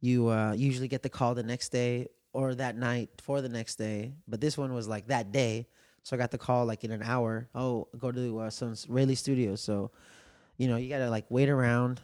you 0.00 0.28
uh, 0.28 0.52
usually 0.52 0.88
get 0.88 1.02
the 1.02 1.08
call 1.08 1.34
the 1.34 1.42
next 1.42 1.70
day 1.70 2.08
or 2.32 2.54
that 2.54 2.76
night 2.76 3.10
for 3.22 3.40
the 3.40 3.48
next 3.48 3.76
day. 3.76 4.12
But 4.26 4.40
this 4.40 4.56
one 4.56 4.72
was 4.72 4.88
like 4.88 5.08
that 5.08 5.32
day, 5.32 5.66
so 6.02 6.16
I 6.16 6.18
got 6.18 6.30
the 6.30 6.38
call 6.38 6.66
like 6.66 6.84
in 6.84 6.90
an 6.90 7.02
hour. 7.02 7.48
Oh, 7.54 7.88
go 7.98 8.10
to 8.12 8.40
uh, 8.40 8.50
some 8.50 8.74
Raleigh 8.88 9.14
studio. 9.14 9.56
So, 9.56 9.90
you 10.56 10.68
know, 10.68 10.76
you 10.76 10.88
gotta 10.88 11.10
like 11.10 11.26
wait 11.28 11.48
around 11.48 12.00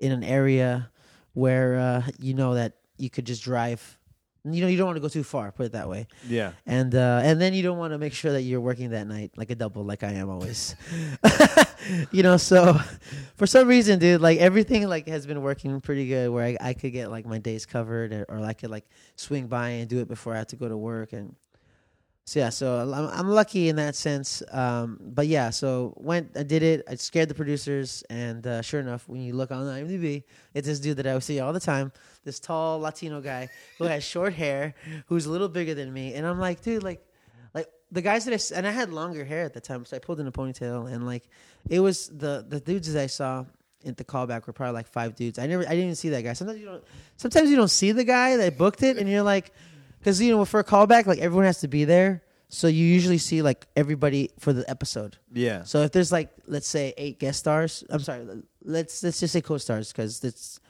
in 0.00 0.12
an 0.12 0.24
area 0.24 0.90
where 1.32 1.76
uh, 1.76 2.02
you 2.20 2.34
know 2.34 2.54
that 2.54 2.74
you 2.96 3.10
could 3.10 3.26
just 3.26 3.42
drive. 3.42 3.98
You 4.44 4.60
know, 4.60 4.68
you 4.68 4.76
don't 4.76 4.86
want 4.86 4.96
to 4.96 5.00
go 5.00 5.08
too 5.08 5.24
far. 5.24 5.50
Put 5.52 5.66
it 5.66 5.72
that 5.72 5.88
way 5.88 6.06
yeah, 6.28 6.52
and 6.66 6.94
uh, 6.94 7.20
and 7.22 7.40
then 7.40 7.54
you 7.54 7.62
don't 7.62 7.78
want 7.78 7.92
to 7.92 7.98
make 7.98 8.12
sure 8.12 8.32
that 8.32 8.42
you're 8.42 8.60
working 8.60 8.90
that 8.90 9.06
night 9.06 9.32
like 9.36 9.50
a 9.50 9.54
double, 9.54 9.84
like 9.84 10.02
I 10.02 10.12
am 10.12 10.28
always. 10.28 10.76
you 12.12 12.22
know, 12.22 12.36
so 12.36 12.74
for 13.36 13.46
some 13.46 13.68
reason, 13.68 13.98
dude, 13.98 14.20
like 14.20 14.38
everything 14.38 14.86
like 14.88 15.06
has 15.08 15.26
been 15.26 15.42
working 15.42 15.80
pretty 15.80 16.08
good. 16.08 16.30
Where 16.30 16.44
I, 16.44 16.56
I 16.60 16.74
could 16.74 16.92
get 16.92 17.10
like 17.10 17.26
my 17.26 17.38
days 17.38 17.66
covered, 17.66 18.12
or, 18.12 18.26
or 18.28 18.44
I 18.44 18.52
could 18.52 18.70
like 18.70 18.84
swing 19.16 19.46
by 19.46 19.70
and 19.70 19.88
do 19.88 20.00
it 20.00 20.08
before 20.08 20.34
I 20.34 20.38
have 20.38 20.48
to 20.48 20.56
go 20.56 20.68
to 20.68 20.76
work, 20.76 21.12
and 21.12 21.34
so 22.26 22.40
yeah, 22.40 22.48
so 22.48 22.78
I'm, 22.78 23.08
I'm 23.08 23.28
lucky 23.28 23.68
in 23.68 23.76
that 23.76 23.94
sense. 23.94 24.42
Um, 24.50 24.98
but 24.98 25.26
yeah, 25.26 25.50
so 25.50 25.92
went, 25.98 26.30
I 26.34 26.42
did 26.42 26.62
it. 26.62 26.82
I 26.88 26.94
scared 26.94 27.28
the 27.28 27.34
producers, 27.34 28.02
and 28.08 28.46
uh, 28.46 28.62
sure 28.62 28.80
enough, 28.80 29.06
when 29.08 29.20
you 29.20 29.34
look 29.34 29.50
on 29.50 29.66
IMDb, 29.66 30.24
it's 30.54 30.66
this 30.66 30.80
dude 30.80 30.96
that 30.96 31.06
I 31.06 31.18
see 31.18 31.40
all 31.40 31.52
the 31.52 31.60
time. 31.60 31.92
This 32.24 32.40
tall 32.40 32.80
Latino 32.80 33.20
guy 33.20 33.50
who 33.76 33.84
has 33.84 34.04
short 34.14 34.32
hair, 34.32 34.74
who's 35.06 35.26
a 35.26 35.30
little 35.30 35.50
bigger 35.50 35.74
than 35.74 35.92
me, 35.92 36.14
and 36.14 36.26
I'm 36.26 36.40
like, 36.40 36.62
dude, 36.62 36.82
like, 36.82 37.06
like 37.52 37.68
the 37.92 38.00
guys 38.00 38.24
that 38.24 38.32
I 38.32 38.56
and 38.56 38.66
I 38.66 38.70
had 38.70 38.90
longer 38.90 39.22
hair 39.22 39.44
at 39.44 39.52
the 39.52 39.60
time, 39.60 39.84
so 39.84 39.94
I 39.94 39.98
pulled 39.98 40.18
in 40.18 40.26
a 40.26 40.32
ponytail, 40.32 40.90
and 40.90 41.04
like, 41.04 41.28
it 41.68 41.80
was 41.80 42.08
the 42.08 42.42
the 42.48 42.58
dudes 42.58 42.90
that 42.90 43.02
I 43.02 43.06
saw 43.06 43.44
at 43.84 43.98
the 43.98 44.04
callback 44.04 44.46
were 44.46 44.54
probably 44.54 44.72
like 44.72 44.86
five 44.86 45.14
dudes. 45.14 45.38
I 45.38 45.46
never, 45.46 45.62
I 45.64 45.70
didn't 45.70 45.84
even 45.84 45.94
see 45.94 46.08
that 46.08 46.22
guy. 46.22 46.32
Sometimes 46.32 46.58
you 46.58 46.64
don't, 46.64 46.84
sometimes 47.18 47.50
you 47.50 47.56
don't 47.56 47.68
see 47.68 47.92
the 47.92 48.04
guy 48.04 48.38
that 48.38 48.56
booked 48.56 48.82
it, 48.82 48.96
and 48.96 49.10
you're 49.10 49.22
like, 49.22 49.52
because 50.04 50.20
you 50.20 50.36
know 50.36 50.44
for 50.44 50.60
a 50.60 50.64
callback, 50.64 51.06
like 51.06 51.18
everyone 51.18 51.46
has 51.46 51.60
to 51.60 51.68
be 51.68 51.84
there, 51.86 52.22
so 52.50 52.66
you 52.66 52.84
usually 52.84 53.16
see 53.16 53.40
like 53.40 53.66
everybody 53.74 54.30
for 54.38 54.52
the 54.52 54.68
episode. 54.68 55.16
yeah. 55.32 55.64
So 55.64 55.80
if 55.80 55.92
there's 55.92 56.12
like 56.12 56.30
let's 56.46 56.68
say 56.68 56.92
eight 56.98 57.18
guest 57.18 57.38
stars, 57.38 57.82
I'm 57.88 58.00
sorry, 58.00 58.26
let's 58.62 59.02
let's 59.02 59.18
just 59.18 59.32
say 59.32 59.40
co-stars 59.40 59.92
because 59.92 60.22
it's 60.22 60.60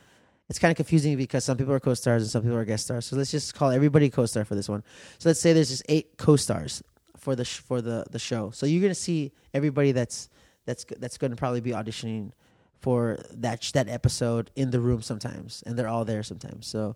it's 0.49 0.61
kind 0.61 0.70
of 0.70 0.77
confusing 0.77 1.16
because 1.16 1.44
some 1.44 1.57
people 1.57 1.73
are 1.73 1.81
co-stars 1.81 2.23
and 2.23 2.31
some 2.31 2.42
people 2.42 2.57
are 2.57 2.64
guest 2.64 2.85
stars. 2.85 3.07
So 3.07 3.16
let's 3.16 3.33
just 3.33 3.55
call 3.57 3.70
everybody 3.70 4.09
co-star 4.09 4.44
for 4.44 4.55
this 4.55 4.68
one. 4.68 4.85
So 5.18 5.31
let's 5.31 5.40
say 5.40 5.53
there's 5.53 5.70
just 5.70 5.85
eight 5.88 6.16
co-stars 6.16 6.83
for 7.16 7.35
the 7.35 7.44
sh- 7.44 7.59
for 7.59 7.83
the 7.83 8.05
the 8.12 8.20
show. 8.20 8.53
So 8.53 8.66
you're 8.66 8.83
gonna 8.83 8.94
see 8.94 9.33
everybody 9.53 9.90
that's 9.90 10.29
that's 10.64 10.85
that's 10.99 11.18
going 11.18 11.33
to 11.33 11.37
probably 11.37 11.61
be 11.61 11.73
auditioning 11.73 12.31
for 12.79 13.18
that 13.33 13.64
sh- 13.64 13.73
that 13.73 13.88
episode 13.88 14.53
in 14.55 14.70
the 14.70 14.79
room 14.79 15.03
sometimes, 15.03 15.64
and 15.66 15.77
they're 15.77 15.88
all 15.88 16.05
there 16.05 16.23
sometimes. 16.23 16.68
So 16.68 16.94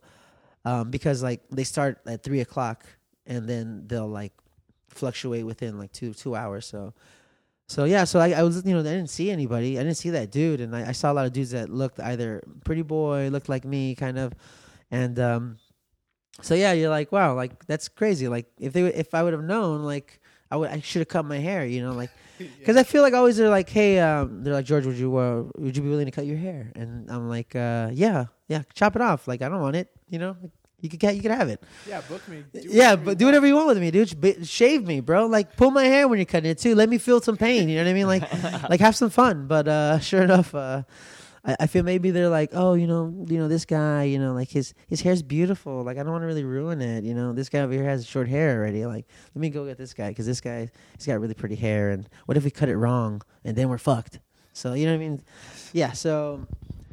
um, 0.65 0.91
because 0.91 1.23
like 1.23 1.43
they 1.51 1.65
start 1.65 2.01
at 2.07 2.23
three 2.23 2.41
o'clock 2.41 2.85
and 3.27 3.49
then 3.49 3.85
they'll 3.87 4.09
like 4.09 4.33
fluctuate 4.89 5.47
within 5.47 5.79
like 5.79 5.93
two 5.93 6.15
two 6.15 6.35
hours. 6.35 6.67
So 6.67 6.95
so 7.69 7.85
yeah, 7.85 8.05
so 8.05 8.19
I, 8.19 8.31
I 8.31 8.43
was 8.43 8.65
you 8.65 8.73
know 8.73 8.81
I 8.81 8.85
didn't 8.85 9.11
see 9.11 9.31
anybody. 9.31 9.79
I 9.79 9.83
didn't 9.83 9.99
see 9.99 10.11
that 10.11 10.31
dude, 10.31 10.61
and 10.61 10.75
I, 10.75 10.89
I 10.89 10.93
saw 10.93 11.13
a 11.13 11.15
lot 11.15 11.27
of 11.27 11.33
dudes 11.33 11.51
that 11.51 11.69
looked 11.69 12.01
either 12.01 12.43
pretty 12.65 12.83
boy, 12.83 13.29
looked 13.29 13.51
like 13.51 13.65
me, 13.65 13.95
kind 13.95 14.19
of, 14.19 14.33
and 14.91 15.19
um, 15.21 15.59
so 16.41 16.55
yeah, 16.55 16.73
you're 16.73 16.91
like 16.91 17.13
wow, 17.13 17.35
like 17.35 17.67
that's 17.67 17.89
crazy. 17.89 18.27
Like 18.27 18.47
if 18.59 18.73
they 18.73 18.85
if 18.85 19.15
I 19.15 19.23
would 19.23 19.35
have 19.35 19.45
known, 19.45 19.83
like 19.83 20.19
I 20.51 20.57
would 20.57 20.71
I 20.71 20.81
should 20.81 21.01
have 21.01 21.09
cut 21.09 21.27
my 21.27 21.39
hair, 21.39 21.67
you 21.67 21.83
know, 21.83 21.93
like 21.93 22.11
because 22.39 22.79
I 22.79 22.85
feel 22.85 23.03
like 23.03 23.13
always 23.13 23.37
they're 23.37 23.51
like, 23.51 23.69
hey, 23.69 23.99
um, 23.99 24.43
they're 24.43 24.55
like 24.55 24.65
George, 24.65 24.87
would 24.87 24.97
you 24.97 25.15
uh, 25.19 25.45
would 25.59 25.77
you 25.77 25.83
be 25.83 25.91
willing 25.91 26.07
to 26.07 26.13
cut 26.13 26.25
your 26.25 26.39
hair? 26.39 26.73
And 26.75 27.11
I'm 27.11 27.29
like, 27.29 27.55
uh, 27.55 27.91
yeah, 27.93 28.27
yeah, 28.49 28.63
chop 28.73 28.97
it 28.97 29.03
off. 29.03 29.29
Like 29.29 29.43
I 29.43 29.49
don't 29.51 29.61
want 29.61 29.77
it, 29.77 29.95
you 30.09 30.19
know. 30.19 30.37
You 30.81 30.89
could 30.89 31.01
get, 31.01 31.17
you 31.17 31.23
could 31.23 31.33
have 31.33 31.49
it. 31.49 31.61
Yeah, 31.89 32.03
book 32.03 32.27
me. 32.29 32.45
Yeah, 32.53 32.95
but 32.95 33.19
do 33.19 33.25
whatever 33.25 33.49
you 33.49 33.57
want 33.57 33.67
with 33.67 33.79
me, 33.79 33.91
dude. 33.91 34.47
Shave 34.47 34.87
me, 34.87 35.01
bro. 35.01 35.27
Like 35.27 35.57
pull 35.57 35.73
my 35.73 35.85
hair 35.85 36.07
when 36.07 36.21
you're 36.21 36.27
cutting 36.27 36.51
it 36.51 36.59
too. 36.59 36.77
Let 36.77 36.89
me 36.89 36.99
feel 36.99 37.21
some 37.21 37.37
pain. 37.37 37.69
You 37.69 37.77
know 37.79 37.85
what 37.85 37.91
I 37.91 37.95
mean? 37.95 38.07
Like 38.07 38.33
like 38.71 38.81
have 38.81 38.95
some 38.95 39.11
fun. 39.11 39.49
But 39.49 39.67
uh, 39.67 39.99
sure 40.11 40.23
enough, 40.23 40.55
uh, 40.55 40.85
I, 41.45 41.57
I 41.61 41.67
feel 41.67 41.83
maybe 41.83 42.13
they're 42.13 42.29
like, 42.29 42.51
oh, 42.53 42.75
you 42.75 42.87
know, 42.87 43.13
you 43.29 43.39
know, 43.39 43.49
this 43.49 43.65
guy, 43.65 44.05
you 44.05 44.21
know, 44.21 44.35
like 44.35 44.51
his 44.51 44.73
his 44.87 45.01
hair's 45.01 45.21
beautiful. 45.21 45.83
Like 45.83 45.99
I 45.99 46.05
don't 46.05 46.13
want 46.13 46.23
to 46.23 46.27
really 46.27 46.45
ruin 46.45 46.81
it. 46.81 47.03
You 47.03 47.15
know, 47.15 47.33
this 47.33 47.49
guy 47.49 47.59
over 47.59 47.73
here 47.73 47.83
has 47.83 48.07
short 48.07 48.29
hair 48.29 48.57
already. 48.57 48.87
Like 48.87 49.07
let 49.35 49.41
me 49.41 49.51
go 49.51 49.67
get 49.67 49.79
this 49.79 49.95
guy 49.95 50.11
because 50.11 50.27
this 50.27 50.41
guy 50.41 50.71
he's 50.97 51.07
got 51.07 51.19
really 51.19 51.35
pretty 51.35 51.57
hair. 51.57 51.91
And 51.91 52.09
what 52.27 52.37
if 52.37 52.45
we 52.45 52.53
cut 52.53 52.69
it 52.69 52.77
wrong 52.77 53.23
and 53.45 53.57
then 53.57 53.69
we're 53.69 53.79
fucked? 53.79 54.21
So 54.53 54.75
you 54.75 54.87
know 54.87 54.93
what 54.93 55.03
I 55.03 55.09
mean? 55.09 55.23
Yeah. 55.73 55.91
So 55.91 56.47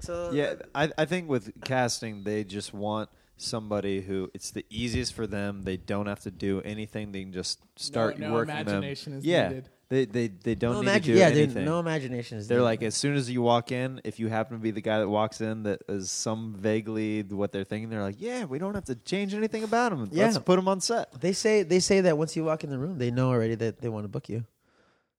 so 0.06 0.32
Yeah, 0.32 0.54
I, 0.74 0.92
I 0.98 1.06
think 1.06 1.30
with 1.30 1.52
casting, 1.64 2.24
they 2.24 2.44
just 2.44 2.74
want 2.74 3.10
somebody 3.38 4.02
who 4.02 4.30
it's 4.34 4.52
the 4.52 4.66
easiest 4.70 5.14
for 5.14 5.28
them. 5.28 5.64
They 5.64 5.78
don't 5.78 6.08
have 6.08 6.22
to 6.22 6.32
do 6.32 6.62
anything. 6.62 7.12
They 7.12 7.24
can 7.24 7.34
just 7.34 7.60
start 7.76 8.18
no 8.18 8.32
working 8.34 8.56
imagination 8.56 9.12
them. 9.14 9.20
is 9.20 9.26
yeah, 9.26 9.48
needed. 9.50 9.70
they 9.90 10.06
they 10.06 10.28
they 10.30 10.56
don't 10.56 10.76
no 10.76 10.82
need 10.82 10.88
imagi- 10.88 11.04
to 11.04 11.14
do 11.14 11.20
yeah, 11.20 11.28
anything. 11.28 11.66
no 11.66 11.80
imagination 11.80 12.38
is 12.38 12.48
They're 12.48 12.60
needed. 12.60 12.66
like 12.66 12.84
as 12.84 12.96
soon 12.96 13.16
as 13.16 13.30
you 13.30 13.42
walk 13.42 13.72
in, 13.74 14.00
if 14.06 14.20
you 14.22 14.30
happen 14.30 14.58
to 14.58 14.62
be 14.64 14.72
the 14.72 14.80
guy 14.82 15.00
that 15.00 15.10
walks 15.10 15.42
in 15.42 15.64
that 15.64 15.82
is 15.90 16.10
some 16.10 16.56
vaguely 16.58 17.24
what 17.24 17.52
they're 17.52 17.66
thinking, 17.66 17.90
they're 17.90 18.02
like, 18.02 18.16
yeah, 18.20 18.46
we 18.46 18.58
don't 18.58 18.74
have 18.76 18.86
to 18.86 18.96
change 18.96 19.34
anything 19.34 19.64
about 19.66 19.92
him. 19.92 20.00
Let's 20.12 20.36
Yeah. 20.38 20.40
put 20.42 20.58
him 20.58 20.68
on 20.70 20.80
set. 20.80 21.20
They 21.20 21.34
say 21.34 21.64
they 21.64 21.80
say 21.82 22.00
that 22.02 22.18
once 22.18 22.36
you 22.38 22.46
walk 22.46 22.64
in 22.64 22.70
the 22.70 22.80
room, 22.80 22.98
they 22.98 23.12
know 23.12 23.30
already 23.30 23.56
that 23.56 23.82
they 23.82 23.90
want 23.90 24.06
to 24.06 24.10
book 24.10 24.30
you. 24.30 24.46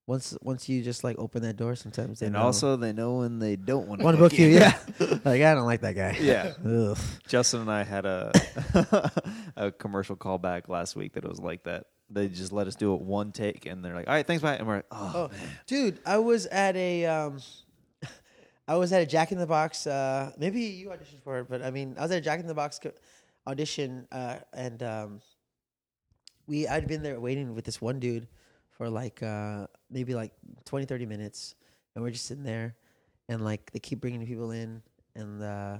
Once 0.07 0.37
once 0.41 0.69
you 0.69 0.83
just 0.83 1.03
like 1.03 1.19
open 1.19 1.43
that 1.43 1.57
door, 1.57 1.75
sometimes 1.75 2.21
they 2.21 2.27
And 2.27 2.35
know. 2.35 2.43
also, 2.43 2.77
they 2.77 2.93
know 2.93 3.17
when 3.19 3.41
they 3.41 3.57
don't 3.57 3.89
want 3.89 4.01
to 4.01 4.05
want 4.05 4.17
to 4.17 4.23
book 4.23 4.39
you. 4.39 4.47
Yeah, 4.51 4.79
like 5.25 5.43
I 5.43 5.55
don't 5.55 5.67
like 5.67 5.81
that 5.81 5.95
guy. 5.97 6.17
yeah. 6.21 6.53
Ugh. 6.65 6.97
Justin 7.27 7.63
and 7.63 7.71
I 7.71 7.83
had 7.83 8.07
a 8.07 8.31
a 9.57 9.73
commercial 9.73 10.15
callback 10.17 10.69
last 10.69 10.95
week 10.97 11.15
that 11.15 11.29
was 11.29 11.41
like 11.41 11.65
that. 11.65 11.87
They 12.09 12.29
just 12.29 12.53
let 12.53 12.69
us 12.69 12.77
do 12.77 12.95
it 12.95 13.01
one 13.01 13.33
take, 13.33 13.67
and 13.67 13.85
they're 13.85 13.95
like, 13.97 14.07
"All 14.07 14.15
right, 14.15 14.25
thanks, 14.25 14.43
bye." 14.45 14.55
And 14.55 14.67
we're 14.69 14.77
like, 14.77 14.87
"Oh, 14.93 15.13
Oh, 15.15 15.31
dude, 15.67 15.99
I 16.07 16.19
was 16.19 16.47
at 16.47 16.77
a 16.77 17.05
um, 17.07 17.41
I 18.69 18.77
was 18.77 18.93
at 18.93 19.03
a 19.03 19.07
Jack 19.07 19.33
in 19.33 19.39
the 19.39 19.47
Box. 19.47 19.89
Uh, 19.89 20.31
maybe 20.39 20.61
you 20.61 20.89
auditioned 20.91 21.23
for 21.25 21.39
it, 21.41 21.49
but 21.51 21.63
I 21.63 21.73
mean, 21.73 21.97
I 21.99 22.03
was 22.03 22.13
at 22.13 22.19
a 22.19 22.21
Jack 22.21 22.39
in 22.39 22.47
the 22.47 22.55
Box 22.55 22.79
co- 22.79 22.93
audition, 23.45 24.07
uh, 24.13 24.37
and 24.53 24.81
um, 24.85 25.21
we 26.47 26.69
I'd 26.69 26.87
been 26.87 27.03
there 27.03 27.19
waiting 27.19 27.57
with 27.57 27.65
this 27.65 27.81
one 27.81 27.99
dude 27.99 28.29
for 28.77 28.89
like 28.91 29.23
uh, 29.23 29.67
maybe 29.91 30.15
like 30.15 30.33
20, 30.65 30.87
30 30.87 31.07
minutes, 31.07 31.55
and 31.95 32.05
we're 32.05 32.11
just 32.11 32.27
sitting 32.27 32.45
there, 32.45 32.77
and 33.29 33.45
like 33.45 33.71
they 33.73 33.79
keep 33.79 34.01
bringing 34.01 34.25
people 34.27 34.51
in, 34.51 34.83
and 35.15 35.43
uh, 35.43 35.79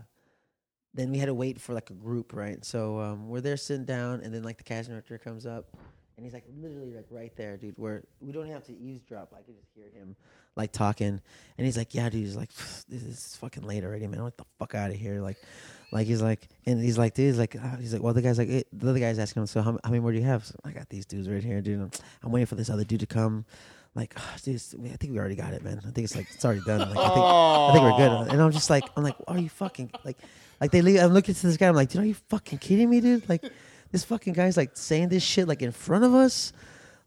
then 0.95 1.11
we 1.11 1.19
had 1.19 1.27
to 1.27 1.35
wait 1.35 1.61
for 1.61 1.75
like 1.75 1.91
a 1.91 1.95
group, 1.95 2.33
right? 2.33 2.65
So 2.65 3.01
um, 3.01 3.29
we're 3.29 3.43
there 3.43 3.57
sitting 3.57 3.85
down, 3.85 4.21
and 4.21 4.33
then 4.33 4.43
like 4.43 4.59
the 4.59 4.65
casting 4.65 4.95
director 4.95 5.19
comes 5.19 5.47
up, 5.47 5.77
and 6.17 6.25
he's 6.25 6.33
like 6.33 6.45
literally 6.61 6.95
like 6.95 7.07
right 7.11 7.35
there, 7.37 7.57
dude. 7.57 7.75
Where 7.77 8.05
we 8.21 8.33
don't 8.33 8.49
have 8.49 8.65
to 8.67 8.77
eavesdrop. 8.77 9.33
I 9.33 9.43
could 9.43 9.57
just 9.57 9.69
hear 9.75 9.87
him 9.95 10.17
like 10.57 10.73
talking, 10.73 11.21
and 11.59 11.67
he's 11.67 11.77
like, 11.77 11.95
"Yeah, 11.95 12.09
dude." 12.09 12.23
He's 12.23 12.37
like, 12.37 12.53
"This 12.89 13.03
is 13.03 13.37
fucking 13.37 13.65
late 13.65 13.85
already, 13.85 14.07
man. 14.07 14.23
What 14.23 14.37
the 14.37 14.45
fuck 14.59 14.75
out 14.75 14.91
of 14.91 14.97
here?" 14.97 15.21
Like, 15.21 15.37
like 15.93 16.07
he's 16.07 16.23
like, 16.23 16.49
and 16.67 16.83
he's 16.83 16.99
like, 16.99 17.15
dude, 17.15 17.27
he's 17.27 17.39
like, 17.39 17.57
uh, 17.57 17.77
he's 17.77 17.93
like, 17.93 18.03
well, 18.03 18.13
the 18.13 18.23
guy's 18.23 18.39
like, 18.39 18.49
eh, 18.51 18.63
the 18.73 18.91
other 18.91 18.99
guy's 18.99 19.19
asking 19.19 19.43
him, 19.43 19.47
so 19.47 19.63
how, 19.63 19.79
how 19.85 19.91
many 19.91 20.01
more 20.01 20.13
do 20.13 20.19
you 20.19 20.25
have? 20.25 20.45
So 20.45 20.55
I 20.65 20.71
got 20.71 20.89
these 20.89 21.07
dudes 21.07 21.29
right 21.29 21.43
here, 21.43 21.61
dude. 21.61 21.81
I'm, 21.81 21.91
I'm 22.25 22.33
waiting 22.33 22.47
for 22.47 22.57
this 22.57 22.71
other 22.71 22.85
dude 22.85 23.01
to 23.01 23.07
come. 23.07 23.45
Like, 23.95 24.13
oh, 24.19 24.37
dude, 24.43 24.61
I 24.85 24.97
think 24.97 25.13
we 25.13 25.19
already 25.19 25.37
got 25.37 25.55
it, 25.55 25.65
man. 25.65 25.79
I 25.79 25.91
think 25.91 26.05
it's 26.05 26.15
like 26.15 26.27
it's 26.31 26.45
already 26.45 26.61
done. 26.67 26.81
Like, 26.81 26.99
I 26.99 27.15
think 27.15 27.25
I 27.25 27.71
think 27.73 27.85
we're 27.85 27.97
good. 27.97 28.33
And 28.33 28.43
I'm 28.43 28.53
just 28.53 28.69
like, 28.69 28.85
I'm 28.95 29.03
like, 29.03 29.17
are 29.27 29.39
you 29.39 29.49
fucking 29.49 29.91
like, 30.05 30.19
like 30.61 30.71
they 30.71 30.83
leave? 30.83 31.01
I'm 31.01 31.15
looking 31.15 31.35
to 31.35 31.47
this 31.47 31.57
guy. 31.57 31.69
I'm 31.69 31.75
like, 31.75 31.89
dude, 31.89 32.03
are 32.03 32.07
you 32.07 32.15
fucking 32.29 32.59
kidding 32.59 32.91
me, 32.91 33.01
dude? 33.01 33.27
Like, 33.27 33.43
this 33.93 34.05
fucking 34.05 34.33
guy's 34.33 34.57
like 34.57 34.77
saying 34.77 35.09
this 35.09 35.23
shit 35.23 35.49
like 35.49 35.63
in 35.63 35.73
front 35.73 36.05
of 36.05 36.15
us. 36.15 36.53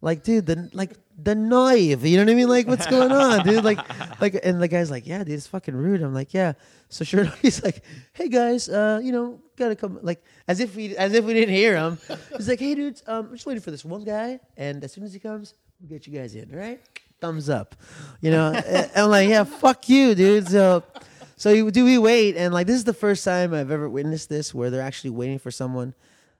Like, 0.01 0.23
dude, 0.23 0.45
the 0.45 0.69
like 0.73 0.95
the 1.21 1.35
knife. 1.35 2.03
You 2.05 2.17
know 2.17 2.23
what 2.23 2.31
I 2.31 2.35
mean? 2.35 2.47
Like, 2.47 2.67
what's 2.67 2.87
going 2.87 3.11
on, 3.11 3.45
dude? 3.45 3.63
Like, 3.63 3.79
like, 4.21 4.39
and 4.43 4.61
the 4.61 4.67
guy's 4.67 4.89
like, 4.89 5.05
yeah, 5.05 5.23
dude, 5.23 5.33
it's 5.33 5.47
fucking 5.47 5.75
rude. 5.75 6.01
I'm 6.01 6.13
like, 6.13 6.33
yeah. 6.33 6.53
So 6.87 7.03
sure, 7.03 7.21
enough, 7.21 7.39
he's 7.41 7.63
like, 7.63 7.83
hey 8.13 8.29
guys, 8.29 8.69
uh, 8.69 9.01
you 9.03 9.11
know, 9.11 9.41
gotta 9.57 9.75
come. 9.75 9.99
Like, 10.01 10.23
as 10.47 10.59
if 10.59 10.75
we 10.75 10.95
as 10.95 11.13
if 11.13 11.25
we 11.25 11.33
didn't 11.33 11.53
hear 11.53 11.75
him. 11.75 11.97
He's 12.35 12.47
like, 12.47 12.59
hey 12.59 12.75
dudes, 12.75 13.03
um, 13.07 13.27
I'm 13.27 13.31
just 13.33 13.45
waiting 13.45 13.61
for 13.61 13.71
this 13.71 13.83
one 13.83 14.03
guy, 14.03 14.39
and 14.55 14.83
as 14.83 14.93
soon 14.93 15.03
as 15.03 15.13
he 15.13 15.19
comes, 15.19 15.53
we'll 15.79 15.89
get 15.89 16.07
you 16.07 16.17
guys 16.17 16.33
in. 16.35 16.49
Right? 16.49 16.79
Thumbs 17.19 17.49
up. 17.49 17.75
You 18.21 18.31
know, 18.31 18.53
I'm 18.95 19.09
like, 19.09 19.27
yeah, 19.27 19.43
fuck 19.43 19.89
you, 19.89 20.15
dude. 20.15 20.47
So. 20.47 20.83
So 21.35 21.51
you, 21.51 21.71
do 21.71 21.85
we 21.85 21.97
wait? 21.97 22.35
And 22.35 22.53
like 22.53 22.67
this 22.67 22.75
is 22.75 22.83
the 22.83 22.93
first 22.93 23.23
time 23.23 23.53
I've 23.53 23.71
ever 23.71 23.87
witnessed 23.87 24.27
this, 24.27 24.53
where 24.53 24.69
they're 24.69 24.81
actually 24.81 25.11
waiting 25.11 25.39
for 25.39 25.51
someone 25.51 25.93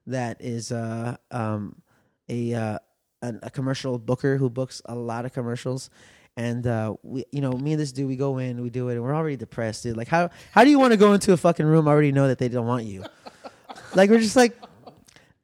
that 0.09 0.37
is 0.41 0.71
uh, 0.71 1.17
um, 1.31 1.81
a, 2.27 2.53
uh, 2.53 2.79
an, 3.21 3.39
a 3.43 3.49
commercial 3.49 3.97
booker 3.97 4.37
who 4.37 4.49
books 4.49 4.81
a 4.85 4.95
lot 4.95 5.25
of 5.25 5.33
commercials. 5.33 5.89
And 6.37 6.65
uh, 6.67 6.95
we, 7.03 7.25
you 7.31 7.41
know, 7.41 7.51
me 7.51 7.73
and 7.73 7.81
this 7.81 7.91
dude, 7.91 8.07
we 8.07 8.15
go 8.15 8.37
in, 8.37 8.61
we 8.61 8.69
do 8.69 8.87
it, 8.89 8.93
and 8.93 9.03
we're 9.03 9.15
already 9.15 9.35
depressed, 9.35 9.83
dude. 9.83 9.97
Like, 9.97 10.07
how 10.07 10.29
how 10.51 10.63
do 10.63 10.69
you 10.69 10.79
want 10.79 10.93
to 10.93 10.97
go 10.97 11.13
into 11.13 11.33
a 11.33 11.37
fucking 11.37 11.65
room 11.65 11.87
already 11.87 12.11
know 12.11 12.27
that 12.27 12.37
they 12.37 12.47
don't 12.47 12.67
want 12.67 12.85
you? 12.85 13.03
like, 13.95 14.09
we're 14.09 14.19
just 14.19 14.37
like, 14.37 14.55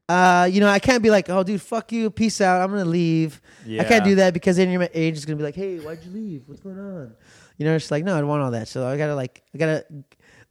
uh, 0.08 0.47
you 0.49 0.60
know, 0.60 0.69
I 0.69 0.80
can't 0.80 1.01
be 1.01 1.10
like, 1.10 1.30
oh, 1.30 1.43
dude, 1.43 1.62
fuck 1.62 1.91
you, 1.91 2.10
peace 2.12 2.39
out, 2.39 2.62
I'm 2.62 2.69
gonna 2.69 2.86
leave. 2.86 3.41
Yeah. 3.65 3.82
I 3.82 3.86
can't 3.86 4.06
do 4.06 4.15
that 4.15 4.34
because 4.34 4.58
then 4.58 4.69
your 4.69 4.88
age 4.93 5.17
is 5.17 5.25
gonna 5.25 5.38
be 5.38 5.43
like, 5.43 5.56
hey, 5.56 5.80
why'd 5.80 5.99
you 6.06 6.12
leave? 6.12 6.43
What's 6.45 6.62
going 6.62 6.80
on? 6.80 7.15
You 7.58 7.65
know, 7.65 7.75
it's 7.75 7.89
like, 7.89 8.04
no, 8.04 8.15
I 8.15 8.19
don't 8.19 8.30
want 8.30 8.43
all 8.43 8.51
that. 8.51 8.67
So 8.67 8.88
I 8.88 8.97
gotta 8.97 9.15
like, 9.15 9.41
I 9.54 9.58
gotta. 9.58 9.86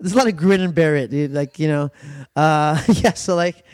There's 0.00 0.12
a 0.12 0.16
lot 0.16 0.26
of 0.26 0.36
grin 0.36 0.60
and 0.60 0.74
bear 0.74 0.96
it, 0.96 1.10
dude. 1.10 1.32
Like, 1.32 1.58
you 1.58 1.68
know, 1.68 1.90
uh, 2.34 2.82
yeah. 2.88 3.12
So 3.12 3.36
like, 3.36 3.64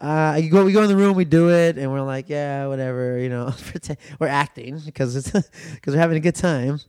uh, 0.00 0.38
you 0.40 0.48
go, 0.48 0.64
we 0.64 0.72
go 0.72 0.82
in 0.82 0.88
the 0.88 0.96
room, 0.96 1.14
we 1.14 1.24
do 1.24 1.50
it, 1.50 1.76
and 1.76 1.92
we're 1.92 2.00
like, 2.00 2.28
yeah, 2.28 2.66
whatever, 2.66 3.18
you 3.18 3.28
know, 3.28 3.52
we're 4.18 4.28
acting 4.28 4.78
because 4.84 5.14
it's 5.14 5.30
because 5.74 5.94
we're 5.94 6.00
having 6.00 6.16
a 6.16 6.20
good 6.20 6.34
time. 6.34 6.80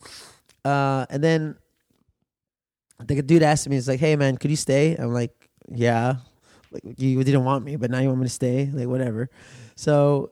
Uh, 0.64 1.06
and 1.10 1.24
then 1.24 1.56
the 3.06 3.22
dude 3.22 3.44
asked 3.44 3.68
me, 3.68 3.76
he's 3.76 3.88
like, 3.88 4.00
hey 4.00 4.16
man, 4.16 4.38
could 4.38 4.50
you 4.50 4.58
stay? 4.58 4.96
I'm 4.96 5.14
like, 5.14 5.32
yeah. 5.70 6.16
Like 6.72 6.84
you 6.98 7.22
didn't 7.24 7.44
want 7.44 7.66
me, 7.66 7.76
but 7.76 7.92
now 7.92 8.00
you 8.00 8.08
want 8.08 8.22
me 8.22 8.26
to 8.26 8.34
stay, 8.34 8.70
like 8.72 8.88
whatever. 8.88 9.30
So 9.76 10.32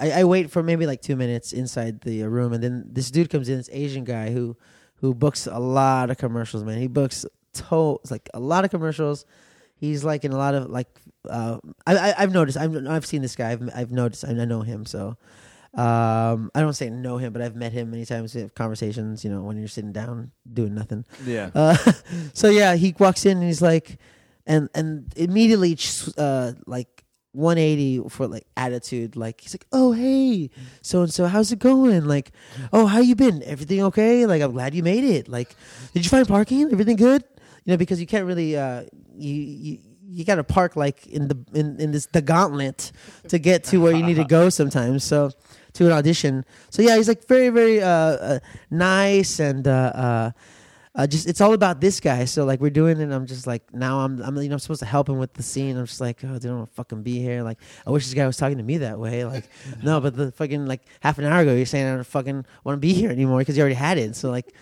I, 0.00 0.20
I 0.20 0.24
wait 0.24 0.50
for 0.50 0.62
maybe 0.62 0.86
like 0.86 1.02
two 1.02 1.16
minutes 1.16 1.52
inside 1.52 2.00
the 2.00 2.22
uh, 2.22 2.26
room, 2.26 2.54
and 2.54 2.62
then 2.62 2.84
this 2.90 3.10
dude 3.10 3.28
comes 3.28 3.50
in, 3.50 3.58
this 3.58 3.68
Asian 3.70 4.04
guy 4.04 4.30
who 4.30 4.56
who 4.96 5.14
books 5.14 5.46
a 5.46 5.58
lot 5.58 6.10
of 6.10 6.16
commercials. 6.16 6.64
Man, 6.64 6.78
he 6.78 6.86
books 6.86 7.26
to 7.52 7.98
like 8.10 8.28
a 8.32 8.40
lot 8.40 8.64
of 8.64 8.70
commercials. 8.70 9.26
He's 9.78 10.04
like 10.04 10.24
in 10.24 10.32
a 10.32 10.36
lot 10.36 10.54
of 10.54 10.70
like 10.70 10.88
uh, 11.28 11.58
I, 11.86 11.96
I 11.96 12.14
I've 12.18 12.32
noticed 12.32 12.58
I've 12.58 12.74
I've 12.86 13.06
seen 13.06 13.22
this 13.22 13.36
guy. 13.36 13.52
I've 13.52 13.70
I've 13.74 13.90
noticed 13.92 14.24
I, 14.24 14.30
I 14.30 14.44
know 14.44 14.62
him. 14.62 14.84
So 14.86 15.16
um, 15.74 16.50
I 16.54 16.60
don't 16.60 16.72
say 16.72 16.90
know 16.90 17.18
him, 17.18 17.32
but 17.32 17.42
I've 17.42 17.54
met 17.54 17.72
him 17.72 17.90
many 17.90 18.04
times. 18.04 18.34
We 18.34 18.40
have 18.40 18.54
conversations. 18.54 19.24
You 19.24 19.30
know, 19.30 19.42
when 19.42 19.58
you're 19.58 19.68
sitting 19.68 19.92
down 19.92 20.32
doing 20.50 20.74
nothing. 20.74 21.04
yeah, 21.24 21.50
Uh, 21.54 21.76
so 22.32 22.48
yeah, 22.48 22.74
he 22.74 22.94
walks 22.98 23.24
in 23.26 23.38
and 23.38 23.46
he's 23.46 23.62
like, 23.62 23.98
and 24.46 24.68
and 24.74 25.12
immediately 25.16 25.78
uh, 26.16 26.52
like 26.66 27.04
180 27.32 28.08
for 28.08 28.26
like 28.26 28.46
attitude. 28.56 29.14
Like 29.14 29.40
he's 29.40 29.54
like, 29.54 29.66
oh 29.70 29.92
hey, 29.92 30.50
so 30.82 31.02
and 31.02 31.12
so, 31.12 31.26
how's 31.26 31.52
it 31.52 31.58
going? 31.58 32.06
Like, 32.06 32.32
oh 32.72 32.86
how 32.86 33.00
you 33.00 33.14
been? 33.14 33.42
Everything 33.44 33.82
okay? 33.84 34.26
Like 34.26 34.42
I'm 34.42 34.52
glad 34.52 34.74
you 34.74 34.82
made 34.82 35.04
it. 35.04 35.28
Like, 35.28 35.54
did 35.92 36.04
you 36.04 36.10
find 36.10 36.26
parking? 36.26 36.72
Everything 36.72 36.96
good? 36.96 37.22
You 37.68 37.74
know, 37.74 37.76
because 37.76 38.00
you 38.00 38.06
can't 38.06 38.24
really 38.24 38.56
uh, 38.56 38.84
you 39.14 39.34
you. 39.34 39.78
You 40.10 40.24
gotta 40.24 40.42
park 40.42 40.74
like 40.74 41.06
in 41.06 41.28
the 41.28 41.36
in, 41.52 41.78
in 41.78 41.90
this 41.92 42.06
the 42.06 42.22
gauntlet 42.22 42.92
to 43.28 43.38
get 43.38 43.62
to 43.64 43.76
where 43.76 43.92
you 43.92 44.02
need 44.02 44.16
to 44.16 44.24
go 44.24 44.48
sometimes. 44.60 45.04
So 45.04 45.32
to 45.74 45.84
an 45.84 45.92
audition. 45.92 46.46
So 46.70 46.80
yeah, 46.80 46.96
he's 46.96 47.08
like 47.08 47.28
very 47.28 47.50
very 47.50 47.82
uh, 47.82 47.88
uh, 47.88 48.38
nice 48.70 49.38
and 49.38 49.68
uh, 49.68 49.70
uh, 49.70 50.30
uh, 50.94 51.06
just 51.06 51.28
it's 51.28 51.42
all 51.42 51.52
about 51.52 51.82
this 51.82 52.00
guy. 52.00 52.24
So 52.24 52.46
like 52.46 52.58
we're 52.58 52.70
doing 52.70 52.98
it. 52.98 53.02
and 53.02 53.12
I'm 53.12 53.26
just 53.26 53.46
like 53.46 53.74
now 53.74 54.00
I'm 54.00 54.22
I'm 54.22 54.34
you 54.38 54.48
know 54.48 54.54
I'm 54.54 54.60
supposed 54.60 54.80
to 54.80 54.86
help 54.86 55.06
him 55.06 55.18
with 55.18 55.34
the 55.34 55.42
scene. 55.42 55.76
I'm 55.76 55.84
just 55.84 56.00
like 56.00 56.24
oh, 56.24 56.38
they 56.38 56.48
don't 56.48 56.60
want 56.60 56.70
to 56.70 56.74
fucking 56.74 57.02
be 57.02 57.18
here. 57.20 57.42
Like 57.42 57.58
I 57.86 57.90
wish 57.90 58.06
this 58.06 58.14
guy 58.14 58.26
was 58.26 58.38
talking 58.38 58.56
to 58.56 58.64
me 58.64 58.78
that 58.78 58.98
way. 58.98 59.26
Like 59.26 59.44
no, 59.82 60.00
but 60.00 60.16
the 60.16 60.32
fucking 60.32 60.64
like 60.64 60.80
half 61.00 61.18
an 61.18 61.26
hour 61.26 61.42
ago 61.42 61.54
you're 61.54 61.66
saying 61.66 61.86
I 61.86 61.94
don't 61.96 62.04
fucking 62.06 62.46
want 62.64 62.76
to 62.76 62.80
be 62.80 62.94
here 62.94 63.10
anymore 63.10 63.40
because 63.40 63.58
you 63.58 63.60
already 63.60 63.76
had 63.76 63.98
it. 63.98 64.16
So 64.16 64.30
like. 64.30 64.54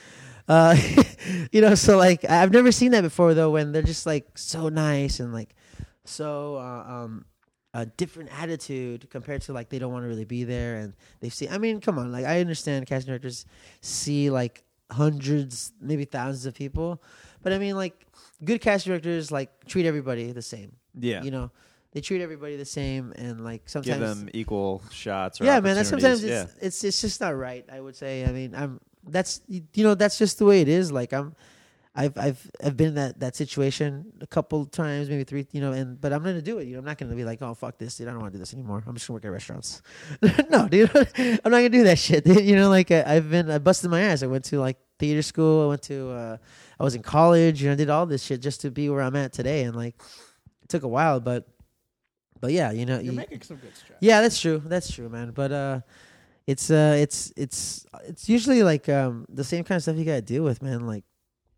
Uh, 0.48 0.76
you 1.52 1.60
know, 1.60 1.74
so 1.74 1.96
like 1.96 2.24
I've 2.28 2.52
never 2.52 2.72
seen 2.72 2.92
that 2.92 3.02
before 3.02 3.34
though. 3.34 3.50
When 3.50 3.72
they're 3.72 3.82
just 3.82 4.06
like 4.06 4.38
so 4.38 4.68
nice 4.68 5.20
and 5.20 5.32
like 5.32 5.54
so 6.04 6.56
uh, 6.56 6.84
um 6.86 7.24
a 7.74 7.84
different 7.84 8.30
attitude 8.40 9.08
compared 9.10 9.42
to 9.42 9.52
like 9.52 9.68
they 9.68 9.78
don't 9.78 9.92
want 9.92 10.04
to 10.04 10.08
really 10.08 10.24
be 10.24 10.44
there 10.44 10.76
and 10.76 10.94
they 11.20 11.28
see. 11.28 11.48
I 11.48 11.58
mean, 11.58 11.80
come 11.80 11.98
on, 11.98 12.10
like 12.10 12.24
I 12.24 12.40
understand 12.40 12.86
casting 12.86 13.10
directors 13.10 13.44
see 13.82 14.30
like 14.30 14.64
hundreds, 14.90 15.72
maybe 15.80 16.04
thousands 16.04 16.46
of 16.46 16.54
people, 16.54 17.02
but 17.42 17.52
I 17.52 17.58
mean, 17.58 17.76
like 17.76 18.06
good 18.44 18.60
casting 18.60 18.92
directors 18.92 19.30
like 19.30 19.66
treat 19.66 19.84
everybody 19.84 20.32
the 20.32 20.42
same. 20.42 20.72
Yeah. 20.98 21.22
You 21.22 21.30
know, 21.30 21.50
they 21.92 22.00
treat 22.00 22.22
everybody 22.22 22.56
the 22.56 22.64
same 22.64 23.12
and 23.16 23.44
like 23.44 23.68
sometimes 23.68 23.98
Give 23.98 24.08
them 24.08 24.28
equal 24.32 24.82
shots. 24.90 25.40
Or 25.40 25.44
yeah, 25.44 25.60
man. 25.60 25.76
That's 25.76 25.88
sometimes 25.88 26.20
opportunities. 26.20 26.54
it's, 26.54 26.62
it's 26.62 26.84
it's 26.84 27.00
just 27.02 27.20
not 27.20 27.36
right. 27.36 27.64
I 27.70 27.80
would 27.80 27.96
say. 27.96 28.24
I 28.24 28.32
mean, 28.32 28.54
I'm 28.54 28.80
that's 29.08 29.40
you 29.48 29.62
know 29.84 29.94
that's 29.94 30.18
just 30.18 30.38
the 30.38 30.44
way 30.44 30.60
it 30.60 30.68
is. 30.68 30.90
Like 30.92 31.12
I'm, 31.12 31.34
I've 31.94 32.16
I've 32.18 32.50
I've 32.62 32.76
been 32.76 32.88
in 32.88 32.94
that 32.96 33.20
that 33.20 33.36
situation 33.36 34.12
a 34.20 34.26
couple 34.26 34.64
times, 34.66 35.08
maybe 35.08 35.24
three. 35.24 35.46
You 35.52 35.60
know, 35.60 35.72
and 35.72 36.00
but 36.00 36.12
I'm 36.12 36.22
gonna 36.22 36.42
do 36.42 36.58
it. 36.58 36.66
You 36.66 36.74
know, 36.74 36.80
I'm 36.80 36.84
not 36.84 36.98
gonna 36.98 37.14
be 37.14 37.24
like, 37.24 37.40
oh 37.42 37.54
fuck 37.54 37.78
this, 37.78 37.96
dude. 37.96 38.08
I 38.08 38.10
don't 38.10 38.20
want 38.20 38.32
to 38.32 38.36
do 38.38 38.40
this 38.40 38.52
anymore. 38.52 38.82
I'm 38.86 38.94
just 38.94 39.06
gonna 39.06 39.16
work 39.16 39.24
at 39.24 39.30
restaurants. 39.32 39.82
no, 40.50 40.68
dude. 40.68 40.90
I'm 41.18 41.50
not 41.50 41.50
gonna 41.50 41.68
do 41.70 41.84
that 41.84 41.98
shit. 41.98 42.24
Dude. 42.24 42.44
You 42.44 42.56
know, 42.56 42.68
like 42.68 42.90
I, 42.90 43.04
I've 43.16 43.30
been 43.30 43.50
I 43.50 43.58
busted 43.58 43.90
my 43.90 44.00
ass. 44.02 44.22
I 44.22 44.26
went 44.26 44.44
to 44.46 44.60
like 44.60 44.76
theater 44.98 45.22
school. 45.22 45.64
I 45.64 45.68
went 45.68 45.82
to 45.84 46.10
uh, 46.10 46.36
I 46.78 46.84
was 46.84 46.94
in 46.94 47.02
college. 47.02 47.62
You 47.62 47.68
know, 47.68 47.72
I 47.72 47.76
did 47.76 47.90
all 47.90 48.04
this 48.06 48.22
shit 48.22 48.42
just 48.42 48.60
to 48.62 48.70
be 48.70 48.88
where 48.90 49.00
I'm 49.02 49.16
at 49.16 49.32
today. 49.32 49.62
And 49.64 49.74
like, 49.74 49.94
it 50.62 50.68
took 50.68 50.82
a 50.82 50.88
while, 50.88 51.20
but 51.20 51.46
but 52.40 52.52
yeah, 52.52 52.72
you 52.72 52.84
know, 52.84 52.96
You're 52.96 53.12
you- 53.12 53.12
making 53.12 53.40
some 53.40 53.56
good 53.56 53.74
strides. 53.74 53.96
yeah, 54.00 54.20
that's 54.20 54.38
true. 54.38 54.60
That's 54.62 54.92
true, 54.92 55.08
man. 55.08 55.30
But 55.30 55.52
uh 55.52 55.80
it's 56.46 56.70
uh 56.70 56.96
it's 56.98 57.32
it's 57.36 57.86
it's 58.04 58.28
usually 58.28 58.62
like 58.62 58.88
um 58.88 59.26
the 59.28 59.44
same 59.44 59.64
kind 59.64 59.76
of 59.76 59.82
stuff 59.82 59.96
you 59.96 60.04
gotta 60.04 60.22
deal 60.22 60.44
with, 60.44 60.62
man. 60.62 60.86
Like 60.86 61.04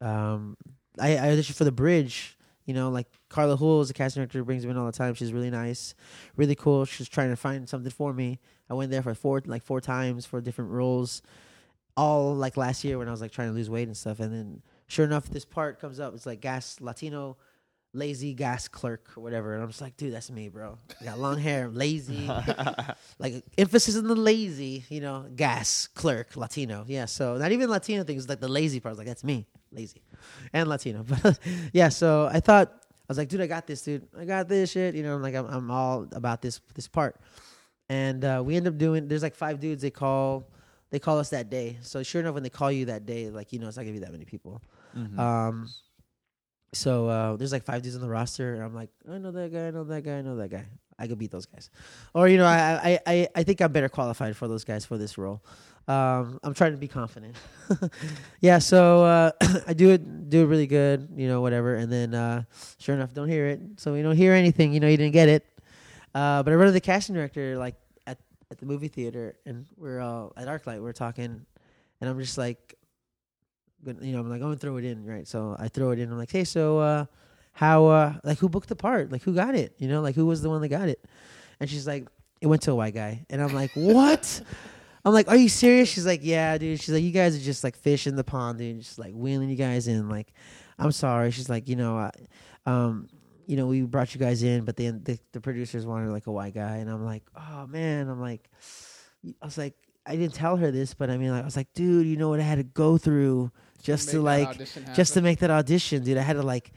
um 0.00 0.56
I, 0.98 1.16
I 1.16 1.28
auditioned 1.30 1.54
for 1.54 1.64
the 1.64 1.72
bridge, 1.72 2.36
you 2.64 2.74
know, 2.74 2.90
like 2.90 3.06
Carla 3.28 3.56
Hool 3.56 3.80
is 3.80 3.90
a 3.90 3.94
casting 3.94 4.20
director 4.20 4.42
brings 4.44 4.64
me 4.64 4.70
in 4.70 4.76
all 4.76 4.86
the 4.86 4.92
time. 4.92 5.14
She's 5.14 5.32
really 5.32 5.50
nice, 5.50 5.94
really 6.36 6.54
cool. 6.54 6.84
She's 6.84 7.08
trying 7.08 7.30
to 7.30 7.36
find 7.36 7.68
something 7.68 7.90
for 7.90 8.12
me. 8.12 8.40
I 8.70 8.74
went 8.74 8.90
there 8.90 9.02
for 9.02 9.14
four 9.14 9.42
like 9.44 9.62
four 9.62 9.80
times 9.80 10.26
for 10.26 10.40
different 10.40 10.70
roles. 10.70 11.22
All 11.96 12.34
like 12.34 12.56
last 12.56 12.84
year 12.84 12.98
when 12.98 13.08
I 13.08 13.10
was 13.10 13.20
like 13.20 13.32
trying 13.32 13.48
to 13.48 13.54
lose 13.54 13.68
weight 13.68 13.88
and 13.88 13.96
stuff. 13.96 14.20
And 14.20 14.32
then 14.32 14.62
sure 14.86 15.04
enough 15.04 15.28
this 15.28 15.44
part 15.44 15.80
comes 15.80 16.00
up. 16.00 16.14
It's 16.14 16.26
like 16.26 16.40
gas 16.40 16.80
Latino 16.80 17.36
lazy 17.92 18.34
gas 18.34 18.68
clerk 18.68 19.10
or 19.16 19.22
whatever. 19.22 19.54
And 19.54 19.62
I'm 19.62 19.68
just 19.68 19.80
like, 19.80 19.96
dude, 19.96 20.12
that's 20.12 20.30
me, 20.30 20.48
bro. 20.48 20.78
I 21.00 21.04
got 21.04 21.18
long 21.18 21.38
hair, 21.38 21.66
I'm 21.66 21.74
lazy. 21.74 22.28
like 23.18 23.44
emphasis 23.56 23.96
on 23.96 24.04
the 24.06 24.14
lazy, 24.14 24.84
you 24.88 25.00
know, 25.00 25.26
gas 25.34 25.88
clerk, 25.94 26.36
Latino. 26.36 26.84
Yeah, 26.86 27.06
so 27.06 27.36
not 27.36 27.52
even 27.52 27.70
Latino 27.70 28.04
things, 28.04 28.28
like 28.28 28.40
the 28.40 28.48
lazy 28.48 28.80
part. 28.80 28.90
I 28.90 28.92
was 28.92 28.98
like, 28.98 29.06
that's 29.08 29.24
me, 29.24 29.46
lazy, 29.72 30.02
and 30.52 30.68
Latino. 30.68 31.04
But 31.22 31.38
yeah, 31.72 31.88
so 31.88 32.28
I 32.32 32.40
thought 32.40 32.68
I 32.72 33.04
was 33.08 33.18
like, 33.18 33.28
dude, 33.28 33.40
I 33.40 33.46
got 33.46 33.66
this, 33.66 33.82
dude. 33.82 34.06
I 34.18 34.24
got 34.24 34.48
this 34.48 34.72
shit. 34.72 34.94
You 34.94 35.02
know, 35.02 35.14
I'm 35.16 35.22
like 35.22 35.34
I'm, 35.34 35.46
I'm 35.46 35.70
all 35.70 36.06
about 36.12 36.42
this 36.42 36.60
this 36.74 36.88
part. 36.88 37.16
And 37.88 38.22
uh, 38.22 38.42
we 38.44 38.54
end 38.54 38.68
up 38.68 38.76
doing. 38.76 39.08
There's 39.08 39.22
like 39.22 39.34
five 39.34 39.60
dudes. 39.60 39.80
They 39.80 39.90
call 39.90 40.46
they 40.90 40.98
call 40.98 41.18
us 41.18 41.30
that 41.30 41.48
day. 41.48 41.78
So 41.80 42.02
sure 42.02 42.20
enough, 42.20 42.34
when 42.34 42.42
they 42.42 42.50
call 42.50 42.70
you 42.70 42.86
that 42.86 43.06
day, 43.06 43.30
like 43.30 43.52
you 43.52 43.58
know, 43.58 43.68
it's 43.68 43.78
not 43.78 43.84
gonna 43.84 43.94
be 43.94 44.00
that 44.00 44.12
many 44.12 44.26
people. 44.26 44.62
Mhm. 44.94 45.18
Um, 45.18 45.68
so 46.72 47.08
uh, 47.08 47.36
there's 47.36 47.52
like 47.52 47.64
five 47.64 47.82
dudes 47.82 47.96
on 47.96 48.02
the 48.02 48.08
roster, 48.08 48.54
and 48.54 48.62
I'm 48.62 48.74
like, 48.74 48.90
I 49.10 49.18
know 49.18 49.30
that 49.32 49.52
guy, 49.52 49.68
I 49.68 49.70
know 49.70 49.84
that 49.84 50.02
guy, 50.02 50.18
I 50.18 50.22
know 50.22 50.36
that 50.36 50.50
guy. 50.50 50.66
I 51.00 51.06
could 51.06 51.18
beat 51.18 51.30
those 51.30 51.46
guys, 51.46 51.70
or 52.12 52.26
you 52.26 52.38
know, 52.38 52.46
I 52.46 52.98
I 53.06 53.28
I, 53.32 53.42
think 53.44 53.60
I'm 53.60 53.70
better 53.70 53.88
qualified 53.88 54.36
for 54.36 54.48
those 54.48 54.64
guys 54.64 54.84
for 54.84 54.98
this 54.98 55.16
role. 55.16 55.40
Um, 55.86 56.40
I'm 56.42 56.54
trying 56.54 56.72
to 56.72 56.76
be 56.76 56.88
confident. 56.88 57.36
yeah, 58.40 58.58
so 58.58 59.04
uh, 59.04 59.30
I 59.66 59.74
do 59.74 59.90
it, 59.90 60.28
do 60.28 60.42
it 60.42 60.46
really 60.46 60.66
good, 60.66 61.08
you 61.16 61.28
know, 61.28 61.40
whatever, 61.40 61.76
and 61.76 61.90
then 61.90 62.14
uh, 62.14 62.42
sure 62.78 62.96
enough, 62.96 63.14
don't 63.14 63.28
hear 63.28 63.46
it. 63.46 63.60
So 63.76 63.92
we 63.92 64.02
don't 64.02 64.16
hear 64.16 64.34
anything, 64.34 64.72
you 64.72 64.80
know, 64.80 64.88
you 64.88 64.96
didn't 64.96 65.12
get 65.12 65.28
it. 65.28 65.46
Uh, 66.14 66.42
but 66.42 66.52
I 66.52 66.56
run 66.56 66.66
to 66.66 66.72
the 66.72 66.80
casting 66.80 67.14
director 67.14 67.56
like 67.56 67.76
at 68.06 68.18
at 68.50 68.58
the 68.58 68.66
movie 68.66 68.88
theater, 68.88 69.36
and 69.46 69.66
we're 69.76 70.00
all 70.00 70.32
at 70.36 70.48
ArcLight. 70.48 70.82
We're 70.82 70.92
talking, 70.92 71.46
and 72.00 72.10
I'm 72.10 72.18
just 72.18 72.36
like, 72.36 72.77
you 73.84 74.12
know, 74.12 74.20
I'm 74.20 74.28
like, 74.28 74.40
I'm 74.40 74.48
gonna 74.48 74.56
throw 74.56 74.76
it 74.76 74.84
in, 74.84 75.04
right? 75.04 75.26
So 75.26 75.56
I 75.58 75.68
throw 75.68 75.90
it 75.90 75.98
in. 75.98 76.10
I'm 76.10 76.18
like, 76.18 76.30
hey, 76.30 76.44
so 76.44 76.78
uh, 76.78 77.06
how, 77.52 77.86
uh, 77.86 78.14
like, 78.24 78.38
who 78.38 78.48
booked 78.48 78.68
the 78.68 78.76
part? 78.76 79.10
Like, 79.10 79.22
who 79.22 79.34
got 79.34 79.54
it? 79.54 79.74
You 79.78 79.88
know, 79.88 80.00
like, 80.00 80.14
who 80.14 80.26
was 80.26 80.42
the 80.42 80.50
one 80.50 80.60
that 80.62 80.68
got 80.68 80.88
it? 80.88 81.04
And 81.60 81.68
she's 81.68 81.86
like, 81.86 82.06
it 82.40 82.46
went 82.46 82.62
to 82.62 82.72
a 82.72 82.74
white 82.74 82.94
guy, 82.94 83.26
and 83.30 83.42
I'm 83.42 83.54
like, 83.54 83.72
what? 83.74 84.40
I'm 85.04 85.12
like, 85.12 85.28
are 85.28 85.36
you 85.36 85.48
serious? 85.48 85.88
She's 85.88 86.04
like, 86.04 86.20
yeah, 86.22 86.58
dude. 86.58 86.80
She's 86.80 86.92
like, 86.92 87.02
you 87.02 87.12
guys 87.12 87.36
are 87.36 87.40
just 87.40 87.64
like 87.64 87.76
fish 87.76 88.06
in 88.06 88.16
the 88.16 88.24
pond, 88.24 88.58
dude. 88.58 88.80
Just 88.80 88.98
like 88.98 89.14
wheeling 89.14 89.48
you 89.48 89.56
guys 89.56 89.88
in. 89.88 90.08
Like, 90.08 90.34
I'm 90.78 90.92
sorry. 90.92 91.30
She's 91.30 91.48
like, 91.48 91.68
you 91.68 91.76
know, 91.76 91.96
I, 91.96 92.10
um, 92.66 93.08
you 93.46 93.56
know, 93.56 93.66
we 93.66 93.82
brought 93.82 94.14
you 94.14 94.20
guys 94.20 94.42
in, 94.42 94.64
but 94.64 94.76
then 94.76 95.00
the, 95.04 95.18
the 95.32 95.40
producers 95.40 95.86
wanted 95.86 96.10
like 96.10 96.26
a 96.26 96.32
white 96.32 96.54
guy, 96.54 96.76
and 96.76 96.90
I'm 96.90 97.04
like, 97.04 97.22
oh 97.34 97.66
man, 97.66 98.08
I'm 98.08 98.20
like, 98.20 98.50
I 99.40 99.46
was 99.46 99.56
like, 99.56 99.74
I 100.04 100.16
didn't 100.16 100.34
tell 100.34 100.56
her 100.56 100.70
this, 100.70 100.94
but 100.94 101.10
I 101.10 101.16
mean, 101.16 101.30
like, 101.30 101.42
I 101.42 101.44
was 101.44 101.56
like, 101.56 101.72
dude, 101.72 102.06
you 102.06 102.16
know 102.16 102.28
what 102.28 102.40
I 102.40 102.42
had 102.42 102.58
to 102.58 102.64
go 102.64 102.98
through 102.98 103.50
just 103.82 104.10
to 104.10 104.20
like, 104.20 104.58
just 104.94 105.14
to 105.14 105.20
make 105.22 105.38
that 105.40 105.50
audition, 105.50 106.02
dude. 106.02 106.18
I 106.18 106.22
had 106.22 106.34
to 106.34 106.42
like, 106.42 106.72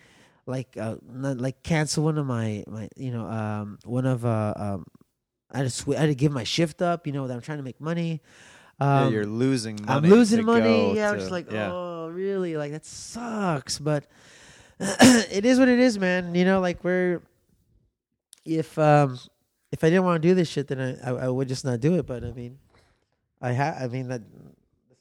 like, 0.46 0.76
uh, 0.78 0.96
not, 1.12 1.38
like 1.38 1.64
cancel 1.64 2.04
one 2.04 2.18
of 2.18 2.26
my 2.26 2.64
my, 2.68 2.90
you 2.96 3.12
know, 3.12 3.26
um, 3.26 3.80
one 3.86 4.06
of 4.06 4.26
uh, 4.26 4.54
um, 4.56 4.86
I 5.52 5.58
had 5.58 5.64
to 5.64 5.70
sw- 5.70 5.90
I 5.90 6.02
had 6.02 6.08
to 6.08 6.16
give 6.16 6.32
my 6.32 6.44
shift 6.44 6.82
up, 6.82 7.06
you 7.08 7.14
know, 7.14 7.28
that 7.28 7.34
I'm 7.34 7.42
trying 7.42 7.58
to 7.60 7.64
make 7.64 7.80
money. 7.82 8.22
yeah, 8.80 9.06
Um, 9.06 9.14
you're 9.14 9.26
losing 9.26 9.76
money. 9.86 10.08
I'm 10.08 10.10
losing 10.10 10.40
to 10.40 10.44
money. 10.46 10.64
go 10.64 10.94
Yeah, 10.94 11.12
I'm 11.12 11.20
just 11.20 11.32
like, 11.32 11.52
yeah. 11.52 11.72
oh, 11.72 12.10
really? 12.14 12.58
Like 12.58 12.72
that 12.72 12.86
sucks. 12.86 13.78
But 13.80 14.06
it 14.80 15.46
is 15.46 15.60
what 15.60 15.68
it 15.68 15.80
is, 15.80 16.00
man. 16.00 16.34
You 16.36 16.46
know, 16.46 16.60
like 16.60 16.84
we're 16.84 17.22
if 18.46 18.78
um 18.80 19.20
if 19.72 19.84
I 19.84 19.90
didn't 19.90 20.04
want 20.04 20.22
to 20.22 20.28
do 20.28 20.34
this 20.36 20.50
shit, 20.50 20.68
then 20.68 20.80
I, 21.04 21.10
I 21.10 21.26
I 21.26 21.30
would 21.30 21.48
just 21.48 21.64
not 21.66 21.80
do 21.80 21.96
it. 22.00 22.06
But 22.06 22.24
I 22.24 22.32
mean, 22.32 22.58
I 23.42 23.52
have. 23.52 23.78
I 23.82 23.88
mean 23.88 24.08
that 24.10 24.22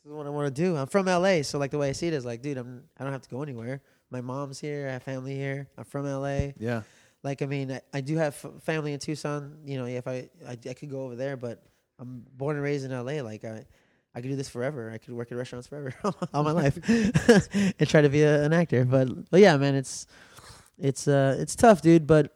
this 0.05 0.11
is 0.11 0.17
what 0.17 0.27
I 0.27 0.31
want 0.31 0.55
to 0.55 0.63
do. 0.63 0.77
I'm 0.77 0.87
from 0.87 1.07
LA, 1.07 1.43
so 1.43 1.59
like 1.59 1.71
the 1.71 1.79
way 1.79 1.89
I 1.89 1.93
see 1.93 2.07
it 2.09 2.15
is 2.15 2.25
like, 2.25 2.43
dude, 2.43 2.57
I'm 2.57 2.85
I 2.99 3.05
don't 3.05 3.13
have 3.13 3.23
to 3.23 3.29
go 3.31 3.43
anywhere. 3.43 3.81
My 4.11 4.21
mom's 4.21 4.59
here. 4.59 4.89
I 4.89 4.93
have 4.93 5.03
family 5.03 5.35
here. 5.37 5.69
I'm 5.79 5.85
from 5.85 6.07
LA. 6.07 6.53
yeah. 6.59 6.83
Like 7.23 7.43
I 7.43 7.47
mean, 7.47 7.71
I, 7.71 7.81
I 7.93 8.01
do 8.01 8.17
have 8.17 8.35
f- 8.43 8.63
family 8.63 8.95
in 8.95 8.99
Tucson. 8.99 9.59
You 9.65 9.79
know, 9.79 9.87
if 9.87 10.09
I, 10.09 10.31
I 10.49 10.57
I 10.69 10.75
could 10.75 10.91
go 10.91 11.03
over 11.03 11.17
there, 11.17 11.37
but 11.37 11.63
I'm 11.99 12.25
born 12.37 12.57
and 12.57 12.65
raised 12.65 12.85
in 12.85 12.93
LA. 12.93 13.23
Like 13.23 13.45
I, 13.45 13.67
I 14.15 14.21
could 14.23 14.31
do 14.31 14.37
this 14.37 14.49
forever. 14.49 14.91
I 14.91 14.97
could 14.97 15.13
work 15.13 15.31
in 15.31 15.37
restaurants 15.37 15.69
forever 15.69 15.93
all 16.35 16.43
my 16.43 16.53
life 16.53 16.79
and 16.89 17.89
try 17.89 18.01
to 18.01 18.09
be 18.09 18.23
a, 18.23 18.43
an 18.43 18.55
actor. 18.55 18.87
But 18.87 19.31
but 19.31 19.41
yeah, 19.41 19.57
man, 19.59 19.75
it's 19.75 20.07
it's 20.79 21.07
uh 21.07 21.37
it's 21.39 21.55
tough, 21.55 21.83
dude. 21.83 22.07
But 22.07 22.33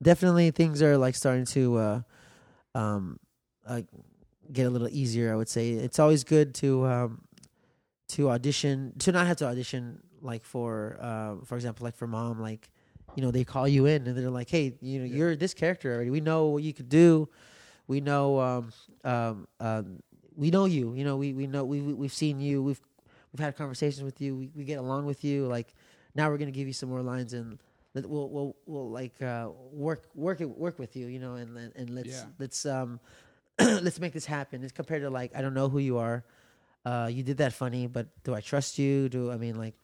definitely 0.00 0.52
things 0.52 0.82
are 0.82 0.96
like 0.96 1.16
starting 1.16 1.46
to 1.46 1.76
uh 1.76 2.00
um 2.76 3.18
like 3.68 3.86
get 4.52 4.66
a 4.66 4.70
little 4.70 4.88
easier. 4.90 5.32
I 5.32 5.36
would 5.36 5.48
say. 5.48 5.70
It's 5.70 5.98
always 5.98 6.24
good 6.24 6.54
to 6.56 6.86
um 6.86 7.22
to 8.08 8.30
audition 8.30 8.92
to 9.00 9.12
not 9.12 9.26
have 9.26 9.36
to 9.38 9.46
audition 9.46 10.00
like 10.22 10.44
for 10.44 10.96
uh 11.00 11.34
for 11.44 11.56
example 11.56 11.84
like 11.84 11.96
for 11.96 12.06
mom 12.06 12.40
like 12.40 12.70
you 13.16 13.22
know 13.22 13.30
they 13.30 13.44
call 13.44 13.66
you 13.66 13.86
in 13.86 14.06
and 14.06 14.16
they're 14.16 14.30
like 14.30 14.48
hey 14.48 14.74
you 14.80 14.98
know 15.00 15.04
you're 15.04 15.36
this 15.36 15.54
character 15.54 15.92
already. 15.94 16.10
We 16.10 16.20
know 16.20 16.46
what 16.46 16.62
you 16.62 16.72
could 16.72 16.88
do. 16.88 17.28
We 17.88 18.00
know 18.00 18.40
um 18.40 18.72
um 19.04 19.48
um 19.60 20.02
we 20.34 20.50
know 20.50 20.66
you. 20.66 20.94
You 20.94 21.04
know 21.04 21.16
we 21.16 21.32
we 21.32 21.46
know 21.46 21.64
we, 21.64 21.80
we 21.80 21.94
we've 21.94 22.12
seen 22.12 22.40
you. 22.40 22.62
We've 22.62 22.80
we've 23.32 23.40
had 23.40 23.56
conversations 23.56 24.02
with 24.04 24.20
you. 24.20 24.36
We, 24.36 24.50
we 24.54 24.64
get 24.64 24.78
along 24.78 25.06
with 25.06 25.24
you. 25.24 25.46
Like 25.46 25.74
now 26.14 26.30
we're 26.30 26.38
gonna 26.38 26.50
give 26.50 26.66
you 26.66 26.72
some 26.72 26.88
more 26.88 27.02
lines 27.02 27.32
and 27.32 27.58
we'll 27.94 28.28
we'll 28.28 28.56
we'll 28.66 28.90
like 28.90 29.20
uh 29.22 29.48
work 29.72 30.04
work 30.14 30.40
work 30.40 30.78
with 30.78 30.94
you 30.96 31.06
you 31.06 31.18
know 31.18 31.34
and 31.34 31.56
and, 31.56 31.72
and 31.76 31.90
let's 31.90 32.08
Yeah. 32.08 32.24
let's 32.38 32.66
um 32.66 33.00
let's 33.82 33.98
make 34.00 34.12
this 34.12 34.26
happen 34.26 34.62
it's 34.62 34.72
compared 34.72 35.02
to 35.02 35.10
like 35.10 35.34
i 35.34 35.40
don't 35.42 35.54
know 35.54 35.68
who 35.68 35.78
you 35.78 35.98
are 35.98 36.24
uh 36.84 37.08
you 37.10 37.22
did 37.22 37.38
that 37.38 37.52
funny 37.52 37.86
but 37.86 38.06
do 38.24 38.34
i 38.34 38.40
trust 38.40 38.78
you 38.78 39.08
do 39.08 39.30
i 39.30 39.36
mean 39.36 39.56
like 39.56 39.74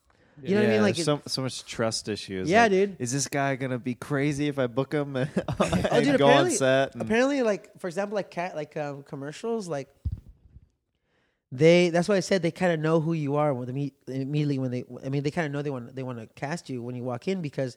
you 0.42 0.54
know 0.54 0.62
what 0.62 0.68
i 0.68 0.72
mean 0.72 0.82
like 0.82 0.96
so 0.96 1.20
so 1.26 1.42
much 1.42 1.64
trust 1.66 2.08
issues. 2.08 2.48
Yeah, 2.48 2.62
like, 2.62 2.70
dude. 2.70 2.96
Is 2.98 3.12
this 3.12 3.28
guy 3.28 3.54
gonna 3.56 3.78
be 3.78 3.94
crazy 3.94 4.48
if 4.48 4.58
I 4.58 4.66
book 4.66 4.90
him 4.94 5.14
and 5.14 5.28
Oh, 5.60 6.00
dude, 6.00 6.16
go 6.18 6.24
on 6.26 6.30
apparently- 6.48 6.54
set? 6.54 6.92
and- 6.94 7.02
apparently 7.02 7.42
like 7.42 7.78
for 7.78 7.86
example 7.86 8.14
like 8.16 8.30
cat 8.30 8.56
like 8.56 8.74
um 8.78 9.02
commercials 9.02 9.68
like 9.68 9.88
they 11.50 11.90
that's 11.90 12.08
why 12.08 12.16
i 12.16 12.20
said 12.20 12.40
they 12.42 12.50
kind 12.50 12.72
of 12.72 12.80
know 12.80 12.98
who 13.00 13.12
you 13.12 13.36
are 13.36 13.52
when 13.52 13.66
they 13.74 13.92
immediately 14.12 14.58
when 14.58 14.70
they 14.70 14.84
i 15.04 15.08
mean 15.10 15.22
they 15.22 15.30
kind 15.30 15.46
of 15.46 15.52
know 15.52 15.60
they 15.60 15.70
want 15.70 15.94
they 15.94 16.02
want 16.02 16.18
to 16.18 16.26
cast 16.28 16.70
you 16.70 16.82
when 16.82 16.94
you 16.94 17.02
walk 17.04 17.28
in 17.28 17.42
because 17.42 17.76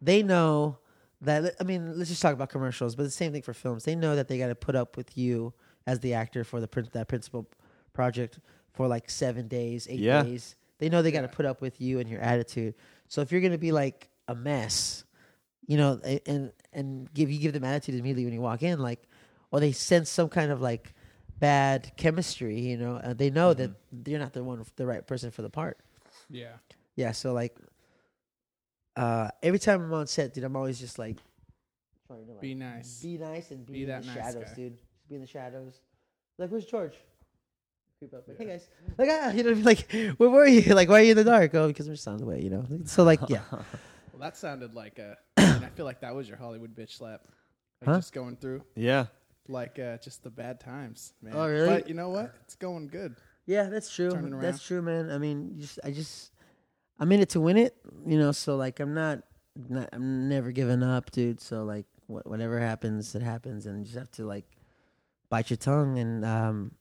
they 0.00 0.22
know 0.24 0.76
that 1.22 1.54
i 1.60 1.64
mean 1.64 1.96
let's 1.98 2.10
just 2.10 2.20
talk 2.22 2.34
about 2.34 2.48
commercials 2.50 2.94
but 2.96 3.04
the 3.04 3.10
same 3.10 3.32
thing 3.32 3.42
for 3.42 3.54
films 3.54 3.84
they 3.84 3.94
know 3.96 4.14
that 4.16 4.28
they 4.28 4.38
got 4.38 4.48
to 4.48 4.54
put 4.54 4.74
up 4.76 4.96
with 4.96 5.16
you 5.16 5.52
as 5.86 6.00
the 6.00 6.14
actor 6.14 6.44
for 6.44 6.60
the 6.60 6.68
prin- 6.68 6.88
that 6.92 7.08
principal 7.08 7.46
project 7.92 8.38
for 8.72 8.86
like 8.88 9.08
seven 9.10 9.48
days 9.48 9.86
eight 9.90 10.00
Yeah. 10.00 10.22
days 10.22 10.56
They 10.78 10.88
know 10.88 11.00
they 11.02 11.12
got 11.12 11.20
to 11.22 11.28
put 11.28 11.46
up 11.46 11.60
with 11.60 11.80
you 11.80 12.00
and 12.00 12.08
your 12.10 12.20
attitude. 12.20 12.74
So 13.06 13.20
if 13.20 13.30
you're 13.30 13.40
gonna 13.40 13.56
be 13.56 13.70
like 13.70 14.08
a 14.26 14.34
mess, 14.34 15.04
you 15.66 15.76
know, 15.76 16.00
and 16.26 16.50
and 16.72 17.12
give 17.14 17.30
you 17.30 17.38
give 17.38 17.52
them 17.52 17.62
attitude 17.62 17.94
immediately 17.94 18.24
when 18.24 18.34
you 18.34 18.40
walk 18.40 18.64
in, 18.64 18.80
like, 18.80 19.06
or 19.52 19.60
they 19.60 19.70
sense 19.70 20.10
some 20.10 20.28
kind 20.28 20.50
of 20.50 20.60
like 20.60 20.92
bad 21.38 21.92
chemistry, 21.96 22.58
you 22.58 22.76
know, 22.76 22.96
uh, 22.96 23.12
they 23.14 23.30
know 23.30 23.54
that 23.54 23.70
you're 24.06 24.18
not 24.18 24.32
the 24.32 24.42
one, 24.42 24.64
the 24.74 24.86
right 24.86 25.06
person 25.06 25.30
for 25.30 25.42
the 25.42 25.50
part. 25.50 25.78
Yeah. 26.28 26.54
Yeah, 26.96 27.12
so 27.12 27.32
like, 27.32 27.56
uh, 28.96 29.28
every 29.42 29.58
time 29.58 29.82
I'm 29.82 29.92
on 29.92 30.06
set, 30.06 30.34
dude, 30.34 30.44
I'm 30.44 30.56
always 30.56 30.78
just 30.78 30.98
like, 30.98 31.16
trying 32.06 32.26
to 32.26 32.32
like, 32.32 32.40
Be 32.40 32.54
nice. 32.54 33.00
be 33.02 33.18
nice 33.18 33.50
and 33.50 33.64
be, 33.66 33.72
Be 33.72 33.82
in 33.82 33.88
that 33.88 34.02
the 34.02 34.08
nice 34.08 34.16
shadows, 34.16 34.44
guy. 34.48 34.54
dude. 34.54 34.76
Just 34.76 35.08
be 35.08 35.14
in 35.16 35.20
the 35.20 35.26
shadows. 35.26 35.80
Like, 36.38 36.50
where's 36.50 36.64
George? 36.66 36.94
Creep 37.98 38.14
up, 38.14 38.26
like, 38.26 38.36
hey 38.38 38.46
guys, 38.46 38.68
like, 38.98 39.08
ah, 39.12 39.30
you 39.30 39.42
know, 39.44 39.52
like, 39.62 39.90
where 40.16 40.28
were 40.28 40.46
you? 40.46 40.74
Like, 40.74 40.88
why 40.88 41.00
are 41.00 41.04
you 41.04 41.12
in 41.12 41.16
the 41.16 41.24
dark? 41.24 41.54
Oh, 41.54 41.68
because 41.68 41.86
we're 41.86 41.94
just 41.94 42.08
on 42.08 42.18
the 42.18 42.26
way, 42.26 42.40
you 42.42 42.50
know. 42.50 42.66
So 42.84 43.04
like, 43.04 43.20
yeah, 43.28 43.42
Well, 43.50 43.64
that 44.20 44.36
sounded 44.36 44.74
like 44.74 44.98
a. 44.98 45.16
and 45.36 45.64
I 45.64 45.68
feel 45.68 45.84
like 45.84 46.00
that 46.00 46.14
was 46.14 46.28
your 46.28 46.36
Hollywood 46.36 46.74
bitch 46.74 46.96
slap. 46.96 47.20
Like 47.80 47.88
Huh? 47.88 47.96
just 47.98 48.12
going 48.12 48.36
through 48.36 48.62
Yeah. 48.74 49.06
like 49.48 49.78
uh, 49.78 49.98
just 49.98 50.22
the 50.24 50.30
bad 50.30 50.58
times, 50.60 51.12
man. 51.22 51.34
Oh, 51.36 51.46
really? 51.48 51.68
But 51.68 51.88
you 51.88 51.94
know 51.94 52.08
what? 52.10 52.34
It's 52.44 52.56
going 52.56 52.88
good. 52.88 53.14
yeah, 53.46 53.64
that's 53.68 53.88
true. 53.94 54.10
That's 54.40 54.62
true, 54.64 54.82
man. 54.82 55.08
I 55.10 55.18
mean, 55.18 55.54
just 55.60 55.78
I 55.84 55.92
just 55.92 56.31
I'm 57.02 57.10
in 57.10 57.18
it 57.20 57.30
to 57.30 57.40
win 57.40 57.56
it, 57.56 57.74
you 58.06 58.16
know. 58.16 58.30
So 58.30 58.54
like, 58.54 58.78
I'm 58.78 58.94
not, 58.94 59.22
not 59.68 59.88
I'm 59.92 60.28
never 60.28 60.52
giving 60.52 60.84
up, 60.84 61.10
dude. 61.10 61.40
So 61.40 61.64
like, 61.64 61.86
what, 62.06 62.26
whatever 62.28 62.60
happens, 62.60 63.14
it 63.16 63.22
happens, 63.22 63.66
and 63.66 63.78
you 63.80 63.84
just 63.84 63.98
have 63.98 64.10
to 64.12 64.24
like 64.24 64.44
bite 65.28 65.50
your 65.50 65.56
tongue 65.56 65.98
and 65.98 66.24
um 66.24 66.72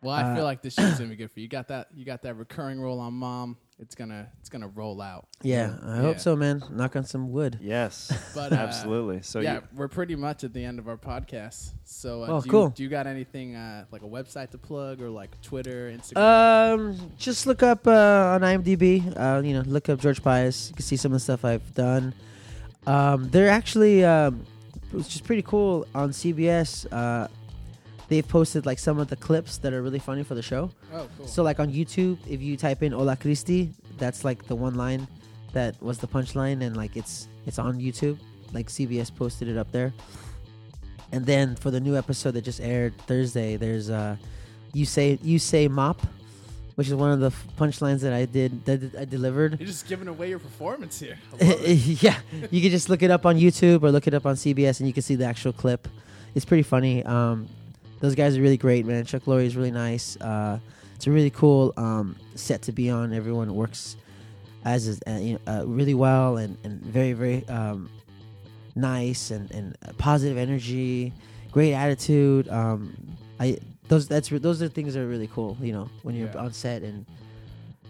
Well, 0.00 0.14
I 0.14 0.22
Uh, 0.22 0.34
feel 0.36 0.44
like 0.44 0.62
this 0.62 0.74
show's 0.74 0.98
gonna 0.98 1.10
be 1.10 1.16
good 1.22 1.32
for 1.32 1.40
you. 1.40 1.44
You 1.44 1.48
got 1.48 1.66
that. 1.68 1.88
You 1.92 2.04
got 2.04 2.22
that 2.22 2.34
recurring 2.36 2.80
role 2.80 3.00
on 3.00 3.14
Mom. 3.14 3.56
It's 3.78 3.94
gonna. 3.94 4.28
It's 4.40 4.48
gonna 4.48 4.68
roll 4.68 5.02
out. 5.02 5.26
yeah, 5.42 5.76
I 5.84 5.98
hope 5.98 6.18
so, 6.18 6.34
man. 6.34 6.62
Knock 6.70 6.96
on 6.96 7.04
some 7.04 7.30
wood. 7.30 7.58
Yes. 7.60 8.10
But 8.34 8.52
uh, 8.52 8.56
Absolutely. 8.56 9.20
So 9.22 9.40
yeah, 9.40 9.54
you, 9.56 9.62
we're 9.74 9.88
pretty 9.88 10.16
much 10.16 10.44
at 10.44 10.52
the 10.54 10.64
end 10.64 10.78
of 10.78 10.88
our 10.88 10.96
podcast. 10.96 11.72
So, 11.84 12.22
uh, 12.22 12.26
Oh, 12.28 12.40
do 12.40 12.46
you, 12.46 12.50
cool. 12.50 12.68
Do 12.70 12.82
you 12.82 12.88
got 12.88 13.06
anything 13.06 13.54
uh, 13.54 13.84
like 13.90 14.02
a 14.02 14.06
website 14.06 14.50
to 14.52 14.58
plug 14.58 15.02
or 15.02 15.10
like 15.10 15.40
Twitter, 15.42 15.90
Instagram? 15.90 16.74
Um, 16.74 17.10
just 17.18 17.46
look 17.46 17.62
up 17.62 17.86
uh, 17.86 18.34
on 18.34 18.40
IMDb. 18.40 19.12
Uh, 19.14 19.42
you 19.42 19.52
know, 19.52 19.60
look 19.66 19.88
up 19.90 20.00
George 20.00 20.22
Pius. 20.22 20.70
You 20.70 20.76
can 20.76 20.84
see 20.84 20.96
some 20.96 21.12
of 21.12 21.16
the 21.16 21.20
stuff 21.20 21.44
I've 21.44 21.74
done. 21.74 22.14
Um, 22.86 23.28
they're 23.30 23.48
actually, 23.50 24.04
um, 24.04 24.44
which 24.92 25.14
is 25.14 25.20
pretty 25.20 25.42
cool 25.42 25.86
on 25.94 26.10
CBS. 26.10 26.90
They've 28.08 28.26
posted 28.26 28.66
like 28.66 28.78
some 28.78 28.98
of 28.98 29.08
the 29.08 29.16
clips 29.16 29.58
that 29.58 29.72
are 29.72 29.82
really 29.82 29.98
funny 29.98 30.22
for 30.22 30.34
the 30.34 30.42
show. 30.42 30.70
oh, 30.94 31.08
cool. 31.16 31.26
So 31.26 31.42
like 31.42 31.58
on 31.58 31.72
YouTube, 31.72 32.18
if 32.28 32.40
you 32.40 32.56
type 32.56 32.82
in 32.82 32.92
"Hola 32.92 33.16
Christy," 33.16 33.72
that's 33.98 34.24
like 34.24 34.46
the 34.46 34.54
one 34.54 34.74
line 34.74 35.08
that 35.52 35.80
was 35.82 35.98
the 35.98 36.06
punchline, 36.06 36.62
and 36.62 36.76
like 36.76 36.96
it's 36.96 37.28
it's 37.46 37.58
on 37.58 37.78
YouTube. 37.80 38.18
Like 38.52 38.68
CBS 38.68 39.14
posted 39.14 39.48
it 39.48 39.56
up 39.56 39.70
there. 39.72 39.92
And 41.12 41.24
then 41.26 41.56
for 41.56 41.70
the 41.70 41.80
new 41.80 41.96
episode 41.96 42.32
that 42.32 42.42
just 42.42 42.60
aired 42.60 42.96
Thursday, 43.06 43.56
there's 43.56 43.90
uh, 43.90 44.16
you 44.72 44.84
say 44.84 45.18
you 45.22 45.38
say 45.38 45.66
mop, 45.68 46.00
which 46.76 46.88
is 46.88 46.94
one 46.94 47.10
of 47.10 47.20
the 47.20 47.26
f- 47.28 47.46
punchlines 47.58 48.00
that 48.02 48.12
I 48.12 48.24
did 48.24 48.64
that 48.66 48.94
I 48.96 49.04
delivered. 49.04 49.58
You're 49.58 49.66
just 49.66 49.88
giving 49.88 50.08
away 50.08 50.28
your 50.28 50.38
performance 50.38 50.98
here. 51.00 51.18
I 51.40 51.44
love 51.44 51.60
it. 51.62 51.68
yeah, 52.02 52.18
you 52.50 52.60
can 52.60 52.70
just 52.70 52.88
look 52.88 53.02
it 53.02 53.10
up 53.10 53.24
on 53.26 53.36
YouTube 53.36 53.82
or 53.82 53.90
look 53.90 54.06
it 54.06 54.14
up 54.14 54.26
on 54.26 54.34
CBS, 54.36 54.78
and 54.80 54.86
you 54.86 54.92
can 54.92 55.02
see 55.02 55.14
the 55.16 55.24
actual 55.24 55.52
clip. 55.52 55.88
It's 56.34 56.44
pretty 56.44 56.64
funny. 56.64 57.04
Um, 57.04 57.48
those 58.00 58.14
guys 58.14 58.36
are 58.36 58.42
really 58.42 58.56
great, 58.56 58.84
man. 58.86 59.04
Chuck 59.04 59.22
Lorre 59.24 59.44
is 59.44 59.56
really 59.56 59.70
nice. 59.70 60.16
Uh, 60.20 60.58
it's 60.94 61.06
a 61.06 61.10
really 61.10 61.30
cool 61.30 61.72
um, 61.76 62.16
set 62.34 62.62
to 62.62 62.72
be 62.72 62.90
on. 62.90 63.12
Everyone 63.12 63.54
works 63.54 63.96
as 64.64 64.86
is, 64.88 65.00
uh, 65.06 65.12
you 65.12 65.34
know, 65.34 65.40
uh, 65.60 65.64
really 65.66 65.94
well 65.94 66.38
and, 66.38 66.56
and 66.64 66.80
very 66.82 67.12
very 67.12 67.46
um, 67.48 67.88
nice 68.74 69.30
and, 69.30 69.50
and 69.52 69.76
positive 69.98 70.36
energy, 70.36 71.12
great 71.52 71.72
attitude. 71.72 72.48
Um, 72.48 72.96
I 73.38 73.58
those 73.88 74.08
that's 74.08 74.28
those 74.30 74.62
are 74.62 74.68
things 74.68 74.94
that 74.94 75.00
are 75.00 75.06
really 75.06 75.28
cool. 75.28 75.56
You 75.60 75.72
know, 75.72 75.90
when 76.02 76.14
you're 76.16 76.28
Yeah. 76.28 76.40
on 76.44 76.52
set 76.52 76.82
and 76.82 77.06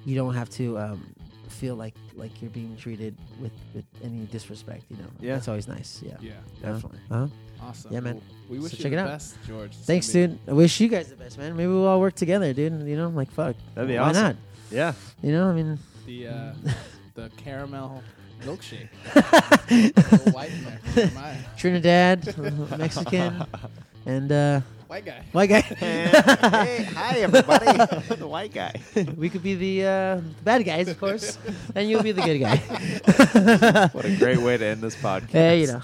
you 0.04 0.14
don't 0.14 0.34
have 0.34 0.50
to 0.50 0.78
um, 0.78 1.14
feel 1.48 1.74
like 1.76 1.94
like 2.16 2.40
you're 2.40 2.50
being 2.50 2.76
treated 2.76 3.14
with, 3.40 3.52
with 3.74 3.84
any 4.02 4.26
disrespect. 4.32 4.84
You 4.90 4.96
know, 4.96 5.08
Yeah. 5.20 5.34
that's 5.34 5.48
always 5.48 5.68
nice. 5.68 6.02
Yeah, 6.04 6.16
Yeah, 6.20 6.32
definitely. 6.62 6.98
Uh-huh. 7.10 7.26
awesome. 7.62 7.92
Yeah, 7.92 8.00
man. 8.00 8.14
Well, 8.14 8.22
we 8.48 8.58
wish 8.58 8.72
So 8.72 8.76
you 8.78 8.82
check 8.84 8.92
the 8.92 8.98
it 8.98 9.00
out. 9.00 9.08
best, 9.08 9.36
George. 9.46 9.70
It's 9.76 9.86
Thanks, 9.86 10.12
gonna 10.12 10.28
be- 10.28 10.34
dude. 10.34 10.48
I 10.48 10.52
wish 10.54 10.80
you 10.80 10.88
guys 10.88 11.08
the 11.08 11.16
best, 11.16 11.36
man. 11.38 11.56
Maybe 11.56 11.68
we'll 11.68 11.86
all 11.86 12.00
work 12.00 12.14
together, 12.14 12.52
dude. 12.52 12.72
You 12.88 12.96
know, 12.96 13.08
like 13.10 13.30
fuck. 13.30 13.54
That'd 13.74 13.88
be 13.88 13.94
Why 13.96 14.10
awesome. 14.10 14.22
not? 14.22 14.36
yeah. 14.70 14.92
You 15.22 15.32
know, 15.32 15.50
I 15.50 15.52
mean, 15.54 15.78
The 16.06 16.28
uh, 16.28 16.52
the 17.14 17.30
caramel 17.36 18.02
milkshake. 18.42 18.88
Little 19.70 20.32
white 20.32 20.50
in 20.96 21.10
Trinidad, 21.56 22.34
Mexican, 22.78 23.44
and 24.06 24.30
uh, 24.32 24.60
white 24.86 25.04
guy. 25.04 25.22
white 25.32 25.48
guy. 25.48 25.60
hey, 25.78 26.84
hi 26.94 27.18
everybody. 27.20 27.66
the 28.14 28.26
white 28.26 28.52
guy. 28.52 28.72
we 29.16 29.28
could 29.28 29.42
be 29.42 29.54
the 29.54 29.86
uh, 29.86 30.20
bad 30.44 30.64
guys, 30.64 30.88
of 30.88 30.98
course, 30.98 31.38
and 31.74 31.88
you'll 31.88 32.02
be 32.02 32.12
the 32.12 32.22
good 32.22 32.38
guy. 32.38 32.56
What 33.92 34.04
a 34.04 34.16
great 34.16 34.38
way 34.38 34.56
to 34.56 34.64
end 34.64 34.80
this 34.80 34.96
podcast. 34.96 35.30
hey, 35.30 35.60
you 35.62 35.66
know. 35.68 35.80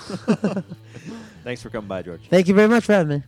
Thanks 1.45 1.63
for 1.63 1.71
coming 1.71 1.89
by, 1.89 2.03
George. 2.03 2.23
Thank 2.29 2.49
you 2.49 2.55
very 2.55 2.69
much 2.69 2.85
for 2.85 2.93
having 2.93 3.19
me. 3.19 3.25